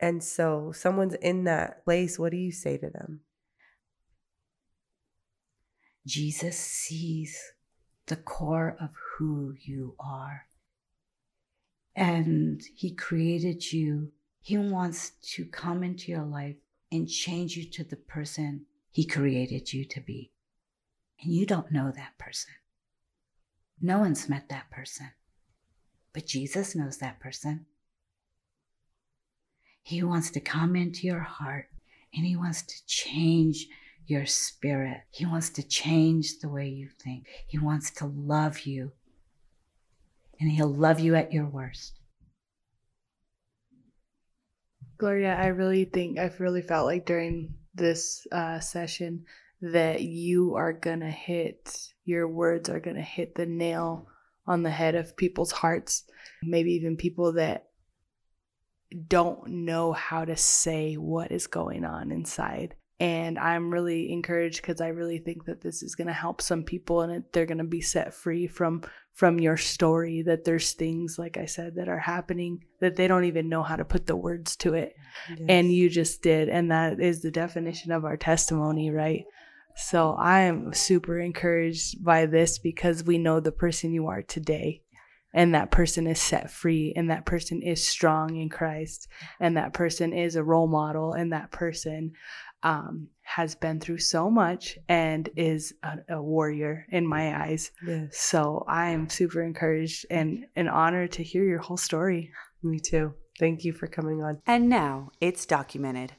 And 0.00 0.22
so 0.22 0.72
someone's 0.72 1.14
in 1.14 1.44
that 1.44 1.84
place. 1.84 2.18
What 2.18 2.32
do 2.32 2.38
you 2.38 2.52
say 2.52 2.76
to 2.76 2.90
them? 2.90 3.20
Jesus 6.06 6.58
sees 6.58 7.52
the 8.06 8.16
core 8.16 8.76
of 8.80 8.90
who 8.94 9.54
you 9.60 9.94
are. 10.00 10.46
And 11.94 12.62
he 12.74 12.92
created 12.92 13.72
you. 13.72 14.12
He 14.40 14.58
wants 14.58 15.10
to 15.34 15.44
come 15.44 15.84
into 15.84 16.10
your 16.10 16.24
life 16.24 16.56
and 16.90 17.08
change 17.08 17.56
you 17.56 17.64
to 17.70 17.84
the 17.84 17.96
person 17.96 18.66
he 18.90 19.06
created 19.06 19.72
you 19.72 19.84
to 19.86 20.00
be. 20.00 20.30
And 21.22 21.32
you 21.32 21.46
don't 21.46 21.72
know 21.72 21.90
that 21.90 22.18
person. 22.18 22.52
No 23.80 24.00
one's 24.00 24.28
met 24.28 24.48
that 24.50 24.70
person. 24.70 25.10
But 26.12 26.26
Jesus 26.26 26.74
knows 26.74 26.98
that 26.98 27.20
person. 27.20 27.66
He 29.82 30.02
wants 30.02 30.30
to 30.30 30.40
come 30.40 30.76
into 30.76 31.06
your 31.06 31.20
heart 31.20 31.68
and 32.14 32.26
He 32.26 32.36
wants 32.36 32.62
to 32.62 32.86
change 32.86 33.66
your 34.06 34.26
spirit. 34.26 35.02
He 35.10 35.26
wants 35.26 35.50
to 35.50 35.62
change 35.62 36.38
the 36.38 36.48
way 36.48 36.68
you 36.68 36.88
think. 37.02 37.26
He 37.46 37.58
wants 37.58 37.90
to 37.92 38.06
love 38.06 38.60
you. 38.60 38.92
And 40.40 40.50
He'll 40.50 40.72
love 40.72 41.00
you 41.00 41.14
at 41.14 41.32
your 41.32 41.46
worst. 41.46 41.98
Gloria, 44.98 45.34
I 45.34 45.46
really 45.48 45.84
think, 45.84 46.18
I've 46.18 46.40
really 46.40 46.62
felt 46.62 46.86
like 46.86 47.06
during 47.06 47.54
this 47.74 48.26
uh, 48.30 48.60
session 48.60 49.24
that 49.60 50.02
you 50.02 50.54
are 50.56 50.72
going 50.72 51.00
to 51.00 51.10
hit, 51.10 51.92
your 52.04 52.28
words 52.28 52.68
are 52.68 52.80
going 52.80 52.96
to 52.96 53.02
hit 53.02 53.34
the 53.34 53.46
nail 53.46 54.08
on 54.46 54.62
the 54.62 54.70
head 54.70 54.94
of 54.94 55.16
people's 55.16 55.52
hearts. 55.52 56.04
Maybe 56.42 56.72
even 56.72 56.96
people 56.96 57.32
that 57.34 57.68
don't 59.08 59.46
know 59.48 59.92
how 59.92 60.24
to 60.24 60.36
say 60.36 60.94
what 60.94 61.32
is 61.32 61.46
going 61.46 61.84
on 61.84 62.12
inside. 62.12 62.74
And 63.02 63.36
I'm 63.36 63.72
really 63.72 64.12
encouraged 64.12 64.62
because 64.62 64.80
I 64.80 64.88
really 64.88 65.18
think 65.18 65.46
that 65.46 65.60
this 65.60 65.82
is 65.82 65.96
going 65.96 66.06
to 66.06 66.12
help 66.12 66.40
some 66.40 66.62
people 66.62 67.00
and 67.00 67.24
they're 67.32 67.46
going 67.46 67.58
to 67.58 67.64
be 67.64 67.80
set 67.80 68.14
free 68.14 68.46
from 68.46 68.84
from 69.12 69.40
your 69.40 69.56
story 69.56 70.22
that 70.22 70.44
there's 70.44 70.72
things 70.72 71.18
like 71.18 71.36
I 71.36 71.46
said 71.46 71.74
that 71.74 71.88
are 71.88 71.98
happening 71.98 72.64
that 72.80 72.94
they 72.94 73.08
don't 73.08 73.24
even 73.24 73.48
know 73.48 73.64
how 73.64 73.74
to 73.74 73.84
put 73.84 74.06
the 74.06 74.14
words 74.14 74.54
to 74.58 74.74
it. 74.74 74.94
Yes. 75.28 75.40
And 75.48 75.72
you 75.72 75.90
just 75.90 76.22
did 76.22 76.48
and 76.48 76.70
that 76.70 77.00
is 77.00 77.22
the 77.22 77.32
definition 77.32 77.90
of 77.90 78.04
our 78.04 78.16
testimony, 78.16 78.92
right? 78.92 79.24
So 79.74 80.14
I 80.16 80.42
am 80.42 80.72
super 80.72 81.18
encouraged 81.18 82.04
by 82.04 82.26
this 82.26 82.60
because 82.60 83.02
we 83.02 83.18
know 83.18 83.40
the 83.40 83.50
person 83.50 83.92
you 83.92 84.06
are 84.06 84.22
today. 84.22 84.82
And 85.34 85.54
that 85.54 85.70
person 85.70 86.06
is 86.06 86.20
set 86.20 86.50
free, 86.50 86.92
and 86.94 87.08
that 87.08 87.24
person 87.24 87.62
is 87.62 87.88
strong 87.88 88.36
in 88.36 88.50
Christ, 88.50 89.08
and 89.40 89.56
that 89.56 89.72
person 89.72 90.12
is 90.12 90.36
a 90.36 90.44
role 90.44 90.66
model, 90.66 91.14
and 91.14 91.32
that 91.32 91.50
person 91.50 92.12
um, 92.62 93.08
has 93.22 93.54
been 93.54 93.80
through 93.80 93.98
so 93.98 94.30
much 94.30 94.78
and 94.88 95.28
is 95.36 95.74
a, 95.82 96.16
a 96.16 96.22
warrior 96.22 96.86
in 96.90 97.06
my 97.06 97.44
eyes. 97.44 97.70
Yes. 97.86 98.18
So 98.18 98.64
I 98.68 98.90
am 98.90 99.08
super 99.08 99.42
encouraged 99.42 100.06
and 100.10 100.46
an 100.56 100.68
honor 100.68 101.06
to 101.08 101.22
hear 101.22 101.44
your 101.44 101.58
whole 101.58 101.76
story. 101.76 102.30
Me 102.62 102.78
too. 102.78 103.14
Thank 103.38 103.64
you 103.64 103.72
for 103.72 103.86
coming 103.86 104.22
on. 104.22 104.40
And 104.46 104.68
now 104.68 105.10
it's 105.20 105.46
documented. 105.46 106.12